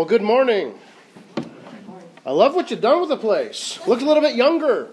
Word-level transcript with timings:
Well, 0.00 0.08
good 0.08 0.22
morning. 0.22 0.78
I 2.24 2.30
love 2.30 2.54
what 2.54 2.70
you've 2.70 2.80
done 2.80 3.00
with 3.00 3.10
the 3.10 3.18
place. 3.18 3.78
Looks 3.86 4.02
a 4.02 4.06
little 4.06 4.22
bit 4.22 4.34
younger. 4.34 4.88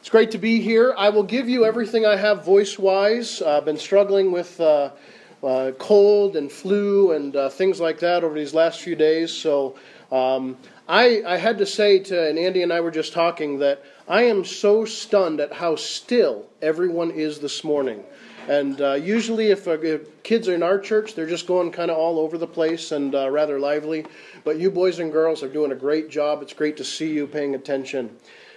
It's 0.00 0.10
great 0.10 0.32
to 0.32 0.38
be 0.38 0.60
here. 0.60 0.94
I 0.98 1.08
will 1.08 1.22
give 1.22 1.48
you 1.48 1.64
everything 1.64 2.04
I 2.04 2.16
have 2.16 2.44
voice 2.44 2.78
wise. 2.78 3.40
I've 3.40 3.64
been 3.64 3.78
struggling 3.78 4.32
with 4.32 4.60
uh, 4.60 4.90
uh, 5.42 5.70
cold 5.78 6.36
and 6.36 6.52
flu 6.52 7.12
and 7.12 7.34
uh, 7.34 7.48
things 7.48 7.80
like 7.80 8.00
that 8.00 8.22
over 8.22 8.34
these 8.34 8.52
last 8.52 8.80
few 8.80 8.94
days. 8.94 9.32
So 9.32 9.76
um, 10.12 10.58
I, 10.86 11.22
I 11.26 11.38
had 11.38 11.56
to 11.56 11.64
say 11.64 12.00
to, 12.00 12.28
and 12.28 12.38
Andy 12.38 12.62
and 12.62 12.70
I 12.70 12.82
were 12.82 12.90
just 12.90 13.14
talking, 13.14 13.60
that 13.60 13.82
I 14.06 14.24
am 14.24 14.44
so 14.44 14.84
stunned 14.84 15.40
at 15.40 15.54
how 15.54 15.76
still 15.76 16.44
everyone 16.60 17.12
is 17.12 17.38
this 17.38 17.64
morning. 17.64 18.04
And 18.48 18.80
uh, 18.80 18.94
usually, 18.94 19.50
if, 19.50 19.68
uh, 19.68 19.78
if, 19.80 20.22
kids 20.22 20.48
are 20.48 20.54
in 20.54 20.62
our 20.62 20.78
church, 20.78 21.14
they're 21.14 21.26
just 21.26 21.46
going 21.46 21.70
kind 21.70 21.90
of 21.90 21.98
all 21.98 22.18
over 22.18 22.38
the 22.38 22.46
place 22.46 22.92
and 22.92 23.14
uh, 23.14 23.30
rather 23.30 23.60
lively. 23.60 24.06
But 24.42 24.58
you 24.58 24.70
boys 24.70 25.00
and 25.00 25.12
girls 25.12 25.42
are 25.42 25.48
doing 25.48 25.70
a 25.70 25.74
great 25.74 26.08
job. 26.08 26.40
It's 26.40 26.54
great 26.54 26.78
to 26.78 26.84
see 26.84 27.12
you 27.12 27.26
paying 27.26 27.54
attention. 27.54 28.16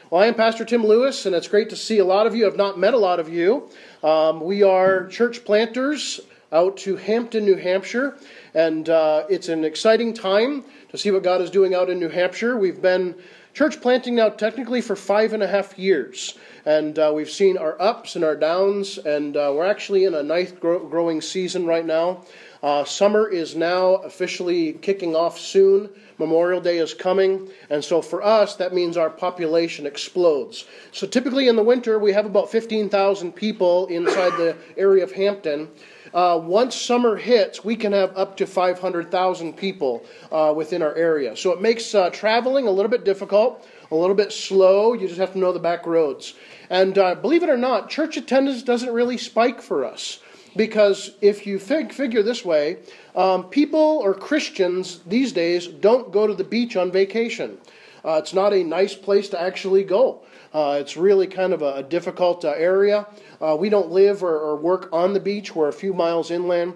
Well, 0.09 0.23
I 0.23 0.27
am 0.27 0.35
Pastor 0.35 0.63
Tim 0.63 0.85
Lewis, 0.85 1.25
and 1.25 1.35
it's 1.35 1.49
great 1.49 1.69
to 1.71 1.75
see 1.75 1.99
a 1.99 2.05
lot 2.05 2.25
of 2.25 2.33
you. 2.33 2.47
I've 2.47 2.55
not 2.55 2.79
met 2.79 2.93
a 2.93 2.97
lot 2.97 3.19
of 3.19 3.27
you. 3.27 3.69
Um, 4.01 4.39
we 4.39 4.63
are 4.63 5.07
church 5.07 5.43
planters 5.43 6.21
out 6.53 6.77
to 6.77 6.95
Hampton, 6.95 7.43
New 7.43 7.57
Hampshire, 7.57 8.17
and 8.53 8.89
uh, 8.89 9.25
it's 9.29 9.49
an 9.49 9.65
exciting 9.65 10.13
time 10.13 10.63
to 10.89 10.97
see 10.97 11.11
what 11.11 11.23
God 11.23 11.41
is 11.41 11.49
doing 11.49 11.73
out 11.73 11.89
in 11.89 11.99
New 11.99 12.09
Hampshire. 12.09 12.57
We've 12.57 12.81
been 12.81 13.15
church 13.53 13.81
planting 13.81 14.15
now 14.15 14.29
technically 14.29 14.81
for 14.81 14.95
five 14.95 15.33
and 15.33 15.43
a 15.43 15.47
half 15.47 15.77
years. 15.77 16.37
And 16.65 16.97
uh, 16.97 17.11
we've 17.13 17.29
seen 17.29 17.57
our 17.57 17.81
ups 17.81 18.15
and 18.15 18.23
our 18.23 18.35
downs, 18.35 18.97
and 18.99 19.35
uh, 19.35 19.51
we're 19.55 19.65
actually 19.65 20.05
in 20.05 20.13
a 20.13 20.23
nice 20.23 20.51
grow- 20.51 20.87
growing 20.87 21.21
season 21.21 21.65
right 21.65 21.85
now. 21.85 22.23
Uh, 22.61 22.83
summer 22.83 23.27
is 23.27 23.55
now 23.55 23.95
officially 23.95 24.73
kicking 24.73 25.15
off 25.15 25.39
soon. 25.39 25.89
Memorial 26.19 26.61
Day 26.61 26.77
is 26.77 26.93
coming, 26.93 27.49
and 27.71 27.83
so 27.83 27.99
for 27.99 28.21
us, 28.21 28.55
that 28.57 28.75
means 28.75 28.95
our 28.95 29.09
population 29.09 29.87
explodes. 29.87 30.65
So 30.91 31.07
typically 31.07 31.47
in 31.47 31.55
the 31.55 31.63
winter, 31.63 31.97
we 31.97 32.13
have 32.13 32.27
about 32.27 32.51
15,000 32.51 33.31
people 33.31 33.87
inside 33.87 34.37
the 34.37 34.55
area 34.77 35.03
of 35.03 35.11
Hampton. 35.11 35.67
Uh, 36.13 36.39
once 36.43 36.75
summer 36.75 37.15
hits, 37.15 37.63
we 37.63 37.75
can 37.75 37.93
have 37.93 38.15
up 38.17 38.35
to 38.37 38.45
500,000 38.45 39.53
people 39.55 40.03
uh, 40.31 40.53
within 40.55 40.81
our 40.81 40.93
area. 40.95 41.35
So 41.37 41.51
it 41.51 41.61
makes 41.61 41.95
uh, 41.95 42.09
traveling 42.09 42.67
a 42.67 42.71
little 42.71 42.91
bit 42.91 43.05
difficult, 43.05 43.65
a 43.91 43.95
little 43.95 44.15
bit 44.15 44.31
slow. 44.33 44.93
You 44.93 45.07
just 45.07 45.19
have 45.19 45.33
to 45.33 45.39
know 45.39 45.53
the 45.53 45.59
back 45.59 45.85
roads. 45.85 46.33
And 46.69 46.97
uh, 46.97 47.15
believe 47.15 47.43
it 47.43 47.49
or 47.49 47.57
not, 47.57 47.89
church 47.89 48.17
attendance 48.17 48.63
doesn't 48.63 48.91
really 48.91 49.17
spike 49.17 49.61
for 49.61 49.85
us. 49.85 50.19
Because 50.55 51.11
if 51.21 51.47
you 51.47 51.59
fig- 51.59 51.93
figure 51.93 52.23
this 52.23 52.43
way, 52.43 52.79
um, 53.15 53.45
people 53.45 53.79
or 53.79 54.13
Christians 54.13 54.99
these 55.05 55.31
days 55.31 55.67
don't 55.67 56.11
go 56.11 56.27
to 56.27 56.33
the 56.33 56.43
beach 56.43 56.75
on 56.75 56.91
vacation. 56.91 57.57
Uh, 58.03 58.13
it's 58.13 58.33
not 58.33 58.53
a 58.53 58.63
nice 58.63 58.95
place 58.95 59.29
to 59.29 59.41
actually 59.41 59.83
go. 59.83 60.21
Uh, 60.53 60.77
it's 60.79 60.97
really 60.97 61.27
kind 61.27 61.53
of 61.53 61.61
a, 61.61 61.75
a 61.75 61.83
difficult 61.83 62.43
uh, 62.43 62.49
area. 62.49 63.07
Uh, 63.39 63.55
we 63.57 63.69
don't 63.69 63.89
live 63.89 64.21
or, 64.21 64.37
or, 64.37 64.55
work 64.57 64.89
on 64.91 65.13
the 65.13 65.19
beach. 65.19 65.55
We're 65.55 65.69
a 65.69 65.73
few 65.73 65.93
miles 65.93 66.29
inland, 66.29 66.73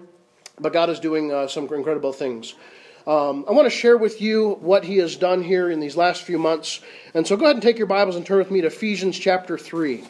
but 0.58 0.72
God 0.72 0.88
is 0.88 0.98
doing 0.98 1.30
uh, 1.30 1.46
some 1.46 1.68
incredible 1.72 2.12
things. 2.12 2.54
Um, 3.06 3.44
I 3.46 3.52
want 3.52 3.66
to 3.66 3.70
share 3.70 3.96
with 3.96 4.20
you 4.20 4.54
what 4.60 4.84
He 4.84 4.96
has 4.96 5.14
done 5.16 5.42
here 5.42 5.70
in 5.70 5.78
these 5.78 5.96
last 5.96 6.22
few 6.22 6.38
months. 6.38 6.80
And 7.14 7.26
so 7.26 7.36
go 7.36 7.44
ahead 7.44 7.56
and 7.56 7.62
take 7.62 7.78
your 7.78 7.86
Bibles 7.86 8.16
and 8.16 8.24
turn 8.24 8.38
with 8.38 8.50
me 8.50 8.62
to 8.62 8.68
Ephesians 8.68 9.18
chapter 9.18 9.58
3. 9.58 10.02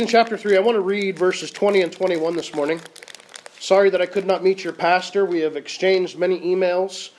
Ephesians 0.00 0.12
chapter 0.12 0.38
3, 0.38 0.56
I 0.56 0.60
want 0.60 0.76
to 0.76 0.80
read 0.80 1.18
verses 1.18 1.50
20 1.50 1.82
and 1.82 1.92
21 1.92 2.34
this 2.34 2.54
morning. 2.54 2.80
Sorry 3.58 3.90
that 3.90 4.00
I 4.00 4.06
could 4.06 4.24
not 4.24 4.42
meet 4.42 4.64
your 4.64 4.72
pastor. 4.72 5.26
We 5.26 5.40
have 5.40 5.56
exchanged 5.56 6.18
many 6.18 6.40
emails. 6.40 7.10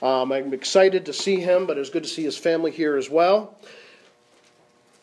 Um, 0.00 0.32
I'm 0.32 0.54
excited 0.54 1.04
to 1.04 1.12
see 1.12 1.36
him, 1.36 1.66
but 1.66 1.76
it's 1.76 1.90
good 1.90 2.04
to 2.04 2.08
see 2.08 2.22
his 2.22 2.38
family 2.38 2.70
here 2.70 2.96
as 2.96 3.10
well. 3.10 3.58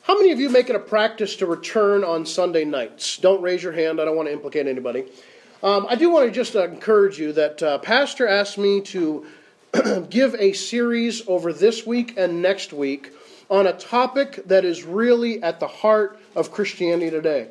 How 0.02 0.16
many 0.16 0.32
of 0.32 0.40
you 0.40 0.50
make 0.50 0.72
it 0.72 0.76
a 0.76 0.80
practice 0.80 1.36
to 1.36 1.46
return 1.46 2.04
on 2.04 2.26
Sunday 2.26 2.66
nights? 2.66 3.18
Don't 3.18 3.44
raise 3.44 3.62
your 3.62 3.74
hand. 3.74 4.02
I 4.02 4.06
don't 4.06 4.16
want 4.18 4.30
to 4.30 4.34
implicate 4.34 4.66
anybody. 4.66 5.06
Um, 5.62 5.86
I 5.88 5.94
do 5.94 6.10
want 6.10 6.26
to 6.26 6.32
just 6.32 6.56
encourage 6.56 7.20
you 7.20 7.34
that 7.34 7.62
uh, 7.62 7.78
Pastor 7.78 8.28
asked 8.28 8.58
me 8.58 8.82
to 8.82 9.28
give 10.10 10.34
a 10.40 10.54
series 10.54 11.22
over 11.28 11.54
this 11.54 11.86
week 11.86 12.16
and 12.18 12.42
next 12.42 12.74
week 12.74 13.14
on 13.48 13.68
a 13.68 13.74
topic 13.74 14.42
that 14.48 14.66
is 14.66 14.84
really 14.84 15.44
at 15.44 15.60
the 15.60 15.68
heart 15.68 16.20
of 16.38 16.52
Christianity 16.52 17.10
today. 17.10 17.50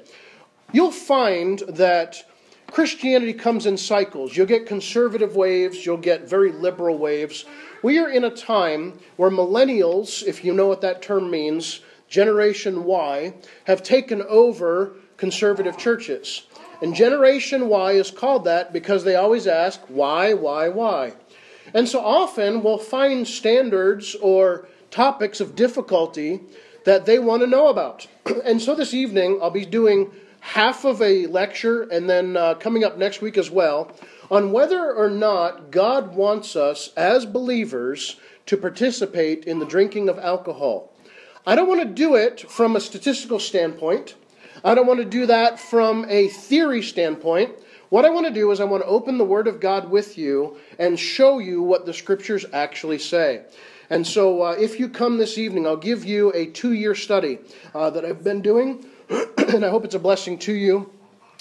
You'll 0.73 0.93
find 0.93 1.59
that 1.69 2.25
Christianity 2.71 3.33
comes 3.33 3.67
in 3.67 3.77
cycles. 3.77 4.37
You'll 4.37 4.47
get 4.47 4.67
conservative 4.67 5.37
waves, 5.37 5.85
you'll 5.85 5.97
get 5.99 6.29
very 6.29 6.53
liberal 6.53 6.97
waves. 6.97 7.45
We 7.83 7.99
are 7.99 8.09
in 8.09 8.25
a 8.25 8.31
time 8.31 8.99
where 9.17 9.31
millennials, 9.31 10.25
if 10.25 10.45
you 10.45 10.55
know 10.55 10.67
what 10.69 10.81
that 10.81 11.03
term 11.03 11.31
means, 11.31 11.81
Generation 12.09 12.85
Y, 12.85 13.35
have 13.65 13.83
taken 13.83 14.23
over 14.23 14.93
conservative 15.17 15.77
churches. 15.77 16.47
And 16.81 16.95
Generation 16.95 17.69
Y 17.69 17.93
is 17.93 18.11
called 18.11 18.45
that 18.45 18.73
because 18.73 19.05
they 19.05 19.17
always 19.17 19.47
ask, 19.47 19.81
why, 19.89 20.35
why, 20.35 20.69
why? 20.69 21.15
And 21.75 21.89
so 21.89 22.01
often 22.01 22.63
we'll 22.63 22.79
find 22.79 23.27
standards 23.27 24.15
or 24.17 24.69
topics 24.91 25.41
of 25.41 25.57
difficulty 25.57 26.41
that 26.87 27.05
they 27.05 27.19
want 27.19 27.43
to 27.43 27.47
know 27.49 27.67
about. 27.67 28.07
and 28.45 28.63
so 28.63 28.75
this 28.75 28.95
evening, 28.95 29.41
I'll 29.43 29.51
be 29.51 29.67
doing 29.67 30.13
half 30.41 30.85
of 30.85 31.03
a 31.03 31.27
lecture 31.27 31.83
and 31.83 32.09
then 32.09 32.37
uh, 32.37 32.55
coming 32.55 32.85
up 32.85 32.97
next 32.97 33.21
week 33.21 33.37
as 33.37 33.51
well 33.51 33.91
on 34.31 34.53
whether 34.53 34.95
or 34.95 35.11
not 35.11 35.73
God 35.73 36.15
wants 36.15 36.55
us 36.55 36.93
as 36.97 37.27
believers 37.27 38.21
to 38.47 38.57
participate 38.57 39.45
in 39.45 39.59
the 39.59 39.67
drinking 39.67 40.09
of 40.09 40.19
alcohol. 40.19 40.93
I 41.45 41.57
don't 41.57 41.69
want 41.69 41.81
to 41.81 41.87
do 41.87 42.15
it 42.15 42.49
from 42.49 42.77
a 42.77 42.81
statistical 42.81 43.41
standpoint. 43.41 44.15
I 44.65 44.77
don't 44.77 44.87
want 44.87 45.01
to 45.01 45.05
do 45.05 45.27
that 45.27 45.59
from 45.59 46.07
a 46.09 46.29
theory 46.29 46.83
standpoint. 46.83 47.53
What 47.89 48.05
I 48.05 48.11
want 48.11 48.27
to 48.27 48.33
do 48.33 48.53
is 48.53 48.61
I 48.61 48.65
want 48.65 48.85
to 48.85 48.89
open 48.89 49.19
the 49.19 49.25
Word 49.25 49.49
of 49.49 49.61
God 49.61 49.91
with 49.91 50.17
you 50.17 50.59
and 50.79 50.99
show 50.99 51.39
you 51.39 51.63
what 51.63 51.85
the 51.85 51.95
Scriptures 51.95 52.45
actually 52.53 52.99
say. 52.99 53.43
And 53.89 54.07
so, 54.07 54.43
uh, 54.43 54.57
if 54.59 54.81
you 54.81 54.89
come 54.89 55.19
this 55.19 55.39
evening, 55.39 55.67
I'll 55.67 55.77
give 55.77 56.05
you 56.05 56.33
a 56.33 56.47
two 56.47 56.73
year 56.73 56.95
study 56.95 57.39
uh, 57.75 57.91
that 57.91 58.05
I've 58.05 58.25
been 58.25 58.43
doing, 58.43 58.85
and 59.09 59.65
I 59.65 59.71
hope 59.71 59.85
it's 59.85 59.95
a 59.95 60.01
blessing 60.01 60.39
to 60.41 60.53
you. 60.53 60.91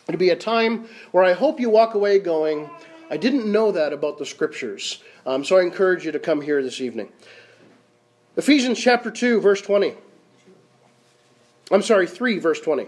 It'll 0.08 0.20
be 0.20 0.30
a 0.30 0.36
time 0.36 0.88
where 1.12 1.24
I 1.24 1.34
hope 1.34 1.60
you 1.60 1.70
walk 1.70 1.96
away 1.96 2.20
going, 2.20 2.70
I 3.10 3.18
didn't 3.18 3.52
know 3.52 3.72
that 3.72 3.94
about 3.94 4.18
the 4.18 4.26
scriptures. 4.26 5.02
Um, 5.26 5.44
so 5.44 5.58
I 5.58 5.62
encourage 5.62 6.06
you 6.06 6.12
to 6.12 6.20
come 6.20 6.42
here 6.42 6.62
this 6.62 6.82
evening. 6.82 7.10
Ephesians 8.38 8.80
chapter 8.80 9.10
2, 9.10 9.42
verse 9.42 9.62
20. 9.62 9.94
I'm 11.72 11.82
sorry, 11.82 12.06
3, 12.06 12.38
verse 12.40 12.60
20. 12.60 12.88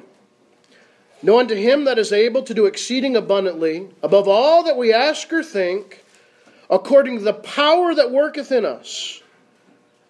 Know 1.24 1.40
unto 1.40 1.56
him 1.56 1.86
that 1.86 1.98
is 1.98 2.12
able 2.12 2.44
to 2.44 2.54
do 2.54 2.66
exceeding 2.66 3.16
abundantly, 3.16 3.90
above 4.04 4.28
all 4.28 4.64
that 4.64 4.78
we 4.78 4.94
ask 4.94 5.32
or 5.34 5.44
think, 5.44 6.04
according 6.70 7.18
to 7.18 7.24
the 7.24 7.34
power 7.34 7.96
that 7.96 8.12
worketh 8.12 8.52
in 8.52 8.66
us. 8.66 9.22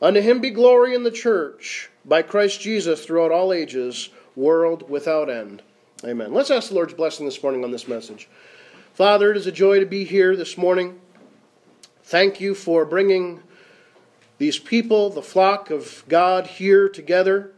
Unto 0.01 0.21
him 0.21 0.39
be 0.39 0.51
glory 0.51 0.93
in 0.93 1.03
the 1.03 1.11
church 1.11 1.89
by 2.05 2.21
Christ 2.21 2.61
Jesus 2.61 3.03
throughout 3.03 3.31
all 3.31 3.51
ages, 3.51 4.09
world 4.35 4.89
without 4.89 5.29
end. 5.29 5.63
Amen. 6.05 6.33
Let's 6.33 6.51
ask 6.51 6.69
the 6.69 6.75
Lord's 6.75 6.93
blessing 6.93 7.25
this 7.25 7.41
morning 7.41 7.63
on 7.63 7.71
this 7.71 7.87
message. 7.87 8.29
Father, 8.93 9.31
it 9.31 9.37
is 9.37 9.47
a 9.47 9.51
joy 9.51 9.79
to 9.79 9.85
be 9.85 10.03
here 10.03 10.35
this 10.35 10.57
morning. 10.57 10.99
Thank 12.03 12.39
you 12.39 12.53
for 12.53 12.85
bringing 12.85 13.41
these 14.37 14.59
people, 14.59 15.09
the 15.09 15.23
flock 15.23 15.71
of 15.71 16.03
God, 16.07 16.45
here 16.45 16.87
together. 16.87 17.51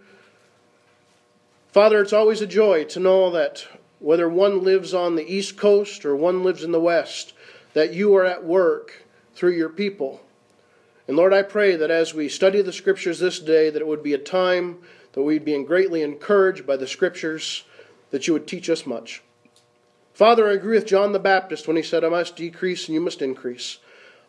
Father, 1.74 2.01
it's 2.01 2.13
always 2.13 2.42
a 2.42 2.47
joy 2.47 2.85
to 2.85 3.00
know 3.01 3.30
that 3.31 3.68
whether 4.00 4.30
one 4.30 4.63
lives 4.63 4.94
on 4.94 5.15
the 5.15 5.30
East 5.30 5.57
Coast 5.57 6.06
or 6.06 6.15
one 6.15 6.44
lives 6.44 6.63
in 6.63 6.71
the 6.71 6.80
West, 6.80 7.33
that 7.74 7.94
you 7.94 8.15
are 8.15 8.25
at 8.25 8.45
work 8.45 9.06
through 9.35 9.51
your 9.51 9.69
people. 9.69 10.21
And 11.09 11.17
Lord, 11.17 11.33
I 11.33 11.41
pray 11.41 11.75
that 11.75 11.89
as 11.89 12.13
we 12.13 12.29
study 12.29 12.61
the 12.61 12.71
Scriptures 12.71 13.17
this 13.17 13.39
day, 13.39 13.71
that 13.71 13.81
it 13.81 13.88
would 13.88 14.03
be 14.03 14.13
a 14.13 14.19
time 14.19 14.77
that 15.13 15.23
we'd 15.23 15.44
be 15.44 15.63
greatly 15.63 16.03
encouraged 16.03 16.67
by 16.67 16.77
the 16.77 16.85
Scriptures, 16.85 17.63
that 18.11 18.27
you 18.27 18.33
would 18.33 18.45
teach 18.45 18.69
us 18.69 18.85
much. 18.85 19.23
Father, 20.13 20.47
I 20.47 20.53
agree 20.53 20.75
with 20.75 20.85
John 20.85 21.11
the 21.11 21.17
Baptist 21.17 21.67
when 21.67 21.77
he 21.77 21.81
said, 21.81 22.03
I 22.03 22.09
must 22.09 22.35
decrease 22.35 22.88
and 22.88 22.94
you 22.94 23.01
must 23.01 23.23
increase. 23.23 23.79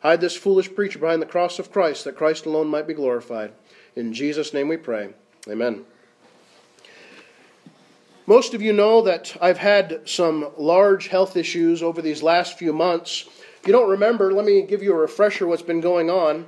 Hide 0.03 0.23
this 0.23 0.39
foolish 0.39 0.75
preacher 0.75 0.99
behind 0.99 1.21
the 1.21 1.27
cross 1.27 1.59
of 1.59 1.71
Christ, 1.71 2.05
that 2.05 2.17
Christ 2.17 2.47
alone 2.47 2.69
might 2.69 2.87
be 2.87 2.95
glorified. 2.95 3.53
In 3.95 4.15
Jesus' 4.15 4.55
name 4.55 4.69
we 4.69 4.79
pray. 4.79 5.11
Amen. 5.51 5.85
Most 8.25 8.55
of 8.55 8.63
you 8.63 8.73
know 8.73 9.03
that 9.03 9.37
I've 9.39 9.59
had 9.59 10.09
some 10.09 10.51
large 10.57 11.09
health 11.09 11.37
issues 11.37 11.83
over 11.83 12.01
these 12.01 12.23
last 12.23 12.57
few 12.57 12.73
months 12.73 13.29
If 13.61 13.67
you 13.67 13.75
don't 13.75 13.91
remember, 13.91 14.33
let 14.33 14.47
me 14.47 14.63
give 14.63 14.83
you 14.83 14.95
a 14.95 14.97
refresher 14.97 15.47
what's 15.47 15.61
been 15.61 15.83
going 15.83 16.09
on. 16.09 16.47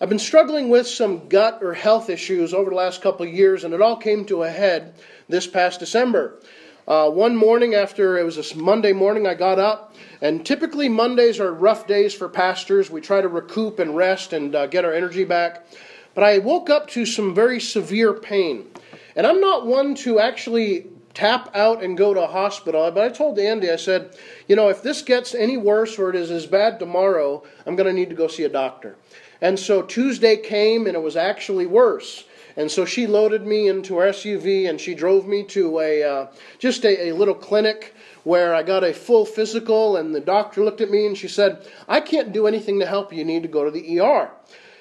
I've 0.00 0.08
been 0.08 0.20
struggling 0.20 0.68
with 0.68 0.86
some 0.86 1.26
gut 1.26 1.58
or 1.60 1.74
health 1.74 2.08
issues 2.08 2.54
over 2.54 2.70
the 2.70 2.76
last 2.76 3.02
couple 3.02 3.26
of 3.26 3.32
years, 3.32 3.64
and 3.64 3.74
it 3.74 3.82
all 3.82 3.96
came 3.96 4.24
to 4.26 4.44
a 4.44 4.48
head 4.48 4.94
this 5.28 5.48
past 5.48 5.80
December. 5.80 6.38
Uh, 6.86 7.10
one 7.10 7.34
morning 7.34 7.74
after 7.74 8.16
it 8.16 8.22
was 8.22 8.38
a 8.38 8.56
Monday 8.56 8.92
morning, 8.92 9.26
I 9.26 9.34
got 9.34 9.58
up, 9.58 9.96
and 10.20 10.46
typically 10.46 10.88
Mondays 10.88 11.40
are 11.40 11.52
rough 11.52 11.88
days 11.88 12.14
for 12.14 12.28
pastors. 12.28 12.92
We 12.92 13.00
try 13.00 13.20
to 13.20 13.26
recoup 13.26 13.80
and 13.80 13.96
rest 13.96 14.32
and 14.32 14.54
uh, 14.54 14.68
get 14.68 14.84
our 14.84 14.92
energy 14.92 15.24
back. 15.24 15.66
But 16.14 16.22
I 16.22 16.38
woke 16.38 16.70
up 16.70 16.86
to 16.90 17.04
some 17.04 17.34
very 17.34 17.58
severe 17.58 18.12
pain. 18.12 18.70
And 19.16 19.26
I'm 19.26 19.40
not 19.40 19.66
one 19.66 19.96
to 19.96 20.20
actually 20.20 20.86
tap 21.12 21.50
out 21.56 21.82
and 21.82 21.98
go 21.98 22.14
to 22.14 22.22
a 22.22 22.28
hospital. 22.28 22.88
But 22.92 23.02
I 23.02 23.08
told 23.08 23.36
Andy, 23.40 23.68
I 23.68 23.76
said, 23.76 24.16
you 24.46 24.54
know, 24.54 24.68
if 24.68 24.80
this 24.80 25.02
gets 25.02 25.34
any 25.34 25.56
worse 25.56 25.98
or 25.98 26.10
it 26.10 26.14
is 26.14 26.30
as 26.30 26.46
bad 26.46 26.78
tomorrow, 26.78 27.42
I'm 27.66 27.74
going 27.74 27.88
to 27.88 27.92
need 27.92 28.10
to 28.10 28.14
go 28.14 28.28
see 28.28 28.44
a 28.44 28.48
doctor. 28.48 28.96
And 29.40 29.58
so 29.58 29.82
Tuesday 29.82 30.36
came 30.36 30.86
and 30.86 30.96
it 30.96 31.02
was 31.02 31.16
actually 31.16 31.66
worse. 31.66 32.24
And 32.56 32.70
so 32.70 32.84
she 32.84 33.06
loaded 33.06 33.46
me 33.46 33.68
into 33.68 33.98
her 33.98 34.08
SUV 34.08 34.68
and 34.68 34.80
she 34.80 34.94
drove 34.94 35.26
me 35.28 35.44
to 35.44 35.78
a 35.78 36.02
uh, 36.02 36.26
just 36.58 36.84
a, 36.84 37.10
a 37.10 37.12
little 37.12 37.34
clinic 37.34 37.94
where 38.24 38.52
I 38.54 38.64
got 38.64 38.82
a 38.82 38.92
full 38.92 39.24
physical. 39.24 39.96
And 39.96 40.12
the 40.14 40.20
doctor 40.20 40.64
looked 40.64 40.80
at 40.80 40.90
me 40.90 41.06
and 41.06 41.16
she 41.16 41.28
said, 41.28 41.66
I 41.86 42.00
can't 42.00 42.32
do 42.32 42.48
anything 42.48 42.80
to 42.80 42.86
help 42.86 43.12
you. 43.12 43.20
You 43.20 43.24
need 43.24 43.42
to 43.42 43.48
go 43.48 43.64
to 43.64 43.70
the 43.70 44.00
ER. 44.00 44.30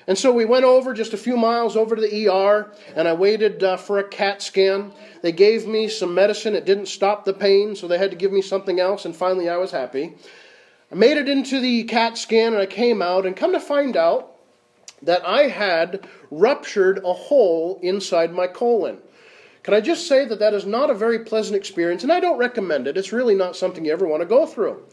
And 0.07 0.17
so 0.17 0.31
we 0.31 0.45
went 0.45 0.63
over 0.63 0.93
just 0.93 1.13
a 1.13 1.17
few 1.17 1.35
miles 1.35 1.75
over 1.75 1.93
to 1.93 2.01
the 2.01 2.29
ER, 2.29 2.71
and 2.95 3.09
I 3.09 3.13
waited 3.13 3.61
uh, 3.61 3.75
for 3.75 3.99
a 3.99 4.07
CAT 4.07 4.41
scan. 4.41 4.93
They 5.21 5.33
gave 5.33 5.67
me 5.67 5.89
some 5.89 6.15
medicine. 6.15 6.55
It 6.55 6.63
didn't 6.63 6.85
stop 6.85 7.25
the 7.25 7.33
pain, 7.33 7.75
so 7.75 7.89
they 7.89 7.97
had 7.97 8.11
to 8.11 8.15
give 8.15 8.31
me 8.31 8.41
something 8.41 8.79
else, 8.79 9.03
and 9.03 9.13
finally 9.13 9.49
I 9.49 9.57
was 9.57 9.71
happy. 9.71 10.15
I 10.89 10.95
made 10.95 11.17
it 11.17 11.27
into 11.27 11.59
the 11.59 11.83
CAT 11.83 12.17
scan, 12.17 12.53
and 12.53 12.61
I 12.61 12.67
came 12.67 13.01
out, 13.01 13.25
and 13.25 13.35
come 13.35 13.51
to 13.51 13.59
find 13.59 13.97
out 13.97 14.36
that 15.01 15.25
I 15.25 15.43
had 15.43 16.07
ruptured 16.31 16.99
a 17.03 17.13
hole 17.13 17.79
inside 17.81 18.33
my 18.33 18.47
colon. 18.47 18.99
Can 19.63 19.73
I 19.73 19.81
just 19.81 20.07
say 20.07 20.25
that 20.25 20.39
that 20.39 20.53
is 20.53 20.65
not 20.65 20.89
a 20.89 20.95
very 20.95 21.19
pleasant 21.19 21.57
experience, 21.57 22.03
and 22.03 22.11
I 22.11 22.19
don't 22.19 22.37
recommend 22.37 22.87
it. 22.87 22.97
It's 22.97 23.11
really 23.11 23.35
not 23.35 23.55
something 23.55 23.83
you 23.83 23.91
ever 23.91 24.07
want 24.07 24.21
to 24.21 24.25
go 24.25 24.45
through. 24.45 24.83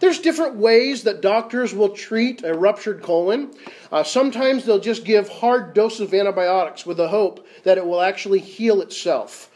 There's 0.00 0.18
different 0.18 0.56
ways 0.56 1.04
that 1.04 1.20
doctors 1.20 1.74
will 1.74 1.90
treat 1.90 2.42
a 2.42 2.54
ruptured 2.54 3.02
colon. 3.02 3.52
Uh, 3.92 4.02
sometimes 4.02 4.64
they'll 4.64 4.80
just 4.80 5.04
give 5.04 5.28
hard 5.28 5.74
doses 5.74 6.00
of 6.00 6.14
antibiotics 6.14 6.84
with 6.84 6.96
the 6.96 7.08
hope 7.08 7.46
that 7.64 7.78
it 7.78 7.86
will 7.86 8.00
actually 8.00 8.40
heal 8.40 8.80
itself. 8.80 9.50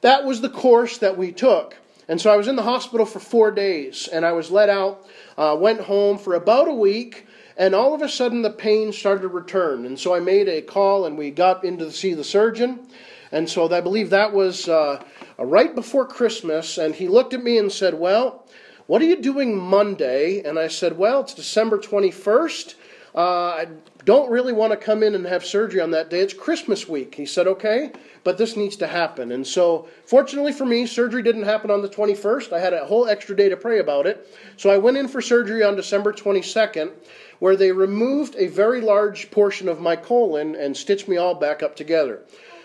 That 0.00 0.24
was 0.24 0.40
the 0.40 0.50
course 0.50 0.98
that 0.98 1.16
we 1.16 1.32
took. 1.32 1.76
And 2.08 2.20
so 2.20 2.32
I 2.32 2.36
was 2.36 2.48
in 2.48 2.56
the 2.56 2.62
hospital 2.62 3.06
for 3.06 3.20
four 3.20 3.50
days, 3.50 4.08
and 4.08 4.24
I 4.24 4.32
was 4.32 4.50
let 4.50 4.68
out, 4.68 5.06
uh, 5.36 5.56
went 5.58 5.80
home 5.82 6.18
for 6.18 6.34
about 6.34 6.66
a 6.66 6.74
week, 6.74 7.26
and 7.58 7.74
all 7.74 7.92
of 7.92 8.00
a 8.00 8.08
sudden 8.08 8.42
the 8.42 8.50
pain 8.50 8.92
started 8.92 9.22
to 9.22 9.28
return. 9.28 9.84
And 9.84 9.98
so 9.98 10.14
I 10.14 10.20
made 10.20 10.48
a 10.48 10.62
call, 10.62 11.04
and 11.04 11.18
we 11.18 11.30
got 11.32 11.64
in 11.64 11.76
to 11.78 11.90
see 11.90 12.14
the 12.14 12.24
surgeon. 12.24 12.86
And 13.32 13.50
so 13.50 13.70
I 13.70 13.80
believe 13.80 14.10
that 14.10 14.32
was 14.32 14.68
uh, 14.68 15.02
right 15.36 15.74
before 15.74 16.06
Christmas, 16.06 16.78
and 16.78 16.94
he 16.94 17.08
looked 17.08 17.34
at 17.34 17.42
me 17.42 17.58
and 17.58 17.70
said, 17.70 17.94
Well, 17.94 18.46
what 18.86 19.02
are 19.02 19.06
you 19.06 19.20
doing 19.20 19.58
Monday? 19.58 20.40
And 20.42 20.58
I 20.58 20.68
said, 20.68 20.96
Well, 20.96 21.20
it's 21.20 21.34
December 21.34 21.78
21st. 21.78 22.74
Uh, 23.14 23.20
I 23.20 23.66
don't 24.04 24.30
really 24.30 24.52
want 24.52 24.72
to 24.72 24.76
come 24.76 25.02
in 25.02 25.14
and 25.14 25.26
have 25.26 25.44
surgery 25.44 25.80
on 25.80 25.90
that 25.92 26.10
day. 26.10 26.20
It's 26.20 26.34
Christmas 26.34 26.88
week. 26.88 27.14
He 27.14 27.26
said, 27.26 27.46
Okay, 27.46 27.92
but 28.24 28.38
this 28.38 28.56
needs 28.56 28.76
to 28.76 28.86
happen. 28.86 29.32
And 29.32 29.46
so, 29.46 29.88
fortunately 30.04 30.52
for 30.52 30.66
me, 30.66 30.86
surgery 30.86 31.22
didn't 31.22 31.44
happen 31.44 31.70
on 31.70 31.82
the 31.82 31.88
21st. 31.88 32.52
I 32.52 32.60
had 32.60 32.74
a 32.74 32.84
whole 32.84 33.08
extra 33.08 33.34
day 33.34 33.48
to 33.48 33.56
pray 33.56 33.78
about 33.78 34.06
it. 34.06 34.26
So 34.56 34.70
I 34.70 34.78
went 34.78 34.96
in 34.96 35.08
for 35.08 35.20
surgery 35.20 35.62
on 35.64 35.76
December 35.76 36.12
22nd, 36.12 36.90
where 37.38 37.56
they 37.56 37.72
removed 37.72 38.34
a 38.36 38.48
very 38.48 38.80
large 38.80 39.30
portion 39.30 39.68
of 39.68 39.80
my 39.80 39.96
colon 39.96 40.54
and 40.54 40.76
stitched 40.76 41.08
me 41.08 41.16
all 41.16 41.34
back 41.34 41.62
up 41.62 41.76
together. 41.76 42.22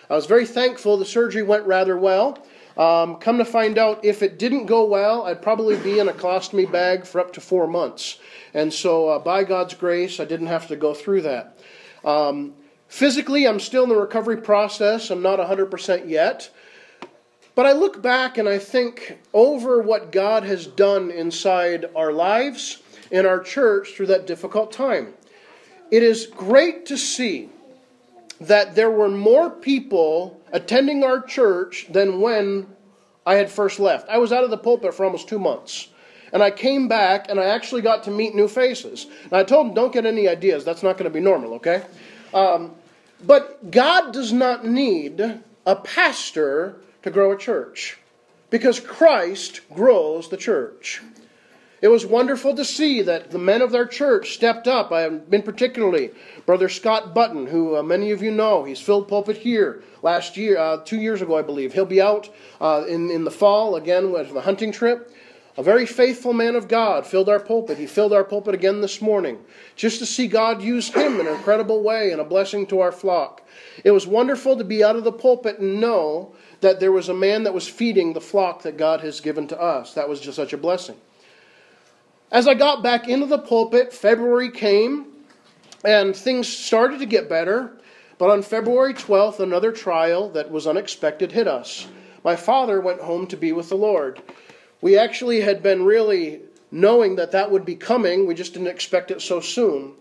I 0.09 0.15
was 0.15 0.25
very 0.25 0.45
thankful. 0.45 0.97
The 0.97 1.05
surgery 1.05 1.43
went 1.43 1.65
rather 1.65 1.97
well. 1.97 2.37
Um, 2.77 3.17
come 3.17 3.37
to 3.37 3.45
find 3.45 3.77
out, 3.77 4.03
if 4.03 4.23
it 4.23 4.39
didn't 4.39 4.65
go 4.65 4.85
well, 4.85 5.23
I'd 5.23 5.41
probably 5.41 5.77
be 5.77 5.99
in 5.99 6.09
a 6.09 6.13
colostomy 6.13 6.71
bag 6.71 7.05
for 7.05 7.21
up 7.21 7.33
to 7.33 7.41
four 7.41 7.67
months. 7.67 8.19
And 8.53 8.73
so, 8.73 9.09
uh, 9.09 9.19
by 9.19 9.43
God's 9.43 9.75
grace, 9.75 10.19
I 10.19 10.25
didn't 10.25 10.47
have 10.47 10.67
to 10.67 10.75
go 10.75 10.93
through 10.93 11.21
that. 11.21 11.59
Um, 12.03 12.53
physically, 12.87 13.47
I'm 13.47 13.59
still 13.59 13.83
in 13.83 13.89
the 13.89 13.95
recovery 13.95 14.37
process. 14.37 15.11
I'm 15.11 15.21
not 15.21 15.39
100% 15.39 16.09
yet. 16.09 16.49
But 17.55 17.67
I 17.67 17.73
look 17.73 18.01
back 18.01 18.39
and 18.39 18.49
I 18.49 18.57
think 18.57 19.19
over 19.33 19.79
what 19.79 20.11
God 20.11 20.43
has 20.43 20.65
done 20.65 21.11
inside 21.11 21.85
our 21.95 22.11
lives, 22.11 22.81
in 23.11 23.27
our 23.27 23.39
church, 23.39 23.89
through 23.89 24.07
that 24.07 24.25
difficult 24.25 24.71
time. 24.71 25.13
It 25.91 26.01
is 26.01 26.25
great 26.25 26.87
to 26.87 26.97
see 26.97 27.49
that 28.41 28.75
there 28.75 28.91
were 28.91 29.09
more 29.09 29.49
people 29.49 30.41
attending 30.51 31.03
our 31.03 31.21
church 31.21 31.87
than 31.89 32.21
when 32.21 32.67
I 33.25 33.35
had 33.35 33.49
first 33.49 33.79
left. 33.79 34.09
I 34.09 34.17
was 34.17 34.31
out 34.31 34.43
of 34.43 34.49
the 34.49 34.57
pulpit 34.57 34.93
for 34.93 35.05
almost 35.05 35.27
two 35.27 35.39
months. 35.39 35.89
And 36.31 36.41
I 36.41 36.49
came 36.49 36.87
back 36.87 37.29
and 37.29 37.39
I 37.39 37.45
actually 37.45 37.81
got 37.81 38.03
to 38.05 38.11
meet 38.11 38.33
new 38.33 38.47
faces. 38.47 39.05
And 39.23 39.33
I 39.33 39.43
told 39.43 39.67
them, 39.67 39.73
don't 39.75 39.93
get 39.93 40.05
any 40.05 40.27
ideas. 40.27 40.65
That's 40.65 40.81
not 40.81 40.97
going 40.97 41.09
to 41.09 41.13
be 41.13 41.19
normal, 41.19 41.53
okay? 41.55 41.83
Um, 42.33 42.71
but 43.23 43.69
God 43.69 44.13
does 44.13 44.33
not 44.33 44.65
need 44.65 45.21
a 45.65 45.75
pastor 45.75 46.77
to 47.03 47.11
grow 47.11 47.31
a 47.31 47.37
church 47.37 47.97
because 48.49 48.79
Christ 48.79 49.61
grows 49.73 50.29
the 50.29 50.37
church. 50.37 51.01
It 51.83 51.91
was 51.91 52.05
wonderful 52.05 52.55
to 52.55 52.63
see 52.63 53.01
that 53.01 53.31
the 53.31 53.37
men 53.37 53.61
of 53.61 53.73
their 53.73 53.85
church 53.85 54.35
stepped 54.35 54.69
up. 54.69 54.93
I 54.93 55.01
have 55.01 55.29
been 55.29 55.41
particularly 55.41 56.11
Brother 56.45 56.69
Scott 56.69 57.13
Button, 57.13 57.45
who 57.45 57.75
uh, 57.75 57.83
many 57.83 58.11
of 58.11 58.21
you 58.21 58.31
know. 58.31 58.63
He's 58.63 58.79
filled 58.79 59.09
pulpit 59.09 59.35
here 59.35 59.83
last 60.01 60.37
year, 60.37 60.57
uh, 60.57 60.77
two 60.77 60.95
years 60.95 61.21
ago, 61.21 61.37
I 61.37 61.41
believe. 61.41 61.73
He'll 61.73 61.83
be 61.83 61.99
out 61.99 62.29
uh, 62.61 62.85
in, 62.87 63.11
in 63.11 63.25
the 63.25 63.31
fall 63.31 63.75
again 63.75 64.13
with 64.13 64.33
the 64.33 64.39
hunting 64.39 64.71
trip. 64.71 65.13
A 65.57 65.61
very 65.61 65.85
faithful 65.85 66.31
man 66.31 66.55
of 66.55 66.69
God 66.69 67.05
filled 67.05 67.27
our 67.27 67.41
pulpit. 67.41 67.77
He 67.77 67.85
filled 67.85 68.13
our 68.13 68.23
pulpit 68.23 68.55
again 68.55 68.79
this 68.79 69.01
morning 69.01 69.43
just 69.75 69.99
to 69.99 70.05
see 70.05 70.29
God 70.29 70.61
use 70.61 70.87
him 70.87 71.19
in 71.19 71.27
an 71.27 71.35
incredible 71.35 71.83
way 71.83 72.11
and 72.11 72.21
a 72.21 72.23
blessing 72.23 72.65
to 72.67 72.79
our 72.79 72.93
flock. 72.93 73.45
It 73.83 73.91
was 73.91 74.07
wonderful 74.07 74.55
to 74.55 74.63
be 74.63 74.85
out 74.85 74.95
of 74.95 75.03
the 75.03 75.11
pulpit 75.11 75.59
and 75.59 75.81
know 75.81 76.33
that 76.61 76.79
there 76.79 76.93
was 76.93 77.09
a 77.09 77.13
man 77.13 77.43
that 77.43 77.53
was 77.53 77.67
feeding 77.67 78.13
the 78.13 78.21
flock 78.21 78.61
that 78.61 78.77
God 78.77 79.01
has 79.01 79.19
given 79.19 79.49
to 79.49 79.59
us. 79.59 79.93
That 79.95 80.07
was 80.07 80.21
just 80.21 80.37
such 80.37 80.53
a 80.53 80.57
blessing. 80.57 80.95
As 82.33 82.47
I 82.47 82.55
got 82.55 82.81
back 82.81 83.07
into 83.07 83.27
the 83.27 83.37
pulpit, 83.37 83.93
February 83.93 84.49
came 84.49 85.05
and 85.85 86.15
things 86.15 86.47
started 86.47 86.97
to 87.01 87.05
get 87.05 87.29
better. 87.29 87.77
But 88.17 88.31
on 88.31 88.41
February 88.41 88.95
12th, 88.95 89.39
another 89.39 89.71
trial 89.71 90.29
that 90.29 90.49
was 90.49 90.65
unexpected 90.65 91.31
hit 91.31 91.47
us. 91.47 91.87
My 92.23 92.35
father 92.35 92.81
went 92.81 93.01
home 93.01 93.27
to 93.27 93.37
be 93.37 93.51
with 93.51 93.69
the 93.69 93.75
Lord. 93.75 94.19
We 94.81 94.97
actually 94.97 95.41
had 95.41 95.61
been 95.61 95.85
really 95.85 96.41
knowing 96.71 97.17
that 97.17 97.33
that 97.33 97.51
would 97.51 97.65
be 97.65 97.75
coming, 97.75 98.25
we 98.25 98.33
just 98.33 98.53
didn't 98.53 98.67
expect 98.69 99.11
it 99.11 99.21
so 99.21 99.39
soon. 99.39 99.93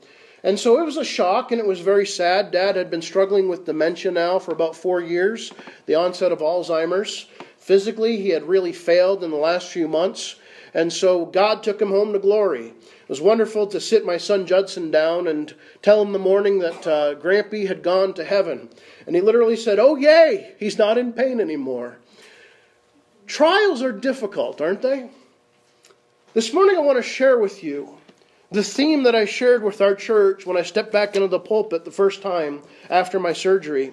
And 0.43 0.59
so 0.59 0.81
it 0.81 0.87
was 0.87 0.97
a 0.97 1.05
shock 1.05 1.53
and 1.53 1.61
it 1.61 1.67
was 1.67 1.81
very 1.81 2.07
sad. 2.07 2.51
Dad 2.51 2.77
had 2.77 2.91
been 2.91 3.03
struggling 3.03 3.51
with 3.51 3.67
dementia 3.67 4.11
now 4.11 4.39
for 4.39 4.53
about 4.53 4.75
four 4.75 5.03
years, 5.03 5.53
the 5.85 5.97
onset 5.97 6.33
of 6.33 6.39
Alzheimer's. 6.39 7.27
Physically, 7.59 8.17
he 8.17 8.31
had 8.31 8.45
really 8.45 8.73
failed 8.73 9.23
in 9.23 9.31
the 9.31 9.37
last 9.37 9.69
few 9.69 9.87
months. 9.87 10.37
And 10.75 10.93
so 10.93 11.27
God 11.27 11.63
took 11.63 11.81
him 11.83 11.91
home 11.91 12.13
to 12.13 12.19
glory. 12.19 12.69
It 12.69 13.09
was 13.09 13.21
wonderful 13.21 13.67
to 13.69 13.81
sit 13.81 14.07
my 14.07 14.17
son 14.17 14.47
Judson 14.47 14.91
down 14.91 15.27
and 15.27 15.55
tell 15.83 16.01
him 16.01 16.13
the 16.13 16.19
morning 16.19 16.61
that 16.61 16.87
uh, 16.87 17.15
Grampy 17.17 17.69
had 17.69 17.83
gone 17.83 18.15
to 18.15 18.25
heaven. 18.25 18.71
And 19.07 19.15
he 19.15 19.21
literally 19.21 19.57
said, 19.57 19.79
Oh, 19.79 19.97
yay, 19.97 20.55
he's 20.59 20.79
not 20.79 20.97
in 20.97 21.13
pain 21.13 21.41
anymore. 21.41 21.99
Trials 23.27 23.83
are 23.83 23.93
difficult, 23.93 24.61
aren't 24.61 24.83
they? 24.83 25.11
This 26.33 26.55
morning 26.55 26.77
I 26.77 26.81
want 26.81 26.97
to 26.97 27.03
share 27.03 27.39
with 27.39 27.63
you 27.63 27.99
the 28.51 28.63
theme 28.63 29.03
that 29.03 29.15
I 29.15 29.27
shared 29.27 29.63
with 29.63 29.83
our 29.83 29.95
church 29.95 30.47
when 30.47 30.57
I 30.57 30.63
stepped 30.63 30.93
back 30.93 31.15
into 31.15 31.29
the 31.29 31.39
pulpit 31.39 31.85
the 31.85 31.91
first 31.91 32.23
time 32.23 32.63
after 32.89 33.21
my 33.21 33.35
surgery. 33.35 33.93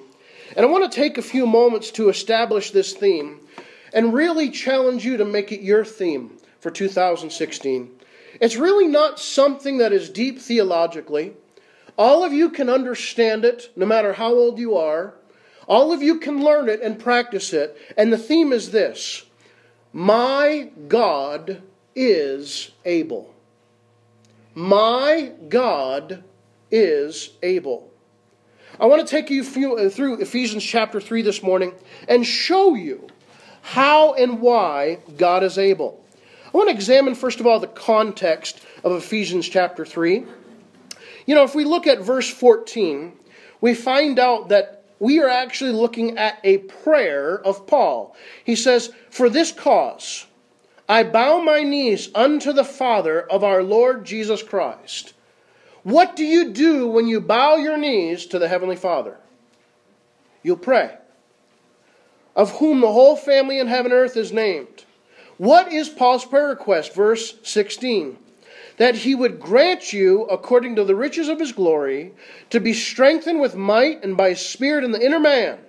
And 0.56 0.66
I 0.66 0.70
want 0.70 0.90
to 0.90 0.96
take 0.96 1.18
a 1.18 1.22
few 1.22 1.46
moments 1.46 1.92
to 1.92 2.10
establish 2.10 2.72
this 2.72 2.94
theme 2.94 3.42
and 3.94 4.14
really 4.14 4.50
challenge 4.50 5.06
you 5.06 5.18
to 5.18 5.26
make 5.26 5.52
it 5.52 5.62
your 5.62 5.84
theme 5.84 6.39
for 6.60 6.72
2016. 6.72 7.90
It's 8.40 8.56
really 8.56 8.88
not 8.88 9.20
something 9.20 9.78
that 9.78 9.94
is 9.94 10.10
deep 10.10 10.40
theologically. 10.40 11.34
All 11.98 12.24
of 12.24 12.32
you 12.32 12.50
can 12.50 12.70
understand 12.70 13.44
it, 13.44 13.72
no 13.76 13.86
matter 13.86 14.14
how 14.14 14.34
old 14.34 14.60
you 14.60 14.78
are. 14.78 15.16
All 15.68 15.92
of 15.92 16.02
you 16.02 16.20
can 16.20 16.44
learn 16.44 16.70
it 16.70 16.82
and 16.82 16.98
practice 16.98 17.54
it. 17.54 17.78
And 17.98 18.12
the 18.12 18.18
theme 18.18 18.54
is 18.54 18.72
this 18.72 19.26
My 19.94 20.72
God 20.88 21.62
is 21.96 22.72
able. 22.86 23.34
My 24.56 25.34
God 25.48 26.24
is 26.72 27.32
able. 27.44 27.92
I 28.80 28.86
want 28.86 29.06
to 29.06 29.10
take 29.10 29.30
you 29.30 29.44
uh, 29.76 29.90
through 29.90 30.22
Ephesians 30.22 30.64
chapter 30.64 31.02
3 31.02 31.22
this 31.22 31.44
morning 31.44 31.74
and 32.08 32.26
show 32.26 32.76
you 32.76 33.08
how 33.62 34.14
and 34.14 34.40
why 34.40 35.00
God 35.18 35.44
is 35.44 35.58
able. 35.58 35.99
I 36.52 36.58
want 36.58 36.70
to 36.70 36.76
examine, 36.76 37.14
first 37.14 37.40
of 37.40 37.46
all, 37.46 37.60
the 37.60 37.68
context 37.68 38.60
of 38.84 38.92
Ephesians 38.94 39.48
chapter 39.48 39.86
3. 39.86 40.26
You 41.28 41.36
know, 41.36 41.44
if 41.44 41.54
we 41.54 41.64
look 41.64 41.86
at 41.86 42.00
verse 42.00 42.28
14, 42.28 43.14
we 43.62 43.76
find 43.76 44.18
out 44.18 44.50
that 44.50 44.84
we 44.98 45.20
are 45.20 45.30
actually 45.30 45.74
looking 45.74 46.18
at 46.18 46.40
a 46.44 46.58
prayer 46.58 47.40
of 47.40 47.68
Paul. 47.68 48.16
He 48.44 48.56
says, 48.56 48.92
For 49.12 49.30
this 49.30 49.52
cause 49.52 50.26
I 50.88 51.04
bow 51.04 51.40
my 51.40 51.62
knees 51.62 52.10
unto 52.16 52.52
the 52.52 52.64
Father 52.64 53.22
of 53.22 53.44
our 53.44 53.62
Lord 53.62 54.04
Jesus 54.04 54.42
Christ. 54.42 55.14
What 55.84 56.16
do 56.16 56.26
you 56.26 56.52
do 56.52 56.88
when 56.88 57.08
you 57.08 57.22
bow 57.22 57.58
your 57.58 57.78
knees 57.78 58.26
to 58.28 58.40
the 58.40 58.48
Heavenly 58.48 58.76
Father? 58.76 59.18
You'll 60.42 60.58
pray. 60.58 60.98
Of 62.36 62.58
whom 62.58 62.82
the 62.82 62.92
whole 62.92 63.16
family 63.16 63.60
in 63.60 63.68
heaven 63.68 63.92
and 63.92 64.02
earth 64.02 64.18
is 64.18 64.34
named. 64.34 64.86
What 65.40 65.72
is 65.72 65.88
Paul's 65.88 66.26
prayer 66.26 66.50
request? 66.50 66.94
Verse 66.94 67.36
16 67.44 68.18
that 68.76 68.96
he 68.96 69.16
would 69.16 69.40
grant 69.40 69.94
you, 69.94 70.24
according 70.24 70.76
to 70.76 70.84
the 70.84 70.96
riches 70.96 71.30
of 71.30 71.40
his 71.40 71.54
glory, 71.54 72.14
to 72.50 72.60
be 72.60 72.74
strengthened 72.74 73.40
with 73.40 73.56
might 73.56 74.04
and 74.04 74.18
by 74.18 74.34
spirit 74.34 74.84
in 74.84 74.92
the 74.92 75.06
inner 75.06 75.20
man, 75.20 75.60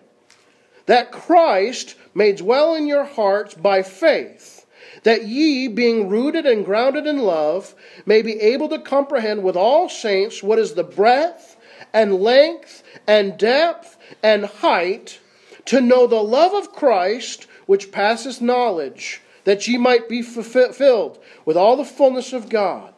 that 0.86 1.12
Christ 1.12 1.94
may 2.14 2.32
dwell 2.32 2.74
in 2.74 2.86
your 2.88 3.04
hearts 3.04 3.54
by 3.54 3.82
faith, 3.82 4.66
that 5.04 5.26
ye, 5.26 5.68
being 5.68 6.08
rooted 6.08 6.46
and 6.46 6.64
grounded 6.64 7.06
in 7.06 7.18
love, 7.18 7.74
may 8.06 8.22
be 8.22 8.40
able 8.40 8.68
to 8.70 8.78
comprehend 8.78 9.42
with 9.44 9.56
all 9.56 9.88
saints 9.88 10.42
what 10.42 10.58
is 10.58 10.74
the 10.74 10.84
breadth 10.84 11.56
and 11.92 12.20
length 12.20 12.82
and 13.06 13.38
depth 13.38 13.98
and 14.22 14.46
height, 14.46 15.20
to 15.64 15.80
know 15.80 16.08
the 16.08 16.22
love 16.22 16.54
of 16.54 16.72
Christ 16.72 17.46
which 17.66 17.92
passeth 17.92 18.40
knowledge 18.40 19.20
that 19.50 19.66
ye 19.66 19.76
might 19.76 20.08
be 20.08 20.22
fulfilled 20.22 21.18
with 21.44 21.56
all 21.56 21.76
the 21.76 21.84
fullness 21.84 22.32
of 22.32 22.48
God. 22.48 22.94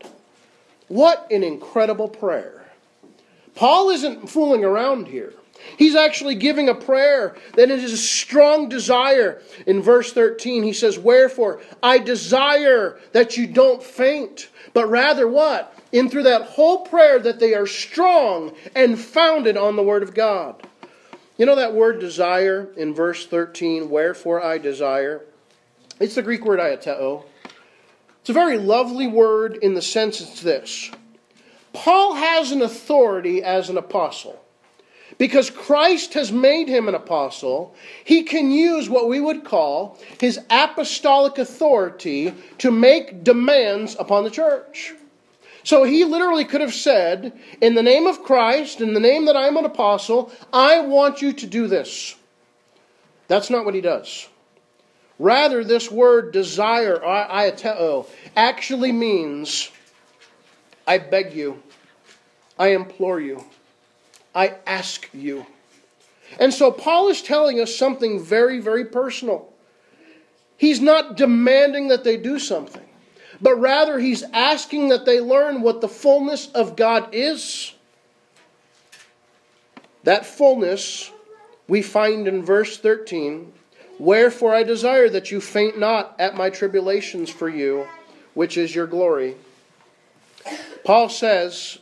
What 0.86 1.26
an 1.32 1.42
incredible 1.42 2.08
prayer. 2.08 2.70
Paul 3.54 3.88
isn't 3.88 4.28
fooling 4.28 4.62
around 4.62 5.08
here. 5.08 5.32
He's 5.78 5.94
actually 5.94 6.34
giving 6.34 6.68
a 6.68 6.74
prayer 6.74 7.34
that 7.54 7.70
it 7.70 7.82
is 7.82 7.94
a 7.94 7.96
strong 7.96 8.68
desire. 8.68 9.40
In 9.66 9.80
verse 9.80 10.12
13, 10.12 10.62
he 10.62 10.74
says, 10.74 10.98
Wherefore, 10.98 11.62
I 11.82 11.96
desire 11.96 13.00
that 13.12 13.38
you 13.38 13.46
don't 13.46 13.82
faint, 13.82 14.50
but 14.74 14.90
rather 14.90 15.26
what? 15.26 15.74
In 15.90 16.10
through 16.10 16.24
that 16.24 16.42
whole 16.42 16.84
prayer, 16.84 17.18
that 17.18 17.40
they 17.40 17.54
are 17.54 17.66
strong 17.66 18.54
and 18.74 18.98
founded 18.98 19.56
on 19.56 19.76
the 19.76 19.82
Word 19.82 20.02
of 20.02 20.12
God. 20.12 20.62
You 21.38 21.46
know 21.46 21.56
that 21.56 21.72
word 21.72 21.98
desire 21.98 22.68
in 22.76 22.92
verse 22.92 23.26
13, 23.26 23.88
wherefore 23.88 24.44
I 24.44 24.58
desire? 24.58 25.22
It's 26.02 26.16
the 26.16 26.22
Greek 26.22 26.44
word 26.44 26.58
aiateo. 26.58 27.22
It's 28.20 28.30
a 28.30 28.32
very 28.32 28.58
lovely 28.58 29.06
word 29.06 29.56
in 29.62 29.74
the 29.74 29.82
sense 29.82 30.20
it's 30.20 30.42
this 30.42 30.90
Paul 31.72 32.14
has 32.14 32.50
an 32.50 32.60
authority 32.60 33.42
as 33.42 33.70
an 33.70 33.78
apostle. 33.78 34.38
Because 35.18 35.48
Christ 35.48 36.14
has 36.14 36.32
made 36.32 36.66
him 36.68 36.88
an 36.88 36.96
apostle, 36.96 37.76
he 38.02 38.24
can 38.24 38.50
use 38.50 38.88
what 38.88 39.08
we 39.08 39.20
would 39.20 39.44
call 39.44 39.96
his 40.18 40.40
apostolic 40.50 41.38
authority 41.38 42.34
to 42.58 42.72
make 42.72 43.22
demands 43.22 43.94
upon 44.00 44.24
the 44.24 44.30
church. 44.30 44.94
So 45.62 45.84
he 45.84 46.04
literally 46.04 46.44
could 46.44 46.62
have 46.62 46.74
said, 46.74 47.38
In 47.60 47.76
the 47.76 47.82
name 47.82 48.08
of 48.08 48.24
Christ, 48.24 48.80
in 48.80 48.94
the 48.94 49.00
name 49.00 49.26
that 49.26 49.36
I'm 49.36 49.56
an 49.56 49.66
apostle, 49.66 50.32
I 50.52 50.80
want 50.80 51.22
you 51.22 51.32
to 51.34 51.46
do 51.46 51.68
this. 51.68 52.16
That's 53.28 53.50
not 53.50 53.64
what 53.64 53.74
he 53.74 53.80
does. 53.80 54.28
Rather, 55.18 55.62
this 55.62 55.90
word 55.90 56.32
desire, 56.32 56.98
aiateo, 56.98 57.76
oh, 57.78 58.06
actually 58.34 58.92
means 58.92 59.70
I 60.86 60.98
beg 60.98 61.34
you, 61.34 61.62
I 62.58 62.68
implore 62.68 63.20
you, 63.20 63.44
I 64.34 64.56
ask 64.66 65.08
you. 65.12 65.46
And 66.40 66.52
so 66.52 66.72
Paul 66.72 67.08
is 67.08 67.22
telling 67.22 67.60
us 67.60 67.74
something 67.74 68.22
very, 68.22 68.58
very 68.58 68.86
personal. 68.86 69.52
He's 70.56 70.80
not 70.80 71.16
demanding 71.16 71.88
that 71.88 72.04
they 72.04 72.16
do 72.16 72.38
something, 72.38 72.88
but 73.40 73.56
rather 73.56 73.98
he's 73.98 74.22
asking 74.32 74.88
that 74.88 75.04
they 75.04 75.20
learn 75.20 75.60
what 75.60 75.80
the 75.80 75.88
fullness 75.88 76.46
of 76.52 76.76
God 76.76 77.10
is. 77.12 77.74
That 80.04 80.24
fullness 80.24 81.10
we 81.68 81.82
find 81.82 82.26
in 82.26 82.44
verse 82.44 82.78
13 82.78 83.52
Wherefore 83.98 84.54
I 84.54 84.62
desire 84.62 85.08
that 85.08 85.30
you 85.30 85.40
faint 85.40 85.78
not 85.78 86.16
at 86.18 86.36
my 86.36 86.50
tribulations 86.50 87.30
for 87.30 87.48
you, 87.48 87.86
which 88.34 88.56
is 88.56 88.74
your 88.74 88.86
glory. 88.86 89.36
Paul 90.84 91.08
says, 91.08 91.78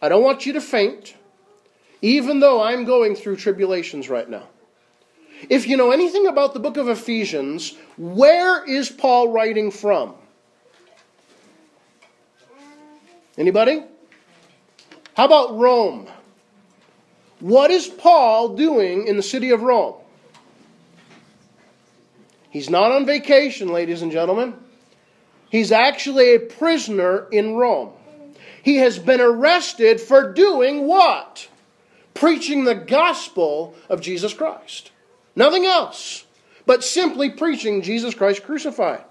I 0.00 0.08
don't 0.08 0.22
want 0.22 0.46
you 0.46 0.54
to 0.54 0.60
faint, 0.60 1.14
even 2.00 2.40
though 2.40 2.62
I'm 2.62 2.84
going 2.84 3.14
through 3.14 3.36
tribulations 3.36 4.08
right 4.08 4.28
now. 4.28 4.48
If 5.48 5.66
you 5.66 5.76
know 5.76 5.90
anything 5.90 6.26
about 6.26 6.54
the 6.54 6.60
book 6.60 6.76
of 6.76 6.88
Ephesians, 6.88 7.76
where 7.96 8.64
is 8.64 8.88
Paul 8.88 9.28
writing 9.28 9.70
from? 9.70 10.14
Anybody? 13.36 13.82
How 15.14 15.24
about 15.24 15.58
Rome? 15.58 16.08
What 17.40 17.70
is 17.70 17.88
Paul 17.88 18.56
doing 18.56 19.06
in 19.06 19.16
the 19.16 19.22
city 19.22 19.50
of 19.50 19.62
Rome? 19.62 20.01
He's 22.52 22.68
not 22.68 22.92
on 22.92 23.06
vacation, 23.06 23.68
ladies 23.68 24.02
and 24.02 24.12
gentlemen. 24.12 24.54
He's 25.50 25.72
actually 25.72 26.34
a 26.34 26.38
prisoner 26.38 27.26
in 27.32 27.54
Rome. 27.54 27.94
He 28.62 28.76
has 28.76 28.98
been 28.98 29.22
arrested 29.22 30.02
for 30.02 30.34
doing 30.34 30.86
what? 30.86 31.48
Preaching 32.12 32.64
the 32.64 32.74
gospel 32.74 33.74
of 33.88 34.02
Jesus 34.02 34.34
Christ. 34.34 34.90
Nothing 35.34 35.64
else, 35.64 36.26
but 36.66 36.84
simply 36.84 37.30
preaching 37.30 37.80
Jesus 37.80 38.14
Christ 38.14 38.42
crucified. 38.42 39.02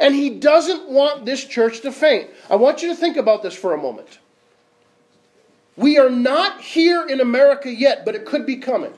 And 0.00 0.12
he 0.12 0.30
doesn't 0.30 0.88
want 0.88 1.24
this 1.24 1.44
church 1.44 1.82
to 1.82 1.92
faint. 1.92 2.28
I 2.50 2.56
want 2.56 2.82
you 2.82 2.88
to 2.88 2.96
think 2.96 3.16
about 3.16 3.44
this 3.44 3.54
for 3.54 3.72
a 3.72 3.80
moment. 3.80 4.18
We 5.76 5.96
are 5.98 6.10
not 6.10 6.60
here 6.60 7.06
in 7.06 7.20
America 7.20 7.72
yet, 7.72 8.04
but 8.04 8.16
it 8.16 8.26
could 8.26 8.46
be 8.46 8.56
coming. 8.56 8.92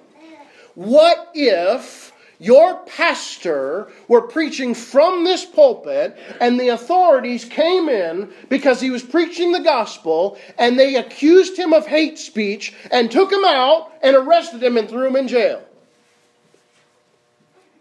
What 0.74 1.28
if 1.34 2.10
your 2.40 2.78
pastor 2.86 3.92
were 4.08 4.22
preaching 4.22 4.74
from 4.74 5.24
this 5.24 5.44
pulpit, 5.44 6.18
and 6.40 6.58
the 6.58 6.68
authorities 6.68 7.44
came 7.44 7.90
in 7.90 8.32
because 8.48 8.80
he 8.80 8.90
was 8.90 9.02
preaching 9.02 9.52
the 9.52 9.60
gospel, 9.60 10.38
and 10.58 10.78
they 10.78 10.96
accused 10.96 11.58
him 11.58 11.74
of 11.74 11.86
hate 11.86 12.18
speech, 12.18 12.74
and 12.90 13.10
took 13.10 13.30
him 13.30 13.44
out, 13.44 13.92
and 14.02 14.16
arrested 14.16 14.62
him, 14.62 14.78
and 14.78 14.88
threw 14.88 15.06
him 15.06 15.16
in 15.16 15.28
jail. 15.28 15.62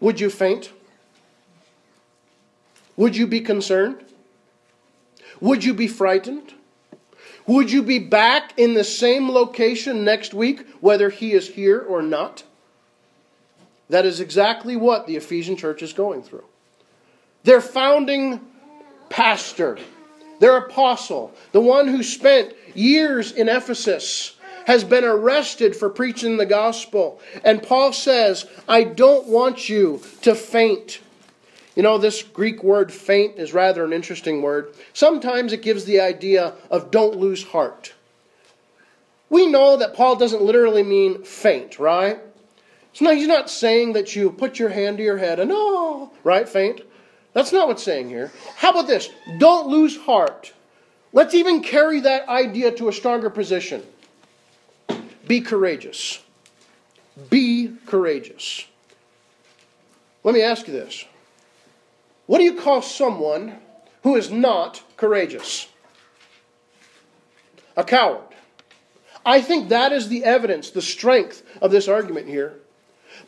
Would 0.00 0.20
you 0.20 0.28
faint? 0.28 0.70
Would 2.96 3.16
you 3.16 3.26
be 3.26 3.40
concerned? 3.40 4.04
Would 5.40 5.64
you 5.64 5.72
be 5.72 5.88
frightened? 5.88 6.52
Would 7.46 7.72
you 7.72 7.82
be 7.82 7.98
back 7.98 8.58
in 8.58 8.74
the 8.74 8.84
same 8.84 9.30
location 9.30 10.04
next 10.04 10.34
week, 10.34 10.66
whether 10.80 11.08
he 11.08 11.32
is 11.32 11.48
here 11.48 11.80
or 11.80 12.02
not? 12.02 12.42
That 13.90 14.06
is 14.06 14.20
exactly 14.20 14.76
what 14.76 15.06
the 15.06 15.16
Ephesian 15.16 15.56
church 15.56 15.82
is 15.82 15.92
going 15.92 16.22
through. 16.22 16.44
Their 17.42 17.60
founding 17.60 18.40
pastor, 19.08 19.78
their 20.38 20.56
apostle, 20.56 21.34
the 21.52 21.60
one 21.60 21.88
who 21.88 22.02
spent 22.02 22.54
years 22.74 23.32
in 23.32 23.48
Ephesus, 23.48 24.36
has 24.66 24.84
been 24.84 25.04
arrested 25.04 25.74
for 25.74 25.90
preaching 25.90 26.36
the 26.36 26.46
gospel. 26.46 27.20
And 27.44 27.62
Paul 27.62 27.92
says, 27.92 28.46
I 28.68 28.84
don't 28.84 29.26
want 29.26 29.68
you 29.68 30.00
to 30.22 30.36
faint. 30.36 31.00
You 31.74 31.82
know, 31.82 31.98
this 31.98 32.22
Greek 32.22 32.62
word 32.62 32.92
faint 32.92 33.38
is 33.38 33.52
rather 33.52 33.84
an 33.84 33.92
interesting 33.92 34.42
word. 34.42 34.72
Sometimes 34.92 35.52
it 35.52 35.62
gives 35.62 35.84
the 35.84 36.00
idea 36.00 36.54
of 36.70 36.92
don't 36.92 37.16
lose 37.16 37.42
heart. 37.42 37.94
We 39.28 39.48
know 39.48 39.76
that 39.78 39.94
Paul 39.94 40.14
doesn't 40.16 40.42
literally 40.42 40.82
mean 40.84 41.24
faint, 41.24 41.80
right? 41.80 42.20
So 42.92 43.04
now 43.04 43.12
he's 43.12 43.28
not 43.28 43.48
saying 43.48 43.92
that 43.92 44.16
you 44.16 44.30
put 44.30 44.58
your 44.58 44.68
hand 44.68 44.98
to 44.98 45.04
your 45.04 45.18
head 45.18 45.38
and 45.40 45.50
oh, 45.52 46.10
right, 46.24 46.48
faint. 46.48 46.82
That's 47.32 47.52
not 47.52 47.68
what's 47.68 47.82
saying 47.82 48.08
here. 48.08 48.32
How 48.56 48.70
about 48.70 48.88
this? 48.88 49.08
Don't 49.38 49.68
lose 49.68 49.96
heart. 49.96 50.52
Let's 51.12 51.34
even 51.34 51.62
carry 51.62 52.00
that 52.00 52.28
idea 52.28 52.72
to 52.72 52.88
a 52.88 52.92
stronger 52.92 53.30
position. 53.30 53.82
Be 55.26 55.40
courageous. 55.40 56.22
Be 57.28 57.76
courageous. 57.86 58.66
Let 60.24 60.34
me 60.34 60.42
ask 60.42 60.66
you 60.66 60.72
this. 60.72 61.04
What 62.26 62.38
do 62.38 62.44
you 62.44 62.54
call 62.54 62.82
someone 62.82 63.58
who 64.02 64.16
is 64.16 64.30
not 64.30 64.82
courageous? 64.96 65.68
A 67.76 67.84
coward. 67.84 68.22
I 69.24 69.40
think 69.40 69.68
that 69.68 69.92
is 69.92 70.08
the 70.08 70.24
evidence, 70.24 70.70
the 70.70 70.82
strength 70.82 71.44
of 71.60 71.70
this 71.70 71.88
argument 71.88 72.28
here. 72.28 72.54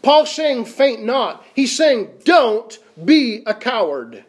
Paul's 0.00 0.34
saying, 0.34 0.64
faint 0.64 1.04
not. 1.04 1.44
He's 1.54 1.76
saying, 1.76 2.11
don't 2.25 2.78
be 3.04 3.42
a 3.46 3.54
coward. 3.54 4.25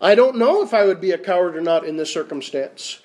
I 0.00 0.14
don't 0.14 0.36
know 0.36 0.62
if 0.62 0.74
I 0.74 0.84
would 0.84 1.00
be 1.00 1.12
a 1.12 1.18
coward 1.18 1.56
or 1.56 1.60
not 1.60 1.84
in 1.84 1.96
this 1.96 2.12
circumstance. 2.12 3.00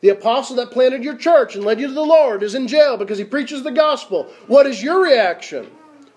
The 0.00 0.10
apostle 0.10 0.56
that 0.56 0.70
planted 0.70 1.02
your 1.02 1.16
church 1.16 1.56
and 1.56 1.64
led 1.64 1.80
you 1.80 1.88
to 1.88 1.92
the 1.92 2.00
Lord 2.00 2.42
is 2.42 2.54
in 2.54 2.68
jail 2.68 2.96
because 2.96 3.18
he 3.18 3.24
preaches 3.24 3.62
the 3.62 3.72
gospel. 3.72 4.24
What 4.46 4.66
is 4.66 4.82
your 4.82 5.02
reaction? 5.02 5.68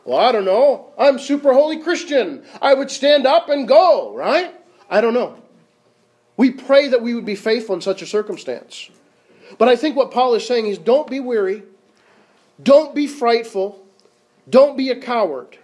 Well, 0.05 0.19
I 0.19 0.31
don't 0.31 0.45
know. 0.45 0.91
I'm 0.97 1.19
super 1.19 1.53
holy 1.53 1.81
Christian. 1.81 2.43
I 2.61 2.73
would 2.73 2.91
stand 2.91 3.25
up 3.25 3.49
and 3.49 3.67
go, 3.67 4.13
right? 4.13 4.53
I 4.89 5.01
don't 5.01 5.13
know. 5.13 5.41
We 6.37 6.51
pray 6.51 6.87
that 6.87 7.01
we 7.01 7.13
would 7.15 7.25
be 7.25 7.35
faithful 7.35 7.75
in 7.75 7.81
such 7.81 8.01
a 8.01 8.07
circumstance. 8.07 8.89
But 9.57 9.67
I 9.67 9.75
think 9.75 9.95
what 9.95 10.11
Paul 10.11 10.33
is 10.35 10.45
saying 10.45 10.67
is 10.67 10.77
don't 10.77 11.09
be 11.09 11.19
weary, 11.19 11.63
don't 12.61 12.95
be 12.95 13.07
frightful, 13.07 13.85
don't 14.49 14.77
be 14.77 14.89
a 14.89 14.99
coward. 14.99 15.57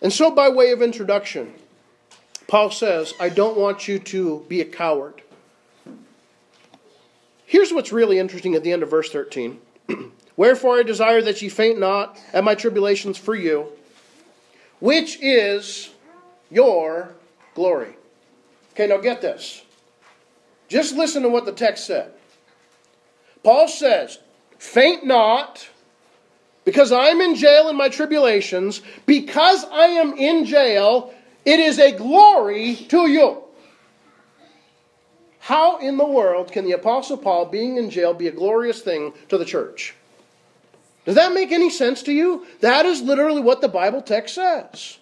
And 0.00 0.12
so, 0.12 0.30
by 0.30 0.48
way 0.48 0.72
of 0.72 0.82
introduction, 0.82 1.54
Paul 2.48 2.70
says, 2.70 3.14
I 3.20 3.28
don't 3.28 3.56
want 3.56 3.86
you 3.86 3.98
to 3.98 4.44
be 4.48 4.60
a 4.60 4.64
coward. 4.64 5.22
Here's 7.46 7.72
what's 7.72 7.92
really 7.92 8.18
interesting 8.18 8.54
at 8.54 8.64
the 8.64 8.72
end 8.72 8.82
of 8.82 8.90
verse 8.90 9.10
13 9.10 9.60
Wherefore 10.36 10.78
I 10.78 10.82
desire 10.82 11.20
that 11.22 11.42
ye 11.42 11.48
faint 11.48 11.78
not 11.78 12.18
at 12.32 12.44
my 12.44 12.54
tribulations 12.54 13.18
for 13.18 13.34
you, 13.34 13.68
which 14.80 15.18
is 15.22 15.90
your 16.50 17.14
glory. 17.54 17.94
Okay, 18.72 18.86
now 18.86 18.96
get 18.96 19.20
this. 19.20 19.62
Just 20.68 20.96
listen 20.96 21.22
to 21.22 21.28
what 21.28 21.44
the 21.44 21.52
text 21.52 21.86
said. 21.86 22.12
Paul 23.44 23.68
says, 23.68 24.18
Faint 24.58 25.04
not, 25.04 25.68
because 26.64 26.92
I'm 26.92 27.20
in 27.20 27.34
jail 27.34 27.68
in 27.68 27.76
my 27.76 27.88
tribulations, 27.88 28.82
because 29.06 29.64
I 29.64 29.86
am 29.86 30.14
in 30.14 30.44
jail, 30.44 31.12
it 31.44 31.58
is 31.58 31.78
a 31.78 31.92
glory 31.92 32.76
to 32.88 33.08
you. 33.08 33.42
How 35.40 35.78
in 35.78 35.96
the 35.96 36.06
world 36.06 36.52
can 36.52 36.64
the 36.64 36.72
Apostle 36.72 37.16
Paul 37.16 37.46
being 37.46 37.76
in 37.76 37.90
jail 37.90 38.14
be 38.14 38.28
a 38.28 38.32
glorious 38.32 38.80
thing 38.80 39.12
to 39.28 39.38
the 39.38 39.44
church? 39.44 39.94
Does 41.04 41.16
that 41.16 41.34
make 41.34 41.50
any 41.50 41.68
sense 41.68 42.04
to 42.04 42.12
you? 42.12 42.46
That 42.60 42.86
is 42.86 43.02
literally 43.02 43.40
what 43.40 43.60
the 43.60 43.68
Bible 43.68 44.02
text 44.02 44.36
says. 44.36 44.98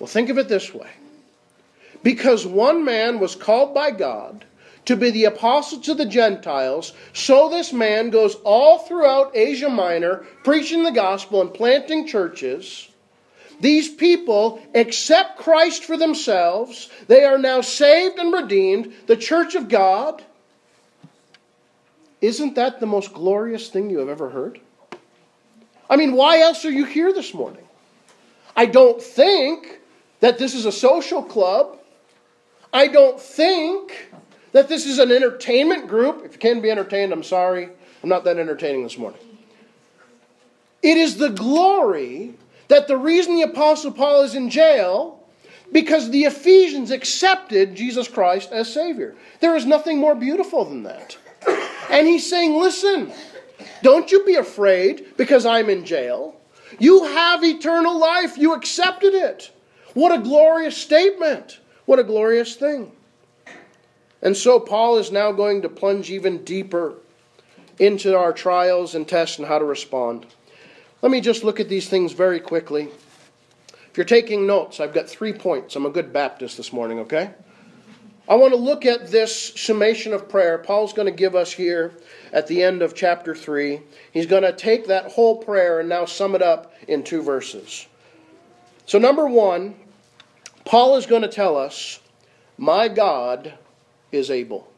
Well, 0.00 0.08
think 0.08 0.28
of 0.28 0.38
it 0.38 0.48
this 0.48 0.74
way 0.74 0.90
because 2.02 2.46
one 2.46 2.84
man 2.84 3.20
was 3.20 3.36
called 3.36 3.74
by 3.74 3.90
God 3.90 4.44
to 4.86 4.96
be 4.96 5.10
the 5.10 5.24
apostle 5.24 5.80
to 5.80 5.94
the 5.94 6.06
Gentiles, 6.06 6.92
so 7.12 7.48
this 7.48 7.72
man 7.72 8.10
goes 8.10 8.34
all 8.44 8.78
throughout 8.78 9.36
Asia 9.36 9.68
Minor 9.68 10.26
preaching 10.42 10.82
the 10.82 10.90
gospel 10.90 11.40
and 11.40 11.52
planting 11.52 12.06
churches. 12.06 12.88
These 13.60 13.88
people 13.94 14.60
accept 14.74 15.38
Christ 15.38 15.84
for 15.84 15.96
themselves. 15.96 16.90
They 17.06 17.24
are 17.24 17.38
now 17.38 17.60
saved 17.60 18.18
and 18.18 18.32
redeemed, 18.32 18.92
the 19.06 19.16
church 19.16 19.54
of 19.54 19.68
God. 19.68 20.22
Isn't 22.20 22.56
that 22.56 22.80
the 22.80 22.86
most 22.86 23.12
glorious 23.12 23.68
thing 23.68 23.90
you 23.90 23.98
have 23.98 24.08
ever 24.08 24.30
heard? 24.30 24.60
I 25.88 25.96
mean, 25.96 26.14
why 26.14 26.40
else 26.40 26.64
are 26.64 26.70
you 26.70 26.84
here 26.84 27.12
this 27.12 27.34
morning? 27.34 27.64
I 28.56 28.66
don't 28.66 29.00
think 29.02 29.80
that 30.20 30.38
this 30.38 30.54
is 30.54 30.64
a 30.64 30.72
social 30.72 31.22
club. 31.22 31.78
I 32.72 32.88
don't 32.88 33.20
think 33.20 34.10
that 34.54 34.68
this 34.68 34.86
is 34.86 35.00
an 35.00 35.10
entertainment 35.10 35.88
group. 35.88 36.24
If 36.24 36.32
you 36.32 36.38
can't 36.38 36.62
be 36.62 36.70
entertained, 36.70 37.12
I'm 37.12 37.24
sorry. 37.24 37.68
I'm 38.02 38.08
not 38.08 38.22
that 38.24 38.38
entertaining 38.38 38.84
this 38.84 38.96
morning. 38.96 39.20
It 40.80 40.96
is 40.96 41.16
the 41.16 41.30
glory 41.30 42.34
that 42.68 42.86
the 42.86 42.96
reason 42.96 43.34
the 43.34 43.42
Apostle 43.42 43.90
Paul 43.90 44.22
is 44.22 44.36
in 44.36 44.48
jail 44.48 45.20
because 45.72 46.08
the 46.10 46.22
Ephesians 46.22 46.92
accepted 46.92 47.74
Jesus 47.74 48.06
Christ 48.06 48.52
as 48.52 48.72
Savior. 48.72 49.16
There 49.40 49.56
is 49.56 49.66
nothing 49.66 49.98
more 49.98 50.14
beautiful 50.14 50.64
than 50.64 50.84
that. 50.84 51.16
And 51.90 52.06
he's 52.06 52.28
saying, 52.30 52.54
listen, 52.54 53.12
don't 53.82 54.12
you 54.12 54.24
be 54.24 54.36
afraid 54.36 55.16
because 55.16 55.44
I'm 55.44 55.68
in 55.68 55.84
jail. 55.84 56.36
You 56.78 57.02
have 57.04 57.42
eternal 57.42 57.98
life. 57.98 58.38
You 58.38 58.54
accepted 58.54 59.14
it. 59.14 59.50
What 59.94 60.16
a 60.16 60.22
glorious 60.22 60.76
statement. 60.76 61.58
What 61.86 61.98
a 61.98 62.04
glorious 62.04 62.54
thing. 62.54 62.92
And 64.24 64.34
so 64.34 64.58
Paul 64.58 64.96
is 64.96 65.12
now 65.12 65.30
going 65.32 65.62
to 65.62 65.68
plunge 65.68 66.10
even 66.10 66.44
deeper 66.44 66.94
into 67.78 68.16
our 68.16 68.32
trials 68.32 68.94
and 68.94 69.06
tests 69.06 69.38
and 69.38 69.46
how 69.46 69.58
to 69.58 69.64
respond. 69.64 70.26
Let 71.02 71.12
me 71.12 71.20
just 71.20 71.44
look 71.44 71.60
at 71.60 71.68
these 71.68 71.88
things 71.88 72.12
very 72.12 72.40
quickly. 72.40 72.88
If 73.90 73.98
you're 73.98 74.06
taking 74.06 74.46
notes, 74.46 74.80
I've 74.80 74.94
got 74.94 75.08
three 75.08 75.34
points. 75.34 75.76
I'm 75.76 75.84
a 75.84 75.90
good 75.90 76.12
Baptist 76.12 76.56
this 76.56 76.72
morning, 76.72 77.00
okay? 77.00 77.32
I 78.26 78.36
want 78.36 78.54
to 78.54 78.58
look 78.58 78.86
at 78.86 79.10
this 79.10 79.54
summation 79.60 80.14
of 80.14 80.30
prayer 80.30 80.56
Paul's 80.56 80.94
going 80.94 81.06
to 81.06 81.12
give 81.12 81.36
us 81.36 81.52
here 81.52 81.92
at 82.32 82.46
the 82.46 82.62
end 82.62 82.80
of 82.80 82.94
chapter 82.94 83.34
3. 83.34 83.80
He's 84.12 84.24
going 84.24 84.44
to 84.44 84.52
take 84.54 84.86
that 84.86 85.12
whole 85.12 85.36
prayer 85.36 85.80
and 85.80 85.88
now 85.90 86.06
sum 86.06 86.34
it 86.34 86.40
up 86.40 86.72
in 86.88 87.02
two 87.02 87.22
verses. 87.22 87.86
So, 88.86 88.98
number 88.98 89.28
one, 89.28 89.74
Paul 90.64 90.96
is 90.96 91.04
going 91.04 91.22
to 91.22 91.28
tell 91.28 91.58
us, 91.58 92.00
My 92.56 92.88
God 92.88 93.52
is 94.14 94.30
able. 94.30 94.70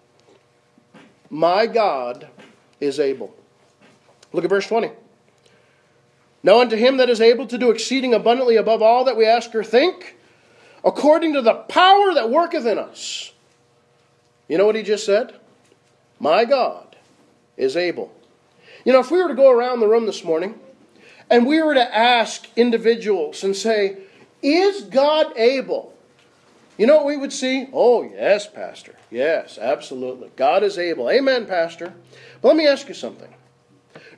My 1.30 1.66
God 1.66 2.28
is 2.80 2.98
able. 3.00 3.34
Look 4.32 4.44
at 4.44 4.50
verse 4.50 4.66
20. 4.66 4.90
Now 6.42 6.60
unto 6.60 6.76
him 6.76 6.98
that 6.98 7.10
is 7.10 7.20
able 7.20 7.46
to 7.46 7.58
do 7.58 7.70
exceeding 7.70 8.14
abundantly 8.14 8.56
above 8.56 8.82
all 8.82 9.04
that 9.04 9.16
we 9.16 9.26
ask 9.26 9.54
or 9.54 9.64
think, 9.64 10.16
according 10.84 11.32
to 11.34 11.42
the 11.42 11.54
power 11.54 12.14
that 12.14 12.30
worketh 12.30 12.66
in 12.66 12.78
us. 12.78 13.32
You 14.48 14.58
know 14.58 14.66
what 14.66 14.76
he 14.76 14.82
just 14.82 15.04
said? 15.04 15.34
My 16.20 16.44
God 16.44 16.96
is 17.56 17.76
able. 17.76 18.12
You 18.84 18.92
know, 18.92 19.00
if 19.00 19.10
we 19.10 19.20
were 19.20 19.28
to 19.28 19.34
go 19.34 19.50
around 19.50 19.80
the 19.80 19.88
room 19.88 20.06
this 20.06 20.22
morning 20.22 20.54
and 21.28 21.46
we 21.46 21.60
were 21.60 21.74
to 21.74 21.96
ask 21.96 22.46
individuals 22.54 23.42
and 23.42 23.56
say, 23.56 23.98
Is 24.42 24.82
God 24.82 25.36
able? 25.36 25.95
You 26.76 26.86
know 26.86 26.96
what 26.96 27.06
we 27.06 27.16
would 27.16 27.32
see? 27.32 27.68
Oh, 27.72 28.02
yes, 28.02 28.46
Pastor. 28.46 28.94
Yes, 29.10 29.58
absolutely. 29.58 30.30
God 30.36 30.62
is 30.62 30.76
able. 30.78 31.10
Amen, 31.10 31.46
Pastor. 31.46 31.94
But 32.42 32.48
let 32.48 32.56
me 32.56 32.66
ask 32.66 32.88
you 32.88 32.94
something. 32.94 33.32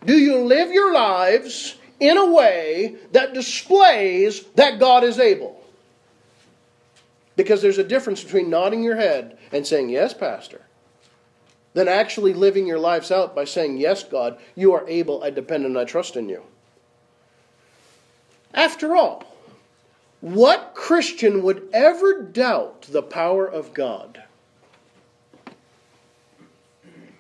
Do 0.05 0.15
you 0.15 0.39
live 0.39 0.73
your 0.73 0.93
lives 0.93 1.77
in 2.01 2.17
a 2.17 2.33
way 2.33 2.97
that 3.13 3.35
displays 3.35 4.45
that 4.57 4.81
God 4.81 5.05
is 5.05 5.19
able? 5.19 5.63
Because 7.37 7.63
there's 7.63 7.79
a 7.79 7.85
difference 7.85 8.23
between 8.25 8.51
nodding 8.51 8.83
your 8.83 8.97
head 8.97 9.39
and 9.53 9.65
saying, 9.65 9.91
Yes, 9.91 10.13
Pastor, 10.13 10.63
than 11.75 11.87
actually 11.87 12.35
living 12.35 12.67
your 12.67 12.81
lives 12.81 13.13
out 13.13 13.37
by 13.37 13.45
saying, 13.45 13.77
Yes, 13.77 14.03
God, 14.03 14.39
you 14.57 14.73
are 14.73 14.89
able, 14.89 15.23
I 15.23 15.31
depend 15.31 15.65
and 15.65 15.79
I 15.79 15.85
trust 15.85 16.17
in 16.17 16.29
you. 16.29 16.43
After 18.53 18.97
all, 18.97 19.23
what 20.21 20.73
Christian 20.75 21.43
would 21.43 21.69
ever 21.73 22.23
doubt 22.23 22.83
the 22.83 23.03
power 23.03 23.47
of 23.47 23.73
God? 23.73 24.23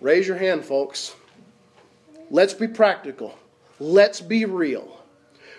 Raise 0.01 0.27
your 0.27 0.37
hand, 0.37 0.65
folks. 0.65 1.15
Let's 2.31 2.55
be 2.55 2.69
practical. 2.69 3.39
Let's 3.81 4.21
be 4.21 4.45
real. 4.45 5.03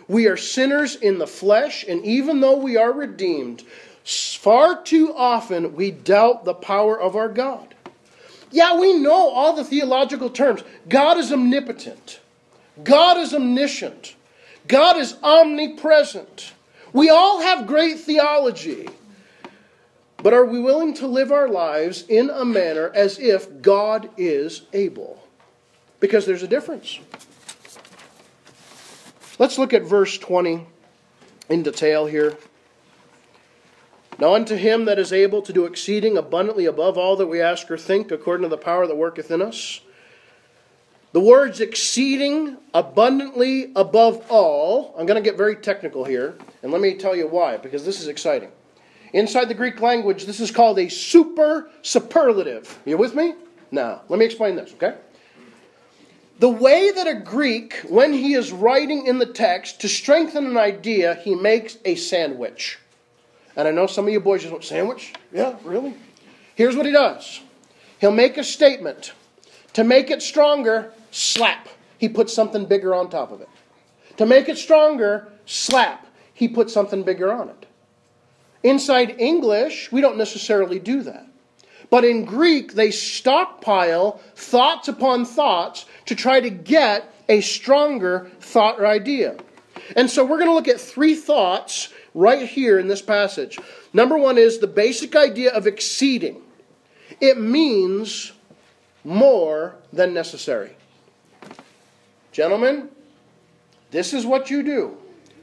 We 0.08 0.28
are 0.28 0.38
sinners 0.38 0.96
in 0.96 1.20
the 1.20 1.28
flesh, 1.28 1.86
and 1.88 2.04
even 2.06 2.40
though 2.40 2.58
we 2.58 2.78
are 2.78 2.92
redeemed, 2.92 3.64
far 4.04 4.82
too 4.82 5.14
often 5.16 5.76
we 5.76 5.92
doubt 5.92 6.46
the 6.46 6.54
power 6.54 7.00
of 7.00 7.16
our 7.16 7.30
God. 7.30 7.76
Yeah, 8.52 8.80
we 8.80 8.98
know 8.98 9.30
all 9.30 9.56
the 9.56 9.64
theological 9.64 10.30
terms. 10.30 10.64
God 10.88 11.18
is 11.18 11.32
omnipotent, 11.32 12.20
God 12.84 13.18
is 13.18 13.34
omniscient, 13.34 14.16
God 14.68 14.98
is 14.98 15.16
omnipresent. 15.22 16.54
We 16.94 17.10
all 17.10 17.42
have 17.42 17.68
great 17.68 18.00
theology. 18.00 18.90
But 20.22 20.34
are 20.34 20.46
we 20.46 20.60
willing 20.60 20.94
to 20.96 21.08
live 21.08 21.32
our 21.32 21.48
lives 21.48 22.04
in 22.08 22.30
a 22.30 22.44
manner 22.44 22.92
as 22.94 23.20
if 23.20 23.62
God 23.62 24.10
is 24.18 24.64
able? 24.74 25.24
Because 26.00 26.26
there's 26.26 26.44
a 26.44 26.48
difference. 26.48 27.00
Let's 29.38 29.58
look 29.58 29.74
at 29.74 29.84
verse 29.84 30.18
20 30.18 30.68
in 31.50 31.64
detail 31.64 32.08
here. 32.08 32.38
Now, 34.18 34.34
unto 34.34 34.56
him 34.56 34.84
that 34.84 35.00
is 35.00 35.14
able 35.14 35.42
to 35.44 35.54
do 35.54 35.64
exceeding 35.64 36.18
abundantly 36.18 36.66
above 36.66 36.98
all 36.98 37.16
that 37.16 37.28
we 37.28 37.40
ask 37.40 37.72
or 37.72 37.78
think, 37.78 38.12
according 38.12 38.44
to 38.44 38.50
the 38.50 38.58
power 38.58 38.86
that 38.86 38.98
worketh 38.98 39.32
in 39.32 39.42
us. 39.42 39.80
The 41.12 41.20
words 41.20 41.60
exceeding 41.60 42.58
abundantly 42.74 43.72
above 43.76 44.24
all, 44.30 44.94
I'm 44.98 45.08
going 45.08 45.22
to 45.22 45.28
get 45.28 45.38
very 45.38 45.56
technical 45.56 46.06
here, 46.06 46.38
and 46.62 46.72
let 46.72 46.82
me 46.82 46.94
tell 46.94 47.16
you 47.16 47.28
why, 47.28 47.58
because 47.58 47.84
this 47.84 48.00
is 48.00 48.08
exciting. 48.08 48.52
Inside 49.14 49.46
the 49.46 49.56
Greek 49.56 49.82
language, 49.82 50.26
this 50.26 50.40
is 50.40 50.52
called 50.52 50.78
a 50.78 50.88
super 50.88 51.72
superlative. 51.82 52.78
You 52.86 52.98
with 52.98 53.16
me? 53.16 53.34
Now, 53.72 54.04
let 54.08 54.20
me 54.20 54.26
explain 54.26 54.56
this, 54.56 54.72
okay? 54.74 54.98
The 56.38 56.50
way 56.50 56.92
that 56.92 57.08
a 57.08 57.16
Greek, 57.16 57.74
when 57.90 58.14
he 58.14 58.36
is 58.36 58.52
writing 58.52 59.08
in 59.08 59.18
the 59.18 59.26
text, 59.26 59.82
to 59.82 59.90
strengthen 59.90 60.46
an 60.46 60.58
idea, 60.58 61.16
he 61.16 61.34
makes 61.34 61.80
a 61.86 61.96
sandwich. 61.96 62.78
And 63.56 63.68
I 63.68 63.72
know 63.72 63.88
some 63.88 64.06
of 64.06 64.14
you 64.14 64.20
boys 64.20 64.42
just 64.42 64.52
want 64.52 64.64
sandwich? 64.64 65.14
Yeah, 65.34 65.56
really? 65.64 65.96
Here's 66.54 66.76
what 66.76 66.86
he 66.86 66.92
does. 66.92 67.42
He'll 68.00 68.12
make 68.12 68.38
a 68.38 68.44
statement. 68.44 69.14
To 69.74 69.84
make 69.84 70.12
it 70.12 70.22
stronger, 70.22 70.94
slap. 71.12 71.68
He 71.98 72.10
puts 72.10 72.34
something 72.34 72.66
bigger 72.66 72.96
on 72.96 73.10
top 73.10 73.32
of 73.32 73.42
it. 73.42 73.50
To 74.18 74.26
make 74.26 74.50
it 74.50 74.58
stronger, 74.58 75.32
slap. 75.46 76.08
He 76.34 76.48
puts 76.48 76.74
something 76.74 77.04
bigger 77.04 77.32
on 77.32 77.50
it. 77.50 77.66
Inside 78.64 79.20
English, 79.20 79.92
we 79.92 80.02
don't 80.02 80.18
necessarily 80.18 80.80
do 80.80 81.02
that. 81.04 81.26
But 81.90 82.06
in 82.06 82.26
Greek, 82.26 82.74
they 82.74 82.92
stockpile 82.92 84.20
thoughts 84.36 84.88
upon 84.88 85.26
thoughts 85.26 85.86
to 86.06 86.16
try 86.16 86.40
to 86.40 86.50
get 86.50 87.14
a 87.28 87.42
stronger 87.42 88.30
thought 88.40 88.80
or 88.80 88.86
idea. 88.86 89.38
And 89.96 90.10
so 90.10 90.24
we're 90.24 90.38
going 90.38 90.50
to 90.50 90.54
look 90.54 90.68
at 90.68 90.80
three 90.80 91.16
thoughts 91.16 91.92
right 92.14 92.48
here 92.48 92.80
in 92.80 92.88
this 92.88 93.02
passage. 93.02 93.58
Number 93.94 94.18
one 94.18 94.38
is 94.38 94.60
the 94.60 94.68
basic 94.68 95.16
idea 95.16 95.52
of 95.52 95.68
exceeding, 95.68 96.42
it 97.22 97.40
means 97.40 98.34
more 99.04 99.76
than 99.92 100.14
necessary. 100.14 100.76
Gentlemen, 102.32 102.90
this 103.92 104.14
is 104.14 104.26
what 104.26 104.50
you 104.50 104.64
do 104.64 104.98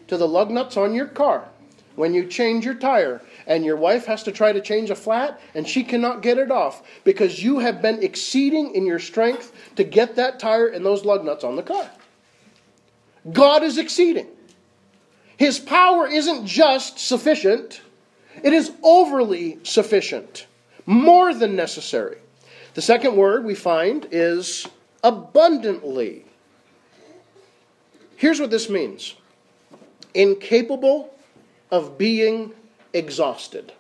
to 0.08 0.16
the 0.16 0.28
lug 0.28 0.50
nuts 0.50 0.76
on 0.76 0.94
your 0.94 1.06
car 1.06 1.48
when 1.96 2.14
you 2.14 2.26
change 2.26 2.64
your 2.64 2.74
tire 2.74 3.20
and 3.46 3.64
your 3.64 3.76
wife 3.76 4.06
has 4.06 4.22
to 4.22 4.32
try 4.32 4.52
to 4.52 4.60
change 4.60 4.90
a 4.90 4.94
flat 4.94 5.40
and 5.54 5.66
she 5.66 5.82
cannot 5.82 6.22
get 6.22 6.38
it 6.38 6.50
off 6.50 6.82
because 7.04 7.42
you 7.42 7.58
have 7.58 7.82
been 7.82 8.02
exceeding 8.02 8.74
in 8.74 8.86
your 8.86 8.98
strength 8.98 9.52
to 9.76 9.82
get 9.82 10.16
that 10.16 10.38
tire 10.38 10.68
and 10.68 10.84
those 10.84 11.04
lug 11.04 11.24
nuts 11.24 11.42
on 11.42 11.56
the 11.56 11.62
car. 11.62 11.90
God 13.32 13.62
is 13.62 13.78
exceeding. 13.78 14.28
His 15.36 15.58
power 15.58 16.06
isn't 16.06 16.46
just 16.46 16.98
sufficient, 16.98 17.80
it 18.42 18.52
is 18.52 18.72
overly 18.82 19.58
sufficient, 19.64 20.46
more 20.84 21.34
than 21.34 21.56
necessary. 21.56 22.18
The 22.74 22.82
second 22.82 23.16
word 23.16 23.44
we 23.44 23.54
find 23.54 24.06
is 24.10 24.66
abundantly. 25.02 26.25
Here's 28.16 28.40
what 28.40 28.50
this 28.50 28.68
means 28.68 29.14
incapable 30.14 31.12
of 31.70 31.98
being 31.98 32.52
exhausted. 32.92 33.72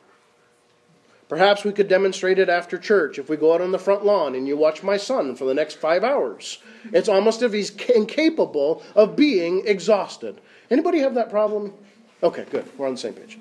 Perhaps 1.28 1.64
we 1.64 1.72
could 1.72 1.88
demonstrate 1.88 2.38
it 2.38 2.48
after 2.48 2.78
church 2.78 3.18
if 3.18 3.28
we 3.28 3.36
go 3.36 3.52
out 3.52 3.60
on 3.60 3.72
the 3.72 3.78
front 3.78 4.04
lawn 4.04 4.34
and 4.36 4.46
you 4.46 4.56
watch 4.56 4.82
my 4.82 4.96
son 4.96 5.34
for 5.34 5.44
the 5.44 5.54
next 5.54 5.74
five 5.74 6.04
hours. 6.04 6.58
It's 6.92 7.08
almost 7.08 7.42
if 7.42 7.52
he's 7.52 7.70
incapable 7.94 8.82
of 8.94 9.16
being 9.16 9.66
exhausted. 9.66 10.40
Anybody 10.70 11.00
have 11.00 11.14
that 11.14 11.30
problem? 11.30 11.72
Okay, 12.22 12.44
good. 12.50 12.64
We're 12.78 12.86
on 12.86 12.94
the 12.94 13.00
same 13.00 13.14
page. 13.14 13.38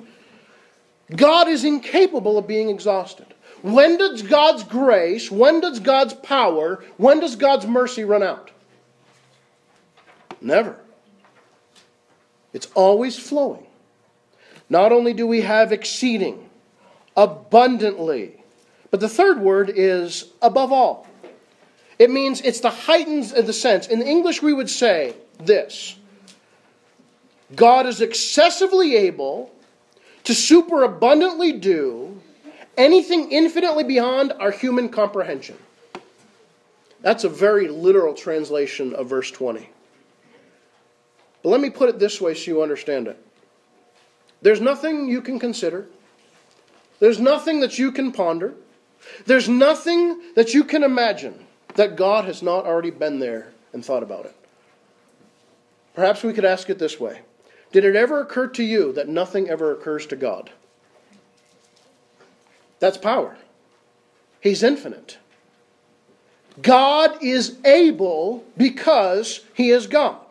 God 1.15 1.47
is 1.47 1.63
incapable 1.63 2.37
of 2.39 2.47
being 2.47 2.69
exhausted. 2.69 3.27
When 3.61 3.97
does 3.97 4.23
God's 4.23 4.63
grace, 4.63 5.29
when 5.29 5.59
does 5.59 5.79
God's 5.79 6.13
power, 6.13 6.83
when 6.97 7.19
does 7.19 7.35
God's 7.35 7.67
mercy 7.67 8.03
run 8.03 8.23
out? 8.23 8.51
Never. 10.41 10.77
It's 12.55 12.69
always 12.73 13.19
flowing. 13.19 13.67
Not 14.69 14.93
only 14.93 15.13
do 15.13 15.27
we 15.27 15.41
have 15.41 15.73
exceeding, 15.73 16.49
abundantly, 17.17 18.41
but 18.91 19.01
the 19.01 19.09
third 19.09 19.41
word 19.41 19.69
is 19.75 20.31
above 20.41 20.71
all. 20.71 21.05
It 21.99 22.09
means 22.09 22.39
it's 22.39 22.61
the 22.61 22.69
heightened 22.69 23.33
of 23.33 23.45
the 23.45 23.51
sense. 23.51 23.87
In 23.87 24.01
English, 24.01 24.41
we 24.41 24.53
would 24.53 24.69
say 24.69 25.15
this 25.37 25.97
God 27.53 27.87
is 27.87 27.99
excessively 27.99 28.95
able 28.95 29.51
to 30.23 30.33
superabundantly 30.33 31.51
do 31.51 32.21
anything 32.77 33.33
infinitely 33.33 33.83
beyond 33.83 34.31
our 34.39 34.51
human 34.51 34.87
comprehension. 34.87 35.57
That's 37.01 37.25
a 37.25 37.29
very 37.29 37.67
literal 37.67 38.13
translation 38.13 38.95
of 38.95 39.09
verse 39.09 39.29
20. 39.29 39.69
But 41.45 41.51
let 41.51 41.61
me 41.61 41.69
put 41.69 41.89
it 41.89 41.99
this 41.99 42.19
way 42.19 42.33
so 42.33 42.49
you 42.49 42.63
understand 42.63 43.07
it. 43.07 43.23
There's 44.41 44.61
nothing 44.61 45.07
you 45.07 45.21
can 45.21 45.37
consider, 45.37 45.85
there's 46.99 47.19
nothing 47.19 47.59
that 47.59 47.77
you 47.77 47.91
can 47.91 48.11
ponder, 48.11 48.55
there's 49.27 49.47
nothing 49.47 50.33
that 50.33 50.55
you 50.55 50.63
can 50.63 50.81
imagine 50.81 51.45
that 51.75 51.97
God 51.97 52.25
has 52.25 52.41
not 52.41 52.65
already 52.65 52.89
been 52.89 53.19
there 53.19 53.53
and 53.73 53.85
thought 53.85 54.01
about 54.01 54.25
it. 54.25 54.35
Perhaps 55.93 56.23
we 56.23 56.33
could 56.33 56.45
ask 56.45 56.67
it 56.71 56.79
this 56.79 56.99
way 56.99 57.21
Did 57.71 57.85
it 57.85 57.95
ever 57.95 58.21
occur 58.21 58.47
to 58.47 58.63
you 58.63 58.91
that 58.93 59.07
nothing 59.07 59.47
ever 59.47 59.71
occurs 59.71 60.07
to 60.07 60.15
God? 60.15 60.49
That's 62.79 62.97
power. 62.97 63.37
He's 64.41 64.63
infinite. 64.63 65.19
God 66.59 67.21
is 67.21 67.59
able 67.63 68.43
because 68.57 69.41
He 69.53 69.69
is 69.69 69.85
God. 69.85 70.24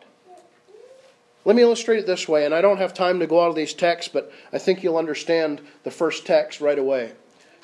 Let 1.45 1.55
me 1.55 1.61
illustrate 1.61 1.99
it 1.99 2.07
this 2.07 2.27
way, 2.27 2.45
and 2.45 2.53
I 2.55 2.61
don't 2.61 2.77
have 2.77 2.93
time 2.93 3.19
to 3.19 3.27
go 3.27 3.39
out 3.39 3.49
of 3.49 3.55
these 3.55 3.73
texts, 3.73 4.11
but 4.11 4.31
I 4.51 4.57
think 4.57 4.83
you'll 4.83 4.97
understand 4.97 5.61
the 5.83 5.91
first 5.91 6.25
text 6.25 6.59
right 6.59 6.77
away. 6.77 7.13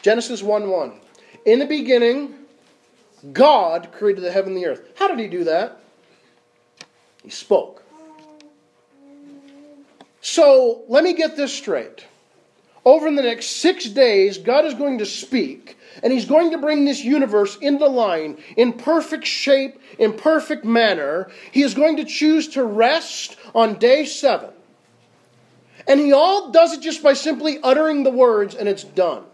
Genesis 0.04 0.44
1 0.44 0.70
1. 0.70 1.00
In 1.46 1.58
the 1.58 1.66
beginning, 1.66 2.36
God 3.34 3.92
created 3.92 4.24
the 4.24 4.32
heaven 4.32 4.54
and 4.54 4.64
the 4.64 4.68
earth. 4.68 4.88
How 4.96 5.08
did 5.08 5.18
He 5.18 5.28
do 5.28 5.44
that? 5.46 5.80
He 7.24 7.32
spoke. 7.32 7.84
So 10.22 10.84
let 10.88 11.04
me 11.04 11.14
get 11.14 11.36
this 11.36 11.52
straight. 11.52 12.06
Over 12.84 13.12
the 13.12 13.22
next 13.22 13.58
six 13.58 13.86
days, 13.86 14.40
God 14.40 14.66
is 14.66 14.74
going 14.74 14.98
to 15.00 15.06
speak, 15.06 15.78
and 16.02 16.12
He's 16.12 16.26
going 16.26 16.52
to 16.52 16.58
bring 16.58 16.86
this 16.86 17.04
universe 17.04 17.58
into 17.58 17.86
line 17.86 18.38
in 18.58 18.74
perfect 18.74 19.26
shape, 19.26 19.80
in 20.00 20.14
perfect 20.14 20.66
manner. 20.66 21.30
He 21.52 21.62
is 21.62 21.76
going 21.76 21.98
to 21.98 22.06
choose 22.06 22.48
to 22.50 22.64
rest 22.64 23.38
on 23.54 23.78
day 23.78 24.06
seven. 24.06 24.50
And 25.88 26.00
He 26.00 26.12
all 26.12 26.52
does 26.52 26.74
it 26.74 26.82
just 26.82 27.04
by 27.04 27.14
simply 27.14 27.60
uttering 27.62 28.04
the 28.04 28.12
words, 28.12 28.56
and 28.56 28.68
it's 28.68 28.84
done. 28.84 29.26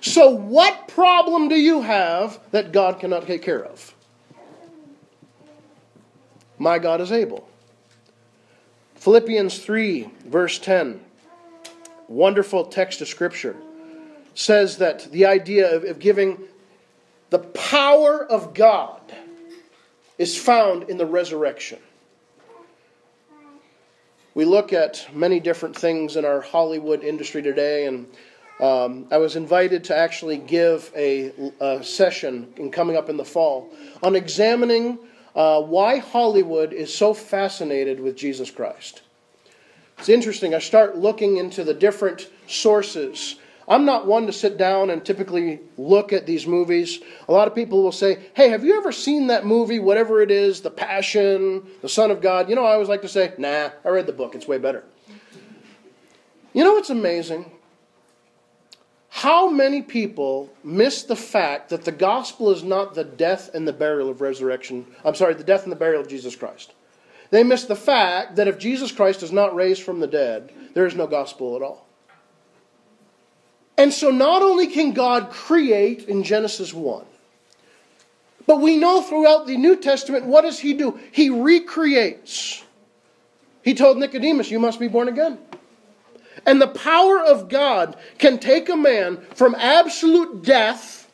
So, 0.00 0.30
what 0.30 0.88
problem 0.88 1.48
do 1.48 1.56
you 1.56 1.82
have 1.82 2.40
that 2.50 2.72
God 2.72 2.98
cannot 2.98 3.26
take 3.26 3.42
care 3.42 3.64
of? 3.64 3.94
My 6.58 6.78
God 6.78 7.00
is 7.00 7.12
able. 7.12 7.48
Philippians 8.96 9.58
3, 9.58 10.10
verse 10.26 10.58
10 10.58 11.00
wonderful 12.08 12.64
text 12.64 13.00
of 13.00 13.08
Scripture 13.08 13.56
says 14.34 14.78
that 14.78 15.10
the 15.12 15.26
idea 15.26 15.74
of, 15.74 15.84
of 15.84 15.98
giving 15.98 16.38
the 17.30 17.38
power 17.38 18.24
of 18.24 18.54
God 18.54 19.00
is 20.18 20.36
found 20.36 20.84
in 20.84 20.98
the 20.98 21.06
resurrection. 21.06 21.78
We 24.34 24.44
look 24.44 24.72
at 24.72 25.08
many 25.14 25.40
different 25.40 25.76
things 25.76 26.16
in 26.16 26.24
our 26.24 26.42
Hollywood 26.42 27.02
industry 27.02 27.40
today, 27.40 27.86
and 27.86 28.06
um, 28.60 29.06
I 29.10 29.16
was 29.16 29.36
invited 29.36 29.84
to 29.84 29.96
actually 29.96 30.36
give 30.36 30.92
a, 30.94 31.32
a, 31.60 31.82
session 31.82 32.52
in 32.56 32.70
coming 32.70 32.96
up 32.96 33.08
in 33.08 33.16
the 33.16 33.24
fall 33.24 33.70
on 34.02 34.14
examining 34.14 34.98
uh, 35.34 35.60
why 35.62 35.98
Hollywood 35.98 36.72
is 36.72 36.94
so 36.94 37.12
fascinated 37.12 38.00
with 38.00 38.16
Jesus 38.16 38.50
Christ. 38.50 39.02
It's 39.98 40.08
interesting. 40.08 40.54
I 40.54 40.58
start 40.58 40.96
looking 40.96 41.38
into 41.38 41.64
the 41.64 41.74
different 41.74 42.28
sources. 42.46 43.36
I'm 43.68 43.84
not 43.84 44.06
one 44.06 44.26
to 44.26 44.32
sit 44.32 44.56
down 44.56 44.90
and 44.90 45.04
typically 45.04 45.60
look 45.76 46.12
at 46.12 46.26
these 46.26 46.46
movies. 46.46 47.00
A 47.28 47.32
lot 47.32 47.48
of 47.48 47.54
people 47.54 47.82
will 47.82 47.92
say, 47.92 48.26
Hey, 48.34 48.48
have 48.50 48.64
you 48.64 48.76
ever 48.76 48.92
seen 48.92 49.26
that 49.28 49.44
movie, 49.44 49.78
whatever 49.78 50.20
it 50.20 50.30
is, 50.30 50.60
The 50.60 50.70
Passion, 50.70 51.66
The 51.82 51.88
Son 51.88 52.10
of 52.10 52.20
God? 52.20 52.48
You 52.48 52.54
know, 52.54 52.64
I 52.64 52.74
always 52.74 52.88
like 52.88 53.02
to 53.02 53.08
say, 53.08 53.32
Nah, 53.38 53.70
I 53.84 53.88
read 53.88 54.06
the 54.06 54.12
book. 54.12 54.34
It's 54.34 54.46
way 54.46 54.58
better. 54.58 54.84
You 56.52 56.62
know 56.62 56.74
what's 56.74 56.90
amazing? 56.90 57.50
How 59.08 59.48
many 59.48 59.82
people 59.82 60.52
miss 60.62 61.02
the 61.02 61.16
fact 61.16 61.70
that 61.70 61.84
the 61.84 61.92
gospel 61.92 62.50
is 62.50 62.62
not 62.62 62.94
the 62.94 63.02
death 63.02 63.50
and 63.54 63.66
the 63.66 63.72
burial 63.72 64.10
of 64.10 64.20
resurrection? 64.20 64.86
I'm 65.04 65.14
sorry, 65.14 65.34
the 65.34 65.42
death 65.42 65.64
and 65.64 65.72
the 65.72 65.76
burial 65.76 66.02
of 66.02 66.08
Jesus 66.08 66.36
Christ. 66.36 66.72
They 67.36 67.42
miss 67.42 67.66
the 67.66 67.76
fact 67.76 68.36
that 68.36 68.48
if 68.48 68.56
Jesus 68.56 68.90
Christ 68.90 69.22
is 69.22 69.30
not 69.30 69.54
raised 69.54 69.82
from 69.82 70.00
the 70.00 70.06
dead, 70.06 70.50
there 70.72 70.86
is 70.86 70.94
no 70.94 71.06
gospel 71.06 71.54
at 71.54 71.60
all. 71.60 71.86
And 73.76 73.92
so 73.92 74.10
not 74.10 74.40
only 74.40 74.68
can 74.68 74.92
God 74.92 75.28
create 75.28 76.04
in 76.04 76.22
Genesis 76.22 76.72
1, 76.72 77.04
but 78.46 78.62
we 78.62 78.78
know 78.78 79.02
throughout 79.02 79.46
the 79.46 79.58
New 79.58 79.76
Testament, 79.76 80.24
what 80.24 80.44
does 80.44 80.58
he 80.58 80.72
do? 80.72 80.98
He 81.12 81.28
recreates. 81.28 82.64
He 83.62 83.74
told 83.74 83.98
Nicodemus, 83.98 84.50
You 84.50 84.58
must 84.58 84.80
be 84.80 84.88
born 84.88 85.08
again. 85.08 85.36
And 86.46 86.58
the 86.58 86.68
power 86.68 87.20
of 87.22 87.50
God 87.50 87.98
can 88.16 88.38
take 88.38 88.70
a 88.70 88.76
man 88.76 89.18
from 89.34 89.54
absolute 89.56 90.42
death 90.42 91.12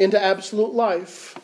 into 0.00 0.20
absolute 0.20 0.74
life 0.74 1.38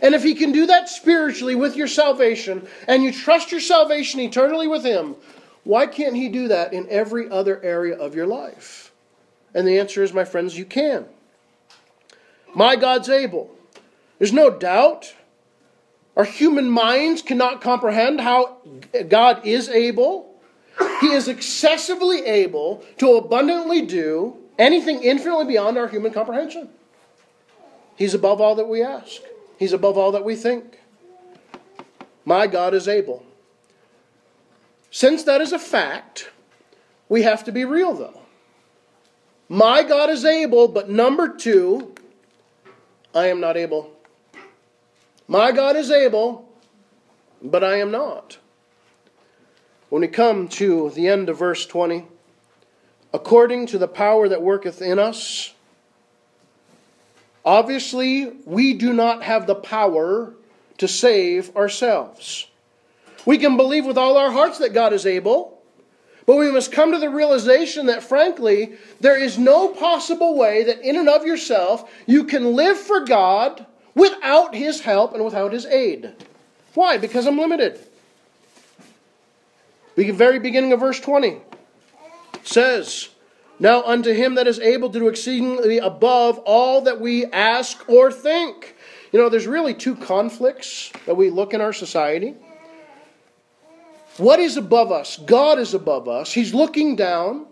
and 0.00 0.14
if 0.14 0.22
He 0.22 0.34
can 0.34 0.52
do 0.52 0.66
that 0.66 0.88
spiritually 0.88 1.54
with 1.54 1.76
your 1.76 1.88
salvation, 1.88 2.66
and 2.86 3.02
you 3.02 3.12
trust 3.12 3.50
your 3.50 3.60
salvation 3.60 4.20
eternally 4.20 4.68
with 4.68 4.84
Him, 4.84 5.16
why 5.64 5.86
can't 5.86 6.16
He 6.16 6.28
do 6.28 6.48
that 6.48 6.72
in 6.72 6.88
every 6.88 7.28
other 7.30 7.62
area 7.62 7.96
of 7.96 8.14
your 8.14 8.26
life? 8.26 8.92
And 9.54 9.66
the 9.66 9.78
answer 9.78 10.02
is, 10.02 10.12
my 10.12 10.24
friends, 10.24 10.56
you 10.56 10.64
can. 10.64 11.06
My 12.54 12.76
God's 12.76 13.08
able. 13.08 13.50
There's 14.18 14.32
no 14.32 14.50
doubt. 14.50 15.14
Our 16.16 16.24
human 16.24 16.70
minds 16.70 17.22
cannot 17.22 17.60
comprehend 17.60 18.20
how 18.20 18.58
God 19.08 19.46
is 19.46 19.68
able. 19.68 20.34
He 21.00 21.08
is 21.08 21.28
excessively 21.28 22.24
able 22.24 22.84
to 22.98 23.16
abundantly 23.16 23.82
do 23.82 24.36
anything 24.58 25.02
infinitely 25.02 25.46
beyond 25.46 25.78
our 25.78 25.88
human 25.88 26.12
comprehension. 26.12 26.68
He's 27.96 28.14
above 28.14 28.40
all 28.40 28.54
that 28.56 28.68
we 28.68 28.82
ask, 28.82 29.20
He's 29.60 29.74
above 29.74 29.98
all 29.98 30.12
that 30.12 30.24
we 30.24 30.36
think. 30.36 30.80
My 32.24 32.46
God 32.46 32.72
is 32.72 32.88
able. 32.88 33.22
Since 34.90 35.24
that 35.24 35.42
is 35.42 35.52
a 35.52 35.58
fact, 35.58 36.30
we 37.10 37.22
have 37.24 37.44
to 37.44 37.52
be 37.52 37.66
real, 37.66 37.92
though. 37.92 38.22
My 39.50 39.82
God 39.82 40.08
is 40.08 40.24
able, 40.24 40.66
but 40.66 40.88
number 40.88 41.28
two, 41.28 41.94
I 43.14 43.26
am 43.26 43.38
not 43.38 43.58
able. 43.58 43.92
My 45.28 45.52
God 45.52 45.76
is 45.76 45.90
able, 45.90 46.48
but 47.42 47.62
I 47.62 47.80
am 47.80 47.90
not. 47.90 48.38
When 49.90 50.00
we 50.00 50.08
come 50.08 50.48
to 50.48 50.88
the 50.88 51.06
end 51.06 51.28
of 51.28 51.38
verse 51.38 51.66
20, 51.66 52.06
according 53.12 53.66
to 53.66 53.76
the 53.76 53.88
power 53.88 54.26
that 54.26 54.40
worketh 54.40 54.80
in 54.80 54.98
us, 54.98 55.52
obviously 57.50 58.26
we 58.44 58.74
do 58.74 58.92
not 58.92 59.24
have 59.24 59.48
the 59.48 59.56
power 59.56 60.32
to 60.78 60.86
save 60.86 61.54
ourselves. 61.56 62.46
We 63.26 63.38
can 63.38 63.56
believe 63.56 63.84
with 63.84 63.98
all 63.98 64.16
our 64.16 64.30
hearts 64.30 64.58
that 64.58 64.72
God 64.72 64.92
is 64.92 65.04
able, 65.04 65.60
but 66.26 66.36
we 66.36 66.52
must 66.52 66.70
come 66.70 66.92
to 66.92 66.98
the 66.98 67.10
realization 67.10 67.86
that, 67.86 68.04
frankly, 68.04 68.74
there 69.00 69.18
is 69.18 69.36
no 69.36 69.66
possible 69.66 70.38
way 70.38 70.62
that 70.62 70.80
in 70.80 70.96
and 70.96 71.08
of 71.08 71.26
yourself 71.26 71.90
you 72.06 72.22
can 72.22 72.54
live 72.54 72.78
for 72.78 73.00
God 73.00 73.66
without 73.96 74.54
His 74.54 74.80
help 74.82 75.12
and 75.12 75.24
without 75.24 75.52
His 75.52 75.66
aid. 75.66 76.14
Why? 76.74 76.98
Because 76.98 77.26
I'm 77.26 77.36
limited. 77.36 77.80
The 79.96 80.12
very 80.12 80.38
beginning 80.38 80.72
of 80.72 80.78
verse 80.80 81.00
20 81.00 81.38
says, 82.44 83.09
Now 83.60 83.82
unto 83.82 84.12
him 84.12 84.36
that 84.36 84.48
is 84.48 84.58
able 84.58 84.88
to 84.88 84.98
do 84.98 85.08
exceedingly 85.08 85.78
above 85.78 86.38
all 86.40 86.80
that 86.82 86.98
we 86.98 87.26
ask 87.26 87.86
or 87.88 88.10
think. 88.10 88.74
You 89.12 89.20
know, 89.20 89.28
there's 89.28 89.46
really 89.46 89.74
two 89.74 89.94
conflicts 89.94 90.90
that 91.04 91.14
we 91.14 91.28
look 91.28 91.52
in 91.52 91.60
our 91.60 91.74
society. 91.74 92.34
What 94.16 94.40
is 94.40 94.56
above 94.56 94.90
us? 94.90 95.18
God 95.18 95.58
is 95.58 95.74
above 95.74 96.08
us. 96.08 96.32
He's 96.32 96.54
looking 96.54 96.96
down. 96.96 97.46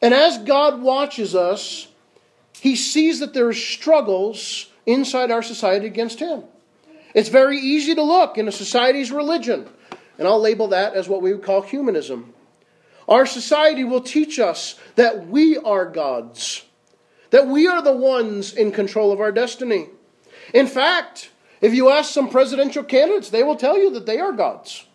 And 0.00 0.14
as 0.14 0.38
God 0.38 0.80
watches 0.80 1.34
us, 1.34 1.88
he 2.60 2.76
sees 2.76 3.18
that 3.18 3.34
there 3.34 3.48
are 3.48 3.52
struggles 3.52 4.70
inside 4.86 5.30
our 5.30 5.42
society 5.42 5.86
against 5.86 6.20
him. 6.20 6.44
It's 7.14 7.28
very 7.28 7.58
easy 7.58 7.94
to 7.96 8.02
look 8.02 8.38
in 8.38 8.46
a 8.46 8.52
society's 8.52 9.10
religion, 9.10 9.68
and 10.18 10.28
I'll 10.28 10.40
label 10.40 10.68
that 10.68 10.94
as 10.94 11.08
what 11.08 11.22
we 11.22 11.32
would 11.32 11.42
call 11.42 11.62
humanism. 11.62 12.32
Our 13.10 13.26
society 13.26 13.82
will 13.82 14.00
teach 14.00 14.38
us 14.38 14.76
that 14.94 15.26
we 15.26 15.58
are 15.58 15.84
gods, 15.84 16.64
that 17.30 17.48
we 17.48 17.66
are 17.66 17.82
the 17.82 17.92
ones 17.92 18.54
in 18.54 18.70
control 18.70 19.10
of 19.10 19.20
our 19.20 19.32
destiny. 19.32 19.88
In 20.54 20.68
fact, 20.68 21.30
if 21.60 21.74
you 21.74 21.90
ask 21.90 22.12
some 22.12 22.30
presidential 22.30 22.84
candidates, 22.84 23.30
they 23.30 23.42
will 23.42 23.56
tell 23.56 23.76
you 23.76 23.90
that 23.90 24.06
they 24.06 24.20
are 24.20 24.32
gods. 24.32 24.86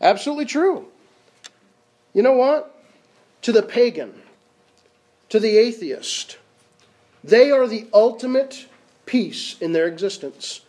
Absolutely 0.00 0.46
true. 0.46 0.88
You 2.14 2.22
know 2.22 2.32
what? 2.32 2.74
To 3.42 3.52
the 3.52 3.62
pagan, 3.62 4.22
to 5.28 5.38
the 5.38 5.58
atheist, 5.58 6.38
they 7.22 7.50
are 7.50 7.66
the 7.66 7.86
ultimate 7.92 8.66
peace 9.04 9.56
in 9.60 9.72
their 9.72 9.86
existence. 9.86 10.62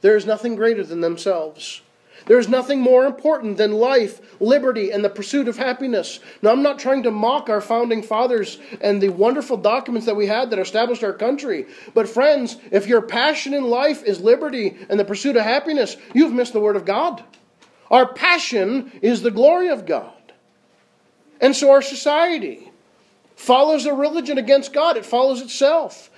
There 0.00 0.16
is 0.16 0.26
nothing 0.26 0.54
greater 0.54 0.84
than 0.84 1.00
themselves. 1.00 1.82
There 2.26 2.38
is 2.38 2.48
nothing 2.48 2.80
more 2.80 3.04
important 3.04 3.58
than 3.58 3.72
life, 3.72 4.40
liberty, 4.40 4.90
and 4.90 5.04
the 5.04 5.10
pursuit 5.10 5.46
of 5.46 5.58
happiness. 5.58 6.20
Now, 6.40 6.52
I'm 6.52 6.62
not 6.62 6.78
trying 6.78 7.02
to 7.02 7.10
mock 7.10 7.50
our 7.50 7.60
founding 7.60 8.02
fathers 8.02 8.58
and 8.80 9.00
the 9.00 9.10
wonderful 9.10 9.58
documents 9.58 10.06
that 10.06 10.16
we 10.16 10.26
had 10.26 10.50
that 10.50 10.58
established 10.58 11.04
our 11.04 11.12
country. 11.12 11.66
But, 11.92 12.08
friends, 12.08 12.56
if 12.70 12.86
your 12.86 13.02
passion 13.02 13.52
in 13.52 13.64
life 13.64 14.02
is 14.04 14.20
liberty 14.20 14.76
and 14.88 14.98
the 14.98 15.04
pursuit 15.04 15.36
of 15.36 15.44
happiness, 15.44 15.96
you've 16.14 16.32
missed 16.32 16.54
the 16.54 16.60
Word 16.60 16.76
of 16.76 16.86
God. 16.86 17.22
Our 17.90 18.12
passion 18.12 18.90
is 19.02 19.22
the 19.22 19.30
glory 19.30 19.68
of 19.68 19.84
God. 19.84 20.12
And 21.40 21.54
so 21.54 21.70
our 21.70 21.82
society 21.82 22.70
follows 23.36 23.84
a 23.84 23.92
religion 23.92 24.38
against 24.38 24.72
God, 24.72 24.96
it 24.96 25.04
follows 25.04 25.42
itself. 25.42 26.10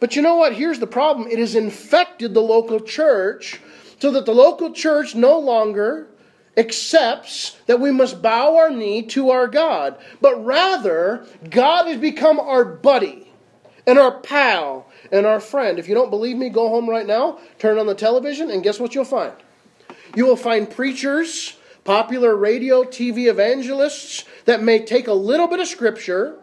But 0.00 0.16
you 0.16 0.22
know 0.22 0.34
what? 0.34 0.54
Here's 0.54 0.80
the 0.80 0.86
problem 0.88 1.28
it 1.28 1.38
has 1.38 1.54
infected 1.54 2.34
the 2.34 2.42
local 2.42 2.80
church 2.80 3.60
so 4.02 4.10
that 4.10 4.26
the 4.26 4.34
local 4.34 4.72
church 4.72 5.14
no 5.14 5.38
longer 5.38 6.08
accepts 6.56 7.56
that 7.66 7.78
we 7.78 7.92
must 7.92 8.20
bow 8.20 8.56
our 8.56 8.68
knee 8.68 9.00
to 9.00 9.30
our 9.30 9.46
God, 9.46 9.96
but 10.20 10.44
rather 10.44 11.24
God 11.48 11.86
has 11.86 12.00
become 12.00 12.40
our 12.40 12.64
buddy 12.64 13.30
and 13.86 14.00
our 14.00 14.18
pal 14.18 14.88
and 15.12 15.24
our 15.24 15.38
friend. 15.38 15.78
If 15.78 15.86
you 15.86 15.94
don't 15.94 16.10
believe 16.10 16.36
me, 16.36 16.48
go 16.48 16.68
home 16.68 16.90
right 16.90 17.06
now, 17.06 17.38
turn 17.60 17.78
on 17.78 17.86
the 17.86 17.94
television, 17.94 18.50
and 18.50 18.60
guess 18.60 18.80
what 18.80 18.92
you'll 18.92 19.04
find? 19.04 19.34
You 20.16 20.26
will 20.26 20.34
find 20.34 20.68
preachers, 20.68 21.56
popular 21.84 22.34
radio, 22.34 22.82
TV 22.82 23.30
evangelists 23.30 24.24
that 24.46 24.64
may 24.64 24.84
take 24.84 25.06
a 25.06 25.12
little 25.12 25.46
bit 25.46 25.60
of 25.60 25.68
scripture, 25.68 26.40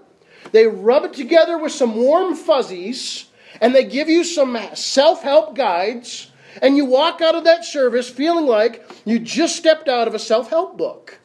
they 0.53 0.65
rub 0.65 1.03
it 1.03 1.11
together 1.11 1.57
with 1.57 1.73
some 1.73 1.97
warm 1.97 2.37
fuzzies, 2.37 3.25
and 3.59 3.75
they 3.75 3.83
give 3.83 4.07
you 4.07 4.23
some 4.23 4.57
self 4.75 5.23
help 5.23 5.57
guides, 5.57 6.28
and 6.61 6.77
you 6.77 6.85
walk 6.85 7.21
out 7.21 7.35
of 7.35 7.43
that 7.43 7.65
service 7.65 8.09
feeling 8.09 8.45
like 8.45 8.89
you 9.05 9.19
just 9.19 9.55
stepped 9.55 9.87
out 9.87 10.07
of 10.07 10.15
a 10.15 10.19
self 10.19 10.49
help 10.49 10.77
book. 10.77 11.19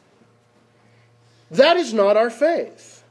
That 1.51 1.77
is 1.77 1.93
not 1.93 2.17
our 2.17 2.29
faith. 2.29 3.03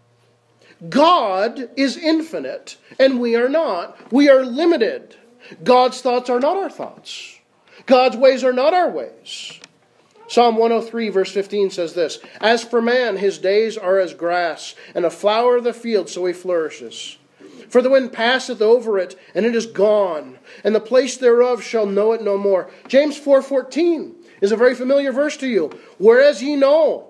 God 0.88 1.70
is 1.76 1.96
infinite, 1.96 2.76
and 2.98 3.20
we 3.20 3.36
are 3.36 3.48
not. 3.48 4.12
We 4.12 4.28
are 4.28 4.44
limited. 4.44 5.16
God's 5.62 6.00
thoughts 6.00 6.28
are 6.28 6.40
not 6.40 6.56
our 6.56 6.70
thoughts. 6.70 7.38
God's 7.86 8.16
ways 8.16 8.44
are 8.44 8.52
not 8.52 8.74
our 8.74 8.90
ways. 8.90 9.60
Psalm 10.26 10.56
103, 10.56 11.10
verse 11.10 11.30
15 11.30 11.70
says 11.70 11.94
this 11.94 12.18
As 12.40 12.64
for 12.64 12.80
man, 12.80 13.16
his 13.16 13.38
days 13.38 13.76
are 13.76 13.98
as 13.98 14.14
grass, 14.14 14.74
and 14.94 15.04
a 15.04 15.10
flower 15.10 15.56
of 15.56 15.64
the 15.64 15.72
field, 15.72 16.08
so 16.08 16.24
he 16.26 16.32
flourishes. 16.32 17.18
For 17.74 17.82
the 17.82 17.90
wind 17.90 18.12
passeth 18.12 18.62
over 18.62 19.00
it, 19.00 19.18
and 19.34 19.44
it 19.44 19.56
is 19.56 19.66
gone, 19.66 20.38
and 20.62 20.76
the 20.76 20.80
place 20.80 21.16
thereof 21.16 21.60
shall 21.60 21.86
know 21.86 22.12
it 22.12 22.22
no 22.22 22.38
more. 22.38 22.70
James 22.86 23.18
4:14 23.18 24.14
is 24.40 24.52
a 24.52 24.56
very 24.56 24.76
familiar 24.76 25.10
verse 25.10 25.36
to 25.38 25.48
you. 25.48 25.70
Whereas 25.98 26.40
ye 26.40 26.54
know 26.54 27.08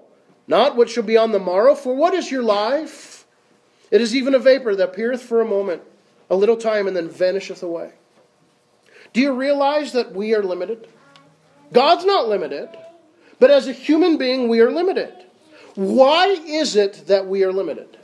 not 0.49 0.75
what 0.75 0.89
shall 0.89 1.03
be 1.03 1.19
on 1.19 1.33
the 1.33 1.39
morrow, 1.39 1.75
for 1.75 1.95
what 1.95 2.15
is 2.15 2.31
your 2.31 2.43
life? 2.43 3.27
It 3.91 4.01
is 4.01 4.17
even 4.17 4.35
a 4.35 4.39
vapor 4.39 4.75
that 4.75 4.89
appeareth 4.89 5.21
for 5.21 5.43
a 5.43 5.45
moment, 5.45 5.83
a 6.31 6.35
little 6.35 6.57
time, 6.57 6.87
and 6.87 6.97
then 6.97 7.11
vanisheth 7.11 7.63
away. 7.63 7.91
Do 9.13 9.21
you 9.21 9.33
realize 9.35 9.93
that 9.93 10.13
we 10.13 10.35
are 10.35 10.43
limited? 10.43 10.89
God's 11.75 12.07
not 12.07 12.27
limited, 12.27 12.71
but 13.39 13.51
as 13.51 13.69
a 13.69 13.73
human 13.73 14.17
being, 14.17 14.49
we 14.49 14.61
are 14.61 14.71
limited. 14.71 15.13
Why 15.75 16.29
is 16.29 16.75
it 16.75 17.03
that 17.09 17.27
we 17.27 17.45
are 17.45 17.53
limited? 17.53 17.99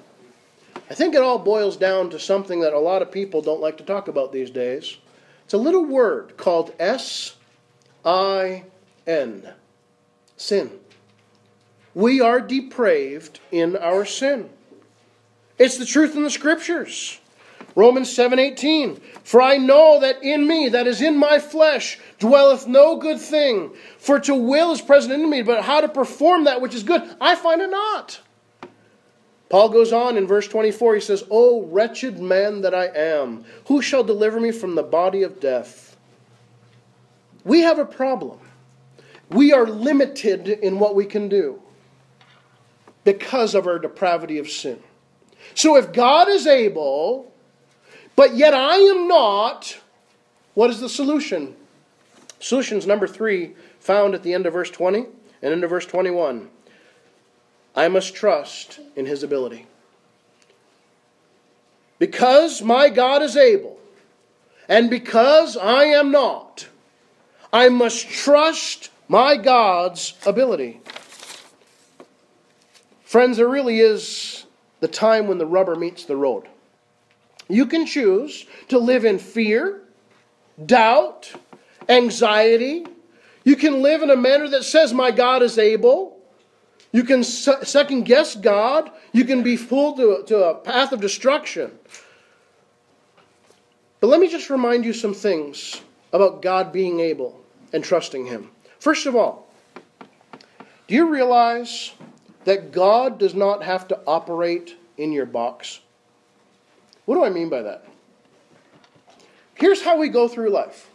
I 0.90 0.94
think 0.94 1.14
it 1.14 1.22
all 1.22 1.38
boils 1.38 1.76
down 1.76 2.10
to 2.10 2.18
something 2.18 2.60
that 2.60 2.72
a 2.72 2.80
lot 2.80 3.00
of 3.00 3.12
people 3.12 3.42
don't 3.42 3.60
like 3.60 3.78
to 3.78 3.84
talk 3.84 4.08
about 4.08 4.32
these 4.32 4.50
days. 4.50 4.98
It's 5.44 5.54
a 5.54 5.58
little 5.58 5.84
word 5.84 6.36
called 6.36 6.74
S 6.80 7.36
I 8.04 8.64
N 9.06 9.52
sin. 10.36 10.72
We 11.94 12.20
are 12.20 12.40
depraved 12.40 13.38
in 13.52 13.76
our 13.76 14.04
sin. 14.04 14.50
It's 15.58 15.78
the 15.78 15.86
truth 15.86 16.16
in 16.16 16.24
the 16.24 16.30
scriptures. 16.30 17.20
Romans 17.76 18.08
7:18 18.12 19.00
For 19.22 19.40
I 19.40 19.58
know 19.58 20.00
that 20.00 20.24
in 20.24 20.44
me 20.46 20.70
that 20.70 20.88
is 20.88 21.00
in 21.00 21.16
my 21.16 21.38
flesh 21.38 22.00
dwelleth 22.18 22.66
no 22.66 22.96
good 22.96 23.20
thing 23.20 23.70
for 23.98 24.18
to 24.20 24.34
will 24.34 24.72
is 24.72 24.80
present 24.80 25.14
in 25.14 25.30
me 25.30 25.42
but 25.42 25.62
how 25.62 25.80
to 25.80 25.88
perform 25.88 26.44
that 26.44 26.60
which 26.60 26.74
is 26.74 26.82
good 26.82 27.02
I 27.20 27.36
find 27.36 27.60
it 27.60 27.70
not 27.70 28.18
Paul 29.50 29.68
goes 29.68 29.92
on 29.92 30.16
in 30.16 30.28
verse 30.28 30.46
24, 30.46 30.94
he 30.94 31.00
says, 31.00 31.24
O 31.28 31.64
wretched 31.66 32.20
man 32.20 32.60
that 32.62 32.74
I 32.74 32.86
am, 32.86 33.44
who 33.66 33.82
shall 33.82 34.04
deliver 34.04 34.40
me 34.40 34.52
from 34.52 34.76
the 34.76 34.82
body 34.82 35.24
of 35.24 35.40
death? 35.40 35.96
We 37.44 37.60
have 37.62 37.78
a 37.78 37.84
problem. 37.84 38.38
We 39.28 39.52
are 39.52 39.66
limited 39.66 40.48
in 40.48 40.78
what 40.78 40.94
we 40.94 41.04
can 41.04 41.28
do 41.28 41.60
because 43.02 43.56
of 43.56 43.66
our 43.66 43.80
depravity 43.80 44.38
of 44.38 44.48
sin. 44.48 44.80
So 45.54 45.76
if 45.76 45.92
God 45.92 46.28
is 46.28 46.46
able, 46.46 47.32
but 48.14 48.36
yet 48.36 48.54
I 48.54 48.76
am 48.76 49.08
not, 49.08 49.78
what 50.54 50.70
is 50.70 50.80
the 50.80 50.88
solution? 50.88 51.56
Solutions 52.38 52.86
number 52.86 53.08
three, 53.08 53.54
found 53.80 54.14
at 54.14 54.22
the 54.22 54.32
end 54.32 54.46
of 54.46 54.52
verse 54.52 54.70
20 54.70 55.06
and 55.42 55.52
into 55.52 55.66
verse 55.66 55.86
21. 55.86 56.48
I 57.74 57.88
must 57.88 58.14
trust 58.14 58.80
in 58.96 59.06
his 59.06 59.22
ability. 59.22 59.66
because 62.00 62.62
my 62.62 62.88
God 62.88 63.22
is 63.22 63.36
able, 63.36 63.78
and 64.68 64.88
because 64.88 65.56
I 65.56 65.84
am 65.84 66.10
not, 66.10 66.66
I 67.52 67.68
must 67.68 68.08
trust 68.08 68.90
my 69.06 69.36
God's 69.36 70.14
ability. 70.24 70.80
Friends, 73.04 73.36
there 73.36 73.48
really 73.48 73.80
is 73.80 74.46
the 74.80 74.88
time 74.88 75.26
when 75.26 75.38
the 75.38 75.46
rubber 75.46 75.76
meets 75.76 76.04
the 76.04 76.16
road. 76.16 76.48
You 77.48 77.66
can 77.66 77.84
choose 77.84 78.46
to 78.68 78.78
live 78.78 79.04
in 79.04 79.18
fear, 79.18 79.82
doubt, 80.64 81.32
anxiety. 81.88 82.86
You 83.44 83.56
can 83.56 83.82
live 83.82 84.02
in 84.02 84.10
a 84.10 84.16
manner 84.16 84.48
that 84.48 84.64
says, 84.64 84.94
My 84.94 85.10
God 85.10 85.42
is 85.42 85.58
able. 85.58 86.19
You 86.92 87.04
can 87.04 87.22
second 87.22 88.04
guess 88.04 88.34
God. 88.34 88.90
You 89.12 89.24
can 89.24 89.42
be 89.42 89.56
pulled 89.56 89.96
to, 89.98 90.24
to 90.26 90.44
a 90.44 90.54
path 90.54 90.92
of 90.92 91.00
destruction. 91.00 91.78
But 94.00 94.08
let 94.08 94.20
me 94.20 94.28
just 94.28 94.50
remind 94.50 94.84
you 94.84 94.92
some 94.92 95.14
things 95.14 95.82
about 96.12 96.42
God 96.42 96.72
being 96.72 97.00
able 97.00 97.40
and 97.72 97.84
trusting 97.84 98.26
Him. 98.26 98.50
First 98.78 99.06
of 99.06 99.14
all, 99.14 99.48
do 100.88 100.94
you 100.94 101.08
realize 101.08 101.92
that 102.44 102.72
God 102.72 103.18
does 103.18 103.34
not 103.34 103.62
have 103.62 103.86
to 103.88 104.00
operate 104.06 104.76
in 104.96 105.12
your 105.12 105.26
box? 105.26 105.80
What 107.04 107.14
do 107.14 107.24
I 107.24 107.30
mean 107.30 107.48
by 107.48 107.62
that? 107.62 107.84
Here's 109.54 109.82
how 109.82 109.98
we 109.98 110.08
go 110.08 110.26
through 110.26 110.50
life 110.50 110.88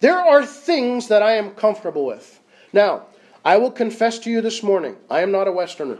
there 0.00 0.18
are 0.18 0.44
things 0.44 1.08
that 1.08 1.22
I 1.22 1.32
am 1.32 1.50
comfortable 1.52 2.04
with. 2.04 2.40
Now, 2.72 3.06
I 3.44 3.56
will 3.56 3.70
confess 3.70 4.18
to 4.20 4.30
you 4.30 4.40
this 4.40 4.62
morning 4.62 4.96
I 5.10 5.20
am 5.20 5.32
not 5.32 5.48
a 5.48 5.52
Westerner. 5.52 5.98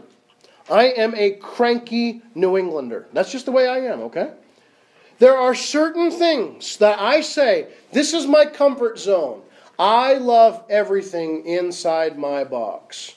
I 0.69 0.89
am 0.89 1.15
a 1.15 1.31
cranky 1.31 2.21
New 2.35 2.57
Englander. 2.57 3.07
That's 3.13 3.31
just 3.31 3.45
the 3.45 3.51
way 3.51 3.67
I 3.67 3.79
am, 3.79 4.01
okay? 4.01 4.33
There 5.17 5.35
are 5.35 5.55
certain 5.55 6.11
things 6.11 6.77
that 6.77 6.99
I 6.99 7.21
say, 7.21 7.67
this 7.91 8.13
is 8.13 8.27
my 8.27 8.45
comfort 8.45 8.99
zone. 8.99 9.41
I 9.77 10.15
love 10.15 10.63
everything 10.69 11.45
inside 11.45 12.17
my 12.17 12.43
box. 12.43 13.15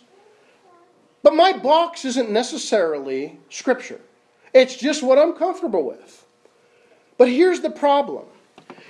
But 1.22 1.34
my 1.34 1.52
box 1.52 2.04
isn't 2.04 2.30
necessarily 2.30 3.38
Scripture, 3.50 4.00
it's 4.52 4.76
just 4.76 5.02
what 5.02 5.18
I'm 5.18 5.34
comfortable 5.34 5.84
with. 5.84 6.26
But 7.18 7.28
here's 7.28 7.60
the 7.60 7.70
problem 7.70 8.24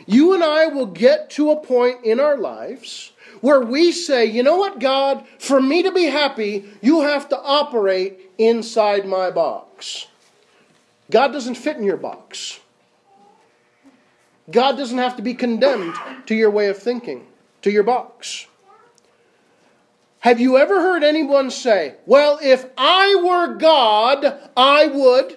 you 0.06 0.34
and 0.34 0.42
I 0.42 0.66
will 0.66 0.86
get 0.86 1.30
to 1.30 1.50
a 1.50 1.60
point 1.60 2.04
in 2.04 2.18
our 2.18 2.36
lives 2.36 3.12
where 3.42 3.60
we 3.60 3.92
say, 3.92 4.24
you 4.24 4.42
know 4.42 4.56
what, 4.56 4.78
God, 4.78 5.26
for 5.38 5.60
me 5.60 5.82
to 5.82 5.92
be 5.92 6.04
happy, 6.04 6.64
you 6.80 7.02
have 7.02 7.28
to 7.28 7.38
operate 7.38 8.30
inside 8.38 9.06
my 9.06 9.30
box. 9.30 10.06
God 11.10 11.32
doesn't 11.32 11.56
fit 11.56 11.76
in 11.76 11.82
your 11.82 11.98
box. 11.98 12.60
God 14.50 14.76
doesn't 14.76 14.98
have 14.98 15.16
to 15.16 15.22
be 15.22 15.34
condemned 15.34 15.94
to 16.26 16.34
your 16.34 16.50
way 16.50 16.68
of 16.68 16.78
thinking, 16.78 17.26
to 17.62 17.70
your 17.70 17.82
box. 17.82 18.46
Have 20.20 20.40
you 20.40 20.56
ever 20.56 20.80
heard 20.80 21.02
anyone 21.02 21.50
say, 21.50 21.96
Well, 22.06 22.38
if 22.42 22.66
I 22.78 23.20
were 23.22 23.56
God, 23.56 24.38
I 24.56 24.86
would? 24.86 25.36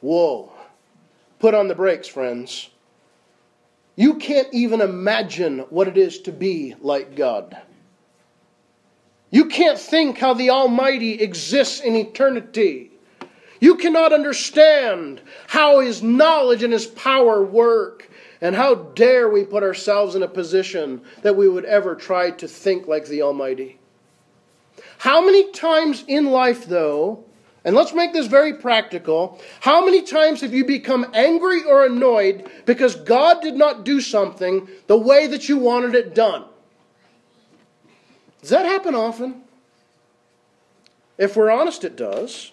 Whoa. 0.00 0.52
Put 1.38 1.54
on 1.54 1.68
the 1.68 1.76
brakes, 1.76 2.08
friends. 2.08 2.70
You 3.98 4.14
can't 4.14 4.46
even 4.52 4.80
imagine 4.80 5.58
what 5.70 5.88
it 5.88 5.98
is 5.98 6.20
to 6.20 6.30
be 6.30 6.76
like 6.80 7.16
God. 7.16 7.58
You 9.32 9.46
can't 9.46 9.76
think 9.76 10.18
how 10.18 10.34
the 10.34 10.50
Almighty 10.50 11.14
exists 11.14 11.80
in 11.80 11.96
eternity. 11.96 12.92
You 13.58 13.74
cannot 13.74 14.12
understand 14.12 15.20
how 15.48 15.80
His 15.80 16.00
knowledge 16.00 16.62
and 16.62 16.72
His 16.72 16.86
power 16.86 17.42
work. 17.42 18.08
And 18.40 18.54
how 18.54 18.76
dare 18.76 19.28
we 19.28 19.42
put 19.42 19.64
ourselves 19.64 20.14
in 20.14 20.22
a 20.22 20.28
position 20.28 21.00
that 21.22 21.34
we 21.34 21.48
would 21.48 21.64
ever 21.64 21.96
try 21.96 22.30
to 22.30 22.46
think 22.46 22.86
like 22.86 23.08
the 23.08 23.22
Almighty? 23.22 23.80
How 24.98 25.20
many 25.20 25.50
times 25.50 26.04
in 26.06 26.26
life, 26.26 26.66
though, 26.66 27.24
and 27.68 27.76
let's 27.76 27.92
make 27.92 28.14
this 28.14 28.28
very 28.28 28.54
practical. 28.54 29.38
How 29.60 29.84
many 29.84 30.00
times 30.00 30.40
have 30.40 30.54
you 30.54 30.64
become 30.64 31.04
angry 31.12 31.64
or 31.64 31.84
annoyed 31.84 32.50
because 32.64 32.96
God 32.96 33.42
did 33.42 33.56
not 33.56 33.84
do 33.84 34.00
something 34.00 34.66
the 34.86 34.96
way 34.96 35.26
that 35.26 35.50
you 35.50 35.58
wanted 35.58 35.94
it 35.94 36.14
done? 36.14 36.46
Does 38.40 38.48
that 38.48 38.64
happen 38.64 38.94
often? 38.94 39.42
If 41.18 41.36
we're 41.36 41.50
honest, 41.50 41.84
it 41.84 41.94
does. 41.94 42.52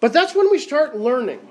But 0.00 0.12
that's 0.12 0.34
when 0.34 0.50
we 0.50 0.58
start 0.58 0.96
learning 0.96 1.48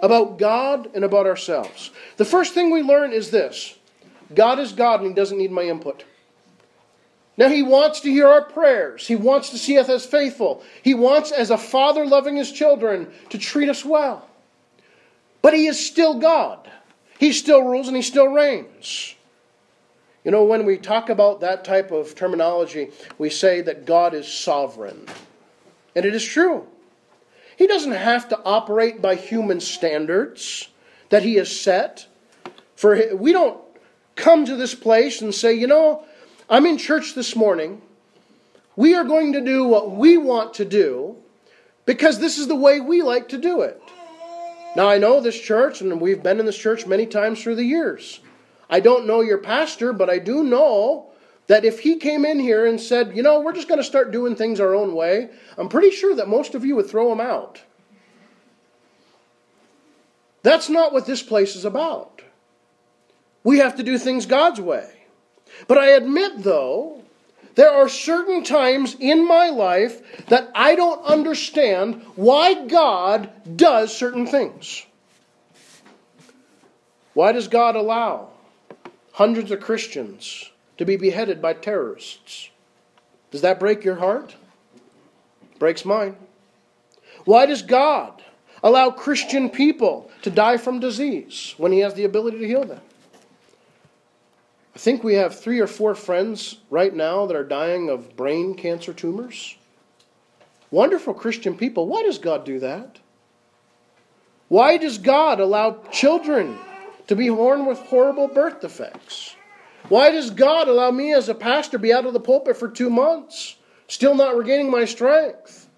about 0.00 0.38
God 0.38 0.88
and 0.94 1.04
about 1.04 1.26
ourselves. 1.26 1.90
The 2.18 2.24
first 2.24 2.54
thing 2.54 2.70
we 2.70 2.82
learn 2.82 3.12
is 3.12 3.32
this 3.32 3.76
God 4.32 4.60
is 4.60 4.70
God 4.70 5.00
and 5.00 5.08
He 5.08 5.14
doesn't 5.14 5.38
need 5.38 5.50
my 5.50 5.62
input. 5.62 6.04
Now, 7.36 7.48
he 7.48 7.62
wants 7.62 8.00
to 8.00 8.10
hear 8.10 8.28
our 8.28 8.42
prayers. 8.42 9.06
He 9.06 9.16
wants 9.16 9.50
to 9.50 9.58
see 9.58 9.76
us 9.78 9.88
as 9.88 10.06
faithful. 10.06 10.62
He 10.82 10.94
wants, 10.94 11.32
as 11.32 11.50
a 11.50 11.58
father 11.58 12.06
loving 12.06 12.36
his 12.36 12.52
children, 12.52 13.12
to 13.30 13.38
treat 13.38 13.68
us 13.68 13.84
well. 13.84 14.28
But 15.42 15.54
he 15.54 15.66
is 15.66 15.84
still 15.84 16.20
God. 16.20 16.70
He 17.18 17.32
still 17.32 17.62
rules 17.62 17.88
and 17.88 17.96
he 17.96 18.02
still 18.02 18.28
reigns. 18.28 19.14
You 20.24 20.30
know, 20.30 20.44
when 20.44 20.64
we 20.64 20.78
talk 20.78 21.10
about 21.10 21.40
that 21.40 21.64
type 21.64 21.90
of 21.90 22.14
terminology, 22.14 22.90
we 23.18 23.30
say 23.30 23.60
that 23.62 23.84
God 23.84 24.14
is 24.14 24.26
sovereign. 24.26 25.06
And 25.94 26.04
it 26.04 26.14
is 26.14 26.24
true. 26.24 26.66
He 27.56 27.66
doesn't 27.66 27.92
have 27.92 28.28
to 28.30 28.40
operate 28.44 29.02
by 29.02 29.16
human 29.16 29.60
standards 29.60 30.68
that 31.10 31.22
he 31.22 31.34
has 31.34 31.54
set. 31.54 32.06
For 32.74 33.14
we 33.14 33.32
don't 33.32 33.60
come 34.16 34.46
to 34.46 34.56
this 34.56 34.74
place 34.74 35.20
and 35.20 35.34
say, 35.34 35.52
you 35.52 35.66
know, 35.66 36.04
I'm 36.54 36.66
in 36.66 36.78
church 36.78 37.14
this 37.16 37.34
morning. 37.34 37.82
We 38.76 38.94
are 38.94 39.02
going 39.02 39.32
to 39.32 39.40
do 39.40 39.64
what 39.64 39.90
we 39.90 40.16
want 40.16 40.54
to 40.54 40.64
do 40.64 41.16
because 41.84 42.20
this 42.20 42.38
is 42.38 42.46
the 42.46 42.54
way 42.54 42.78
we 42.78 43.02
like 43.02 43.30
to 43.30 43.38
do 43.38 43.62
it. 43.62 43.82
Now, 44.76 44.88
I 44.88 44.98
know 44.98 45.20
this 45.20 45.36
church, 45.36 45.80
and 45.80 46.00
we've 46.00 46.22
been 46.22 46.38
in 46.38 46.46
this 46.46 46.56
church 46.56 46.86
many 46.86 47.06
times 47.06 47.42
through 47.42 47.56
the 47.56 47.64
years. 47.64 48.20
I 48.70 48.78
don't 48.78 49.04
know 49.04 49.20
your 49.20 49.38
pastor, 49.38 49.92
but 49.92 50.08
I 50.08 50.20
do 50.20 50.44
know 50.44 51.10
that 51.48 51.64
if 51.64 51.80
he 51.80 51.96
came 51.96 52.24
in 52.24 52.38
here 52.38 52.66
and 52.66 52.80
said, 52.80 53.16
you 53.16 53.24
know, 53.24 53.40
we're 53.40 53.52
just 53.52 53.66
going 53.66 53.80
to 53.80 53.84
start 53.84 54.12
doing 54.12 54.36
things 54.36 54.60
our 54.60 54.76
own 54.76 54.94
way, 54.94 55.30
I'm 55.58 55.68
pretty 55.68 55.90
sure 55.90 56.14
that 56.14 56.28
most 56.28 56.54
of 56.54 56.64
you 56.64 56.76
would 56.76 56.88
throw 56.88 57.10
him 57.10 57.20
out. 57.20 57.62
That's 60.44 60.68
not 60.68 60.92
what 60.92 61.04
this 61.04 61.20
place 61.20 61.56
is 61.56 61.64
about. 61.64 62.22
We 63.42 63.58
have 63.58 63.74
to 63.74 63.82
do 63.82 63.98
things 63.98 64.24
God's 64.24 64.60
way. 64.60 64.93
But 65.66 65.78
I 65.78 65.90
admit, 65.90 66.42
though, 66.42 67.02
there 67.54 67.70
are 67.70 67.88
certain 67.88 68.42
times 68.42 68.96
in 68.98 69.26
my 69.26 69.48
life 69.48 70.26
that 70.26 70.50
I 70.54 70.74
don't 70.74 71.04
understand 71.04 72.02
why 72.16 72.66
God 72.66 73.30
does 73.56 73.96
certain 73.96 74.26
things. 74.26 74.84
Why 77.12 77.32
does 77.32 77.46
God 77.46 77.76
allow 77.76 78.30
hundreds 79.12 79.52
of 79.52 79.60
Christians 79.60 80.50
to 80.78 80.84
be 80.84 80.96
beheaded 80.96 81.40
by 81.40 81.52
terrorists? 81.52 82.50
Does 83.30 83.42
that 83.42 83.60
break 83.60 83.84
your 83.84 83.96
heart? 83.96 84.34
Breaks 85.60 85.84
mine. 85.84 86.16
Why 87.24 87.46
does 87.46 87.62
God 87.62 88.22
allow 88.62 88.90
Christian 88.90 89.48
people 89.48 90.10
to 90.22 90.30
die 90.30 90.56
from 90.56 90.80
disease 90.80 91.54
when 91.56 91.70
He 91.70 91.78
has 91.80 91.94
the 91.94 92.04
ability 92.04 92.38
to 92.40 92.46
heal 92.46 92.64
them? 92.64 92.80
I 94.74 94.78
think 94.78 95.04
we 95.04 95.14
have 95.14 95.38
three 95.38 95.60
or 95.60 95.66
four 95.68 95.94
friends 95.94 96.58
right 96.68 96.92
now 96.92 97.26
that 97.26 97.36
are 97.36 97.44
dying 97.44 97.88
of 97.88 98.16
brain 98.16 98.54
cancer 98.54 98.92
tumors. 98.92 99.56
Wonderful 100.70 101.14
Christian 101.14 101.56
people. 101.56 101.86
Why 101.86 102.02
does 102.02 102.18
God 102.18 102.44
do 102.44 102.58
that? 102.58 102.98
Why 104.48 104.76
does 104.76 104.98
God 104.98 105.38
allow 105.38 105.82
children 105.92 106.58
to 107.06 107.14
be 107.14 107.28
born 107.28 107.66
with 107.66 107.78
horrible 107.78 108.26
birth 108.26 108.60
defects? 108.60 109.36
Why 109.88 110.10
does 110.10 110.30
God 110.30 110.66
allow 110.66 110.90
me 110.90 111.12
as 111.12 111.28
a 111.28 111.34
pastor 111.34 111.78
be 111.78 111.92
out 111.92 112.06
of 112.06 112.12
the 112.12 112.20
pulpit 112.20 112.56
for 112.56 112.68
two 112.68 112.90
months, 112.90 113.56
still 113.86 114.14
not 114.14 114.36
regaining 114.36 114.70
my 114.70 114.86
strength? 114.86 115.68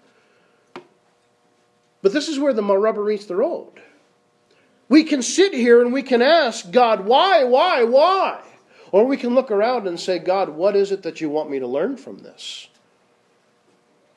But 2.01 2.13
this 2.13 2.27
is 2.27 2.39
where 2.39 2.53
the 2.53 2.63
rubber 2.63 3.03
meets 3.03 3.25
the 3.25 3.35
road. 3.35 3.73
We 4.89 5.03
can 5.03 5.21
sit 5.21 5.53
here 5.53 5.81
and 5.81 5.91
we 5.91 6.03
can 6.03 6.21
ask 6.21 6.71
God, 6.71 7.05
why, 7.05 7.43
why, 7.43 7.83
why? 7.83 8.41
Or 8.91 9.05
we 9.05 9.17
can 9.17 9.35
look 9.35 9.51
around 9.51 9.87
and 9.87 9.99
say, 9.99 10.19
God, 10.19 10.49
what 10.49 10.75
is 10.75 10.91
it 10.91 11.03
that 11.03 11.21
you 11.21 11.29
want 11.29 11.49
me 11.49 11.59
to 11.59 11.67
learn 11.67 11.97
from 11.97 12.19
this? 12.19 12.67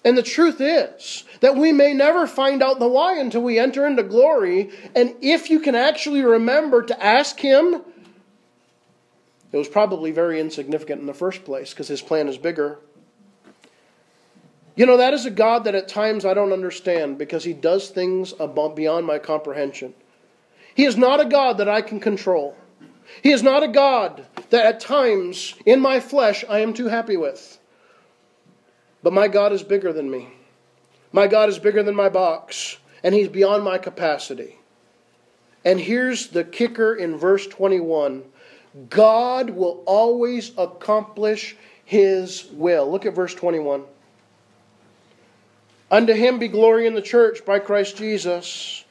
And 0.05 0.17
the 0.17 0.23
truth 0.23 0.61
is 0.61 1.25
that 1.41 1.57
we 1.57 1.73
may 1.73 1.93
never 1.93 2.27
find 2.27 2.63
out 2.63 2.79
the 2.79 2.89
why 2.89 3.19
until 3.19 3.43
we 3.43 3.59
enter 3.59 3.87
into 3.87 4.03
glory. 4.03 4.71
And 4.95 5.15
if 5.21 5.51
you 5.51 5.61
can 5.61 5.75
actually 5.75 6.23
remember 6.23 6.83
to 6.83 7.05
ask 7.05 7.39
Him, 7.39 7.83
it 9.53 9.57
was 9.57 9.69
probably 9.69 10.11
very 10.11 10.41
insignificant 10.41 11.01
in 11.01 11.07
the 11.07 11.15
first 11.15 11.45
place 11.45 11.71
because 11.71 11.89
His 11.89 12.01
plan 12.01 12.29
is 12.29 12.39
bigger. 12.39 12.79
You 14.77 14.87
know, 14.87 14.97
that 14.97 15.13
is 15.13 15.27
a 15.27 15.31
God 15.31 15.65
that 15.65 15.75
at 15.75 15.89
times 15.89 16.25
I 16.25 16.33
don't 16.33 16.55
understand 16.55 17.19
because 17.19 17.45
he 17.45 17.53
does 17.53 17.91
things 17.91 18.33
beyond 18.33 19.07
my 19.07 19.19
comprehension. 19.19 19.93
He 20.75 20.87
is 20.87 20.97
not 20.97 21.21
a 21.21 21.27
God 21.27 21.59
that 21.59 21.69
I 21.69 21.83
can 21.83 22.01
control. 22.01 22.57
He 23.23 23.31
is 23.31 23.43
not 23.43 23.63
a 23.63 23.69
God 23.69 24.27
that 24.51 24.67
at 24.67 24.81
times 24.81 25.55
in 25.65 25.81
my 25.81 26.01
flesh 26.01 26.45
I 26.49 26.61
am 26.61 26.75
too 26.75 26.89
happy 26.89 27.17
with. 27.17 27.59
But 29.03 29.13
my 29.13 29.29
God 29.29 29.53
is 29.53 29.63
bigger 29.63 29.93
than 29.93 30.11
me. 30.11 30.29
My 31.13 31.27
God 31.27 31.49
is 31.49 31.59
bigger 31.59 31.83
than 31.83 31.95
my 31.95 32.09
box, 32.09 32.79
and 33.03 33.15
He's 33.15 33.29
beyond 33.29 33.65
my 33.65 33.79
capacity. 33.79 34.57
And 35.65 35.81
here's 35.81 36.29
the 36.29 36.45
kicker 36.45 36.95
in 36.95 37.17
verse 37.17 37.47
21 37.47 38.25
God 38.89 39.51
will 39.51 39.83
always 39.87 40.53
accomplish 40.57 41.57
His 41.85 42.47
will. 42.53 42.91
Look 42.91 43.07
at 43.07 43.15
verse 43.15 43.35
21. 43.35 43.85
Unto 45.91 46.13
Him 46.13 46.39
be 46.39 46.49
glory 46.49 46.87
in 46.87 46.95
the 46.95 47.03
church 47.03 47.45
by 47.45 47.59
Christ 47.59 47.97
Jesus 47.97 48.85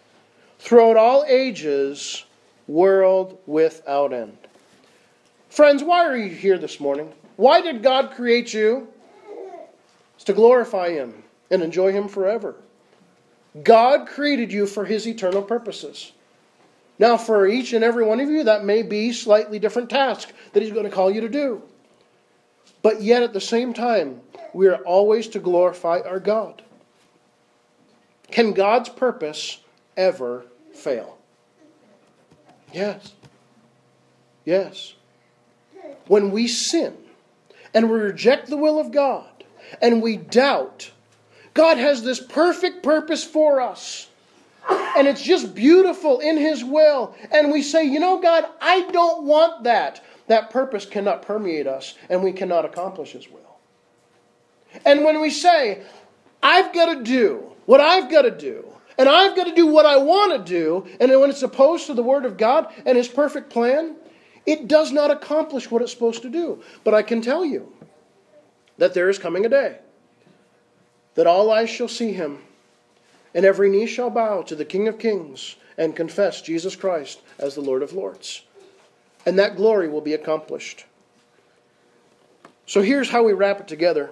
throughout 0.59 0.97
all 0.97 1.23
ages, 1.25 2.25
world 2.67 3.39
without 3.45 4.11
end. 4.11 4.37
Friends, 5.59 5.83
why 5.83 6.05
are 6.05 6.15
you 6.15 6.29
here 6.29 6.57
this 6.57 6.79
morning? 6.79 7.11
Why 7.35 7.59
did 7.59 7.83
God 7.83 8.11
create 8.11 8.53
you? 8.53 8.87
It's 10.15 10.23
to 10.23 10.33
glorify 10.33 10.91
Him 10.91 11.21
and 11.51 11.61
enjoy 11.61 11.91
Him 11.91 12.07
forever. 12.07 12.55
God 13.61 14.07
created 14.07 14.53
you 14.53 14.65
for 14.65 14.85
His 14.85 15.05
eternal 15.05 15.41
purposes. 15.41 16.13
Now, 16.97 17.17
for 17.17 17.45
each 17.45 17.73
and 17.73 17.83
every 17.83 18.05
one 18.05 18.21
of 18.21 18.29
you, 18.29 18.45
that 18.45 18.63
may 18.63 18.83
be 18.83 19.11
slightly 19.11 19.59
different 19.59 19.89
task 19.89 20.31
that 20.53 20.63
He's 20.63 20.71
going 20.71 20.85
to 20.85 20.89
call 20.89 21.11
you 21.11 21.19
to 21.19 21.27
do. 21.27 21.61
But 22.81 23.01
yet, 23.01 23.23
at 23.23 23.33
the 23.33 23.41
same 23.41 23.73
time, 23.73 24.21
we 24.53 24.67
are 24.69 24.77
always 24.85 25.27
to 25.27 25.39
glorify 25.39 25.99
our 26.05 26.21
God. 26.21 26.61
Can 28.31 28.53
God's 28.53 28.87
purpose 28.87 29.59
ever 29.97 30.45
fail? 30.71 31.17
Yes. 32.71 33.11
Yes. 34.45 34.93
When 36.09 36.31
we 36.31 36.47
sin 36.47 36.97
and 37.71 37.87
we 37.87 37.99
reject 37.99 38.47
the 38.47 38.57
will 38.57 38.79
of 38.79 38.91
God 38.91 39.29
and 39.79 40.01
we 40.01 40.17
doubt, 40.17 40.89
God 41.53 41.77
has 41.77 42.01
this 42.01 42.19
perfect 42.19 42.81
purpose 42.81 43.23
for 43.23 43.61
us. 43.61 44.07
And 44.97 45.07
it's 45.07 45.21
just 45.21 45.53
beautiful 45.53 46.19
in 46.19 46.35
His 46.35 46.63
will. 46.63 47.15
And 47.31 47.51
we 47.51 47.61
say, 47.61 47.85
you 47.85 47.99
know, 47.99 48.19
God, 48.19 48.45
I 48.59 48.81
don't 48.89 49.25
want 49.25 49.65
that. 49.65 50.03
That 50.25 50.49
purpose 50.49 50.83
cannot 50.83 51.21
permeate 51.21 51.67
us 51.67 51.93
and 52.09 52.23
we 52.23 52.31
cannot 52.31 52.65
accomplish 52.65 53.11
His 53.11 53.29
will. 53.29 53.59
And 54.87 55.03
when 55.03 55.21
we 55.21 55.29
say, 55.29 55.83
I've 56.41 56.73
got 56.73 56.91
to 56.91 57.03
do 57.03 57.51
what 57.67 57.81
I've 57.81 58.09
got 58.09 58.23
to 58.23 58.31
do, 58.31 58.65
and 58.97 59.07
I've 59.07 59.35
got 59.35 59.43
to 59.43 59.53
do 59.53 59.67
what 59.67 59.85
I 59.85 59.97
want 59.97 60.43
to 60.43 60.51
do, 60.51 60.87
and 60.99 61.11
when 61.21 61.29
it's 61.29 61.43
opposed 61.43 61.85
to 61.85 61.93
the 61.93 62.01
Word 62.01 62.25
of 62.25 62.35
God 62.35 62.73
and 62.87 62.97
His 62.97 63.07
perfect 63.07 63.51
plan, 63.51 63.95
it 64.49 64.67
does 64.67 64.91
not 64.91 65.11
accomplish 65.11 65.69
what 65.69 65.83
it's 65.83 65.91
supposed 65.91 66.23
to 66.23 66.29
do. 66.29 66.63
But 66.83 66.95
I 66.95 67.03
can 67.03 67.21
tell 67.21 67.45
you 67.45 67.71
that 68.79 68.95
there 68.95 69.07
is 69.07 69.19
coming 69.19 69.45
a 69.45 69.49
day 69.49 69.77
that 71.13 71.27
all 71.27 71.51
eyes 71.51 71.69
shall 71.69 71.87
see 71.87 72.13
Him, 72.13 72.39
and 73.35 73.45
every 73.45 73.69
knee 73.69 73.85
shall 73.85 74.09
bow 74.09 74.41
to 74.41 74.55
the 74.55 74.65
King 74.65 74.87
of 74.87 74.97
Kings 74.97 75.55
and 75.77 75.95
confess 75.95 76.41
Jesus 76.41 76.75
Christ 76.75 77.19
as 77.37 77.53
the 77.53 77.61
Lord 77.61 77.83
of 77.83 77.93
Lords. 77.93 78.43
And 79.23 79.37
that 79.37 79.55
glory 79.55 79.87
will 79.87 80.01
be 80.01 80.13
accomplished. 80.13 80.85
So 82.65 82.81
here's 82.81 83.09
how 83.09 83.23
we 83.23 83.33
wrap 83.33 83.59
it 83.59 83.67
together. 83.67 84.09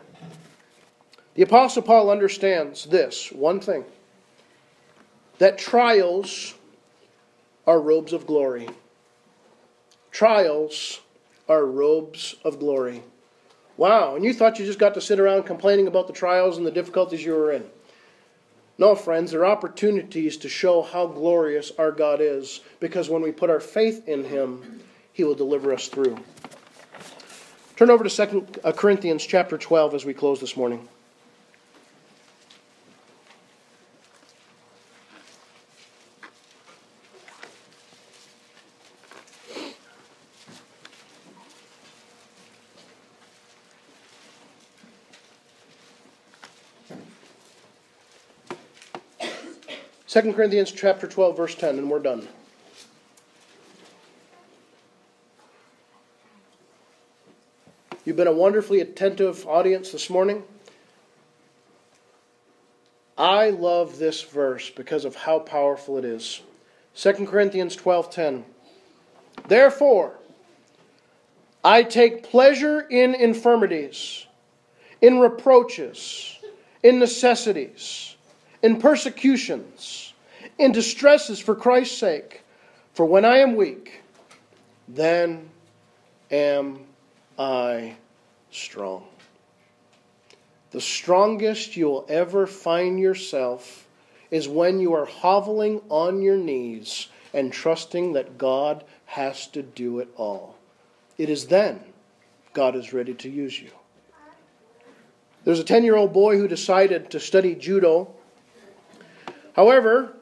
The 1.34 1.44
Apostle 1.44 1.82
Paul 1.82 2.12
understands 2.12 2.86
this 2.86 3.32
one 3.32 3.60
thing 3.60 3.86
that 5.40 5.58
trials 5.58 6.54
are 7.66 7.82
robes 7.82 8.14
of 8.14 8.28
glory. 8.28 8.68
Trials 10.18 11.02
are 11.48 11.64
robes 11.64 12.38
of 12.44 12.58
glory. 12.58 13.04
Wow, 13.78 14.16
and 14.16 14.26
you 14.26 14.34
thought 14.34 14.58
you 14.58 14.66
just 14.66 14.80
got 14.80 14.96
to 14.96 15.00
sit 15.00 15.20
around 15.20 15.44
complaining 15.44 15.86
about 15.86 16.08
the 16.08 16.14
trials 16.14 16.58
and 16.58 16.66
the 16.66 16.72
difficulties 16.72 17.24
you 17.24 17.34
were 17.34 17.52
in. 17.52 17.64
No, 18.80 18.96
friends, 18.96 19.30
they're 19.30 19.46
opportunities 19.46 20.36
to 20.38 20.50
show 20.50 20.82
how 20.82 21.06
glorious 21.06 21.72
our 21.78 21.92
God 21.92 22.20
is 22.20 22.62
because 22.80 23.12
when 23.12 23.22
we 23.22 23.32
put 23.32 23.52
our 23.52 23.60
faith 23.60 24.08
in 24.08 24.24
Him, 24.24 24.80
He 25.14 25.24
will 25.24 25.36
deliver 25.36 25.72
us 25.72 25.88
through. 25.88 26.18
Turn 27.76 27.92
over 27.92 28.04
to 28.04 28.10
2 28.10 28.48
uh, 28.64 28.72
Corinthians 28.72 29.24
chapter 29.24 29.56
12 29.56 29.94
as 29.94 30.04
we 30.04 30.16
close 30.16 30.40
this 30.40 30.58
morning. 30.58 30.90
2 50.08 50.34
Corinthians 50.34 50.72
chapter 50.72 51.06
12 51.06 51.36
verse 51.36 51.56
10 51.56 51.78
and 51.78 51.90
we're 51.90 52.00
done. 52.00 52.26
You've 58.06 58.16
been 58.16 58.28
a 58.28 58.34
wonderfully 58.34 58.80
attentive 58.80 59.46
audience 59.46 59.92
this 59.92 60.10
morning. 60.10 60.44
I 63.18 63.50
love 63.50 64.00
this 64.00 64.22
verse 64.22 64.70
because 64.70 65.04
of 65.04 65.16
how 65.16 65.40
powerful 65.40 65.98
it 65.98 66.06
is. 66.06 66.42
2 66.96 67.26
Corinthians 67.26 67.76
12:10 67.76 68.46
Therefore 69.50 70.20
I 71.66 71.84
take 71.84 72.24
pleasure 72.24 72.80
in 72.80 73.14
infirmities, 73.14 74.26
in 75.02 75.20
reproaches, 75.20 76.40
in 76.82 76.98
necessities, 76.98 78.17
in 78.62 78.80
persecutions, 78.80 80.14
in 80.58 80.72
distresses 80.72 81.40
for 81.40 81.56
Christ's 81.56 81.98
sake. 81.98 82.44
For 82.94 83.06
when 83.06 83.26
I 83.26 83.38
am 83.38 83.56
weak, 83.56 84.02
then 84.88 85.50
am 86.32 86.80
I 87.38 87.96
strong. 88.52 89.06
The 90.72 90.82
strongest 90.82 91.78
you'll 91.78 92.06
ever 92.10 92.48
find 92.48 93.00
yourself 93.00 93.88
is 94.32 94.48
when 94.48 94.80
you 94.80 94.94
are 94.94 95.06
hoveling 95.06 95.82
on 95.90 96.22
your 96.22 96.38
knees 96.38 97.08
and 97.34 97.54
trusting 97.54 98.14
that 98.14 98.38
God 98.38 98.84
has 99.06 99.48
to 99.48 99.64
do 99.64 100.00
it 100.00 100.10
all. 100.18 100.56
It 101.18 101.30
is 101.30 101.48
then 101.48 101.80
God 102.54 102.76
is 102.76 102.94
ready 102.94 103.14
to 103.14 103.30
use 103.30 103.60
you. 103.60 103.70
There's 105.44 105.60
a 105.60 105.64
10 105.64 105.84
year 105.84 105.96
old 105.96 106.12
boy 106.12 106.38
who 106.38 106.48
decided 106.48 107.12
to 107.12 107.20
study 107.20 107.56
judo. 107.56 108.14
However, 109.58 110.18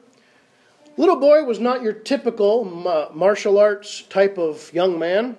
Little 0.98 1.16
boy 1.16 1.44
was 1.44 1.60
not 1.60 1.82
your 1.82 1.92
typical 1.92 2.64
martial 3.12 3.58
arts 3.58 4.02
type 4.02 4.38
of 4.38 4.72
young 4.72 4.98
man. 4.98 5.36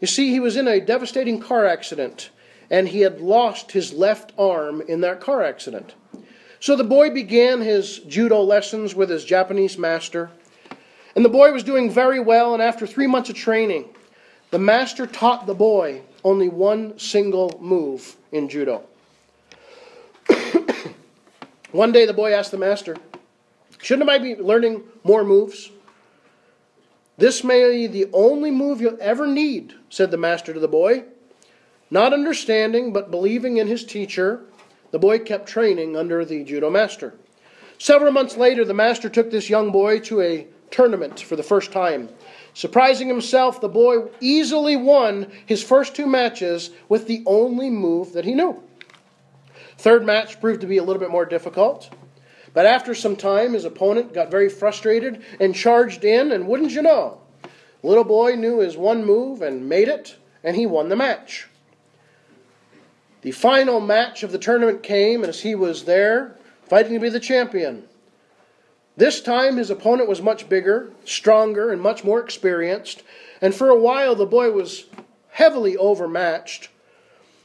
You 0.00 0.06
see, 0.06 0.30
he 0.30 0.40
was 0.40 0.56
in 0.56 0.66
a 0.66 0.80
devastating 0.80 1.38
car 1.38 1.66
accident, 1.66 2.30
and 2.70 2.88
he 2.88 3.00
had 3.00 3.20
lost 3.20 3.72
his 3.72 3.92
left 3.92 4.32
arm 4.38 4.80
in 4.80 5.02
that 5.02 5.20
car 5.20 5.42
accident. 5.42 5.94
So 6.60 6.76
the 6.76 6.84
boy 6.84 7.10
began 7.10 7.60
his 7.60 7.98
judo 8.00 8.40
lessons 8.40 8.94
with 8.94 9.10
his 9.10 9.24
Japanese 9.24 9.76
master. 9.76 10.30
And 11.14 11.22
the 11.22 11.30
boy 11.30 11.52
was 11.52 11.62
doing 11.62 11.90
very 11.90 12.20
well, 12.20 12.54
and 12.54 12.62
after 12.62 12.86
three 12.86 13.06
months 13.06 13.28
of 13.28 13.36
training, 13.36 13.90
the 14.50 14.58
master 14.58 15.06
taught 15.06 15.46
the 15.46 15.54
boy 15.54 16.00
only 16.24 16.48
one 16.48 16.98
single 16.98 17.58
move 17.60 18.16
in 18.32 18.48
judo. 18.48 18.82
one 21.72 21.92
day 21.92 22.06
the 22.06 22.14
boy 22.14 22.32
asked 22.32 22.50
the 22.50 22.58
master, 22.58 22.96
Shouldn't 23.82 24.08
I 24.08 24.18
be 24.18 24.36
learning 24.36 24.82
more 25.04 25.24
moves? 25.24 25.70
This 27.18 27.42
may 27.42 27.70
be 27.70 27.86
the 27.86 28.10
only 28.12 28.50
move 28.50 28.80
you'll 28.80 28.98
ever 29.00 29.26
need, 29.26 29.74
said 29.88 30.10
the 30.10 30.16
master 30.16 30.52
to 30.52 30.60
the 30.60 30.68
boy. 30.68 31.04
Not 31.90 32.12
understanding, 32.12 32.92
but 32.92 33.10
believing 33.10 33.56
in 33.56 33.68
his 33.68 33.84
teacher, 33.84 34.44
the 34.90 34.98
boy 34.98 35.20
kept 35.20 35.48
training 35.48 35.96
under 35.96 36.24
the 36.24 36.44
judo 36.44 36.68
master. 36.68 37.14
Several 37.78 38.12
months 38.12 38.36
later, 38.36 38.64
the 38.64 38.74
master 38.74 39.08
took 39.08 39.30
this 39.30 39.50
young 39.50 39.70
boy 39.70 40.00
to 40.00 40.20
a 40.20 40.46
tournament 40.70 41.20
for 41.20 41.36
the 41.36 41.42
first 41.42 41.72
time. 41.72 42.08
Surprising 42.54 43.08
himself, 43.08 43.60
the 43.60 43.68
boy 43.68 44.08
easily 44.20 44.76
won 44.76 45.30
his 45.44 45.62
first 45.62 45.94
two 45.94 46.06
matches 46.06 46.70
with 46.88 47.06
the 47.06 47.22
only 47.26 47.70
move 47.70 48.12
that 48.14 48.24
he 48.24 48.34
knew. 48.34 48.62
Third 49.78 50.04
match 50.06 50.40
proved 50.40 50.62
to 50.62 50.66
be 50.66 50.78
a 50.78 50.82
little 50.82 51.00
bit 51.00 51.10
more 51.10 51.26
difficult. 51.26 51.90
But 52.56 52.64
after 52.64 52.94
some 52.94 53.16
time, 53.16 53.52
his 53.52 53.66
opponent 53.66 54.14
got 54.14 54.30
very 54.30 54.48
frustrated 54.48 55.22
and 55.38 55.54
charged 55.54 56.04
in, 56.04 56.32
and 56.32 56.48
wouldn't 56.48 56.72
you 56.72 56.80
know, 56.80 57.20
little 57.82 58.02
boy 58.02 58.34
knew 58.34 58.60
his 58.60 58.78
one 58.78 59.04
move 59.04 59.42
and 59.42 59.68
made 59.68 59.88
it, 59.88 60.16
and 60.42 60.56
he 60.56 60.64
won 60.64 60.88
the 60.88 60.96
match. 60.96 61.48
The 63.20 63.32
final 63.32 63.78
match 63.78 64.22
of 64.22 64.32
the 64.32 64.38
tournament 64.38 64.82
came, 64.82 65.20
and 65.20 65.28
as 65.28 65.42
he 65.42 65.54
was 65.54 65.84
there, 65.84 66.38
fighting 66.62 66.94
to 66.94 66.98
be 66.98 67.10
the 67.10 67.20
champion, 67.20 67.84
this 68.96 69.20
time 69.20 69.58
his 69.58 69.68
opponent 69.68 70.08
was 70.08 70.22
much 70.22 70.48
bigger, 70.48 70.92
stronger, 71.04 71.70
and 71.70 71.82
much 71.82 72.04
more 72.04 72.20
experienced, 72.20 73.02
and 73.42 73.54
for 73.54 73.68
a 73.68 73.78
while 73.78 74.14
the 74.14 74.24
boy 74.24 74.50
was 74.50 74.86
heavily 75.28 75.76
overmatched. 75.76 76.70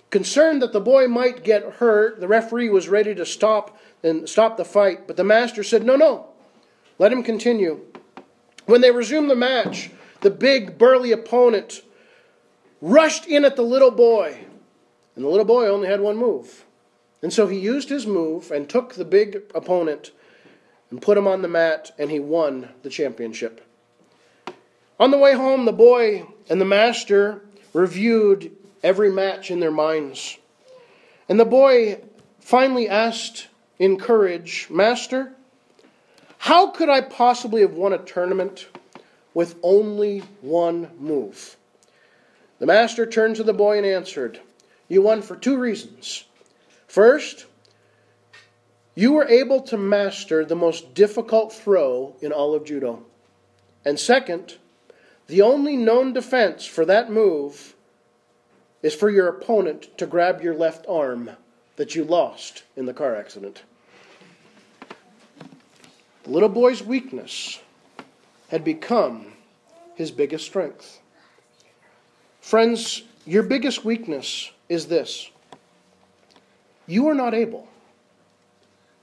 Concerned 0.09 0.62
that 0.62 0.72
the 0.72 0.80
boy 0.80 1.09
might 1.09 1.43
get 1.43 1.64
hurt, 1.64 2.22
the 2.22 2.30
referee 2.30 2.70
was 2.70 2.88
ready 2.88 3.14
to 3.14 3.26
stop 3.26 3.78
and 4.04 4.28
stop 4.28 4.58
the 4.58 4.66
fight, 4.66 5.08
but 5.08 5.18
the 5.18 5.24
master 5.24 5.64
said, 5.64 5.84
"No, 5.84 5.95
no. 5.95 6.28
Let 6.97 7.14
him 7.14 7.24
continue." 7.24 7.82
When 8.66 8.82
they 8.82 8.91
resumed 8.91 9.30
the 9.30 9.36
match, 9.36 9.91
the 10.22 10.30
big 10.30 10.78
burly 10.78 11.12
opponent 11.12 11.82
rushed 12.82 13.28
in 13.28 13.45
at 13.45 13.56
the 13.56 13.64
little 13.64 13.91
boy, 13.91 14.45
and 15.16 15.26
the 15.26 15.30
little 15.30 15.45
boy 15.45 15.68
only 15.68 15.88
had 15.88 16.02
one 16.02 16.18
move. 16.18 16.66
And 17.22 17.32
so 17.32 17.47
he 17.47 17.58
used 17.58 17.89
his 17.89 18.08
move 18.08 18.52
and 18.52 18.68
took 18.68 18.93
the 18.93 19.06
big 19.06 19.43
opponent 19.54 20.12
and 20.89 21.02
put 21.02 21.18
him 21.18 21.28
on 21.28 21.41
the 21.41 21.47
mat, 21.47 21.91
and 21.97 22.12
he 22.12 22.20
won 22.20 22.70
the 22.82 22.89
championship. 22.89 23.62
On 24.99 25.12
the 25.12 25.18
way 25.18 25.34
home, 25.34 25.66
the 25.66 25.72
boy 25.72 26.28
and 26.49 26.60
the 26.60 26.66
master 26.66 27.41
reviewed 27.74 28.56
every 28.84 29.12
match 29.12 29.49
in 29.49 29.60
their 29.60 29.72
minds. 29.72 30.38
And 31.30 31.39
the 31.39 31.45
boy 31.45 32.02
finally 32.39 32.89
asked 32.89 33.47
in 33.82 33.98
courage, 33.98 34.68
Master, 34.70 35.34
how 36.38 36.70
could 36.70 36.88
I 36.88 37.02
possibly 37.02 37.62
have 37.62 37.74
won 37.74 37.94
a 37.94 37.98
tournament 37.98 38.68
with 39.34 39.56
only 39.64 40.20
one 40.42 40.92
move? 41.00 41.58
The 42.60 42.68
master 42.68 43.08
turned 43.08 43.38
to 43.38 43.44
the 43.44 43.56
boy 43.56 43.78
and 43.78 43.86
answered, 43.88 44.40
You 44.88 45.02
won 45.02 45.24
for 45.24 45.36
two 45.36 45.58
reasons. 45.58 46.26
First, 46.88 47.48
you 48.94 49.14
were 49.14 49.28
able 49.28 49.62
to 49.62 49.78
master 49.78 50.46
the 50.46 50.56
most 50.56 50.94
difficult 50.94 51.52
throw 51.52 52.16
in 52.22 52.32
all 52.32 52.54
of 52.54 52.66
judo. 52.66 53.04
And 53.84 54.00
second, 54.00 54.58
the 55.26 55.42
only 55.42 55.76
known 55.76 56.14
defense 56.14 56.68
for 56.68 56.86
that 56.86 57.12
move 57.12 57.74
is 58.84 58.94
for 58.94 59.10
your 59.10 59.28
opponent 59.28 59.98
to 59.98 60.06
grab 60.06 60.44
your 60.44 60.54
left 60.54 60.86
arm 60.88 61.32
that 61.78 61.96
you 61.96 62.04
lost 62.04 62.62
in 62.76 62.86
the 62.86 62.94
car 62.94 63.16
accident. 63.16 63.64
The 66.24 66.30
little 66.30 66.50
boy's 66.50 66.84
weakness 66.84 67.60
had 68.50 68.64
become 68.64 69.34
his 69.96 70.12
biggest 70.12 70.46
strength. 70.46 71.00
Friends, 72.42 73.04
your 73.26 73.44
biggest 73.44 73.86
weakness 73.86 74.52
is 74.70 74.88
this 74.88 75.30
you 76.88 77.08
are 77.08 77.16
not 77.16 77.34
able. 77.34 77.68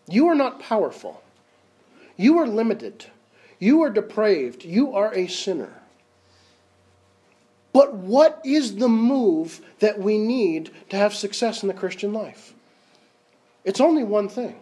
You 0.09 0.29
are 0.29 0.35
not 0.35 0.61
powerful. 0.61 1.23
You 2.17 2.39
are 2.39 2.47
limited. 2.47 3.07
You 3.59 3.83
are 3.83 3.91
depraved. 3.91 4.65
You 4.65 4.95
are 4.95 5.15
a 5.15 5.27
sinner. 5.27 5.73
But 7.73 7.95
what 7.95 8.41
is 8.45 8.77
the 8.77 8.89
move 8.89 9.61
that 9.79 9.99
we 9.99 10.19
need 10.19 10.71
to 10.91 10.97
have 10.97 11.15
success 11.15 11.63
in 11.63 11.69
the 11.69 11.75
Christian 11.75 12.13
life? 12.13 12.55
It's 13.65 13.81
only 13.81 14.05
one 14.05 14.29
thing 14.29 14.57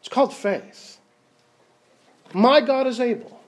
it's 0.00 0.08
called 0.08 0.32
faith. 0.32 0.95
My 2.36 2.60
God 2.60 2.86
is 2.86 3.00
able. 3.00 3.40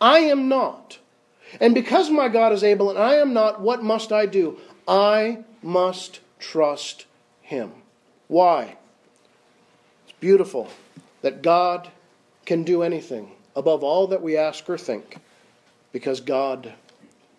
I 0.00 0.20
am 0.20 0.48
not. 0.48 0.98
And 1.60 1.74
because 1.74 2.10
my 2.10 2.28
God 2.28 2.52
is 2.52 2.62
able 2.62 2.88
and 2.88 2.96
I 2.96 3.16
am 3.16 3.32
not, 3.32 3.60
what 3.60 3.82
must 3.82 4.12
I 4.12 4.24
do? 4.24 4.56
I 4.86 5.42
must 5.64 6.20
trust 6.38 7.06
Him. 7.42 7.72
Why? 8.28 8.76
It's 10.04 10.16
beautiful 10.20 10.68
that 11.22 11.42
God 11.42 11.88
can 12.46 12.62
do 12.62 12.84
anything 12.84 13.32
above 13.56 13.82
all 13.82 14.06
that 14.06 14.22
we 14.22 14.36
ask 14.36 14.70
or 14.70 14.78
think 14.78 15.16
because 15.90 16.20
God 16.20 16.72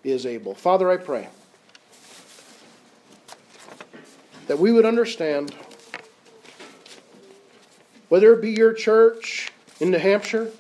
is 0.03 0.25
able. 0.25 0.55
Father, 0.55 0.91
I 0.91 0.97
pray 0.97 1.29
that 4.47 4.59
we 4.59 4.73
would 4.73 4.85
understand 4.85 5.55
whether 8.09 8.33
it 8.33 8.41
be 8.41 8.51
your 8.51 8.73
church 8.73 9.53
in 9.79 9.91
New 9.91 9.99
Hampshire, 9.99 10.51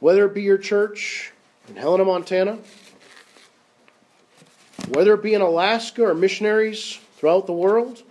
whether 0.00 0.24
it 0.24 0.34
be 0.34 0.42
your 0.42 0.58
church 0.58 1.32
in 1.68 1.76
Helena, 1.76 2.04
Montana, 2.04 2.58
whether 4.88 5.14
it 5.14 5.22
be 5.22 5.34
in 5.34 5.40
Alaska 5.40 6.02
or 6.02 6.14
missionaries 6.14 6.98
throughout 7.16 7.46
the 7.46 7.52
world, 7.52 8.02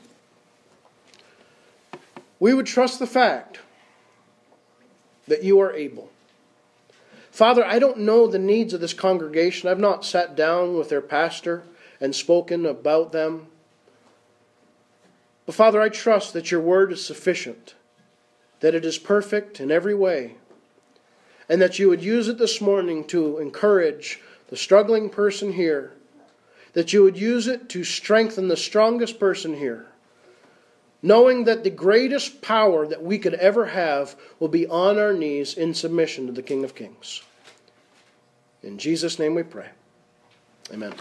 we 2.40 2.54
would 2.54 2.66
trust 2.66 3.00
the 3.00 3.08
fact 3.08 3.60
that 5.28 5.44
you 5.44 5.60
are 5.60 5.74
able. 5.74 6.10
Father, 7.32 7.66
I 7.66 7.80
don't 7.80 8.00
know 8.00 8.28
the 8.28 8.40
needs 8.40 8.74
of 8.74 8.82
this 8.82 8.94
congregation. 8.94 9.70
I've 9.70 9.80
not 9.80 10.06
sat 10.06 10.36
down 10.36 10.78
with 10.78 10.90
their 10.90 11.02
pastor 11.02 11.64
and 12.02 12.16
spoken 12.16 12.66
about 12.66 13.12
them. 13.12 13.48
But 15.46 15.56
Father, 15.56 15.82
I 15.82 15.90
trust 15.90 16.34
that 16.34 16.52
your 16.52 16.62
word 16.62 16.92
is 16.92 17.06
sufficient, 17.06 17.76
that 18.60 18.76
it 18.76 18.86
is 18.86 18.98
perfect 18.98 19.60
in 19.60 19.72
every 19.72 19.96
way, 19.96 20.36
and 21.50 21.62
that 21.62 21.80
you 21.80 21.90
would 21.90 22.04
use 22.04 22.28
it 22.28 22.38
this 22.38 22.62
morning 22.62 23.04
to 23.06 23.40
encourage 23.40 24.22
the 24.48 24.58
struggling 24.58 25.10
person 25.10 25.52
here, 25.52 25.92
that 26.74 26.94
you 26.94 27.04
would 27.04 27.18
use 27.18 27.48
it 27.48 27.68
to 27.70 27.84
strengthen 27.84 28.48
the 28.48 28.58
strongest 28.58 29.20
person 29.20 29.56
here 29.56 29.90
knowing 31.02 31.46
that 31.46 31.64
the 31.64 31.70
greatest 31.70 32.42
power 32.42 32.86
that 32.88 33.04
we 33.04 33.18
could 33.18 33.34
ever 33.36 33.66
have 33.66 34.16
will 34.40 34.48
be 34.48 34.68
on 34.68 34.98
our 34.98 35.14
knees 35.14 35.54
in 35.54 35.74
submission 35.74 36.28
to 36.28 36.34
the 36.34 36.44
King 36.44 36.64
of 36.64 36.76
Kings. 36.76 37.22
In 38.64 38.78
Jesus' 38.78 39.20
name 39.20 39.36
we 39.36 39.44
pray. 39.44 39.70
Amen. 40.74 40.94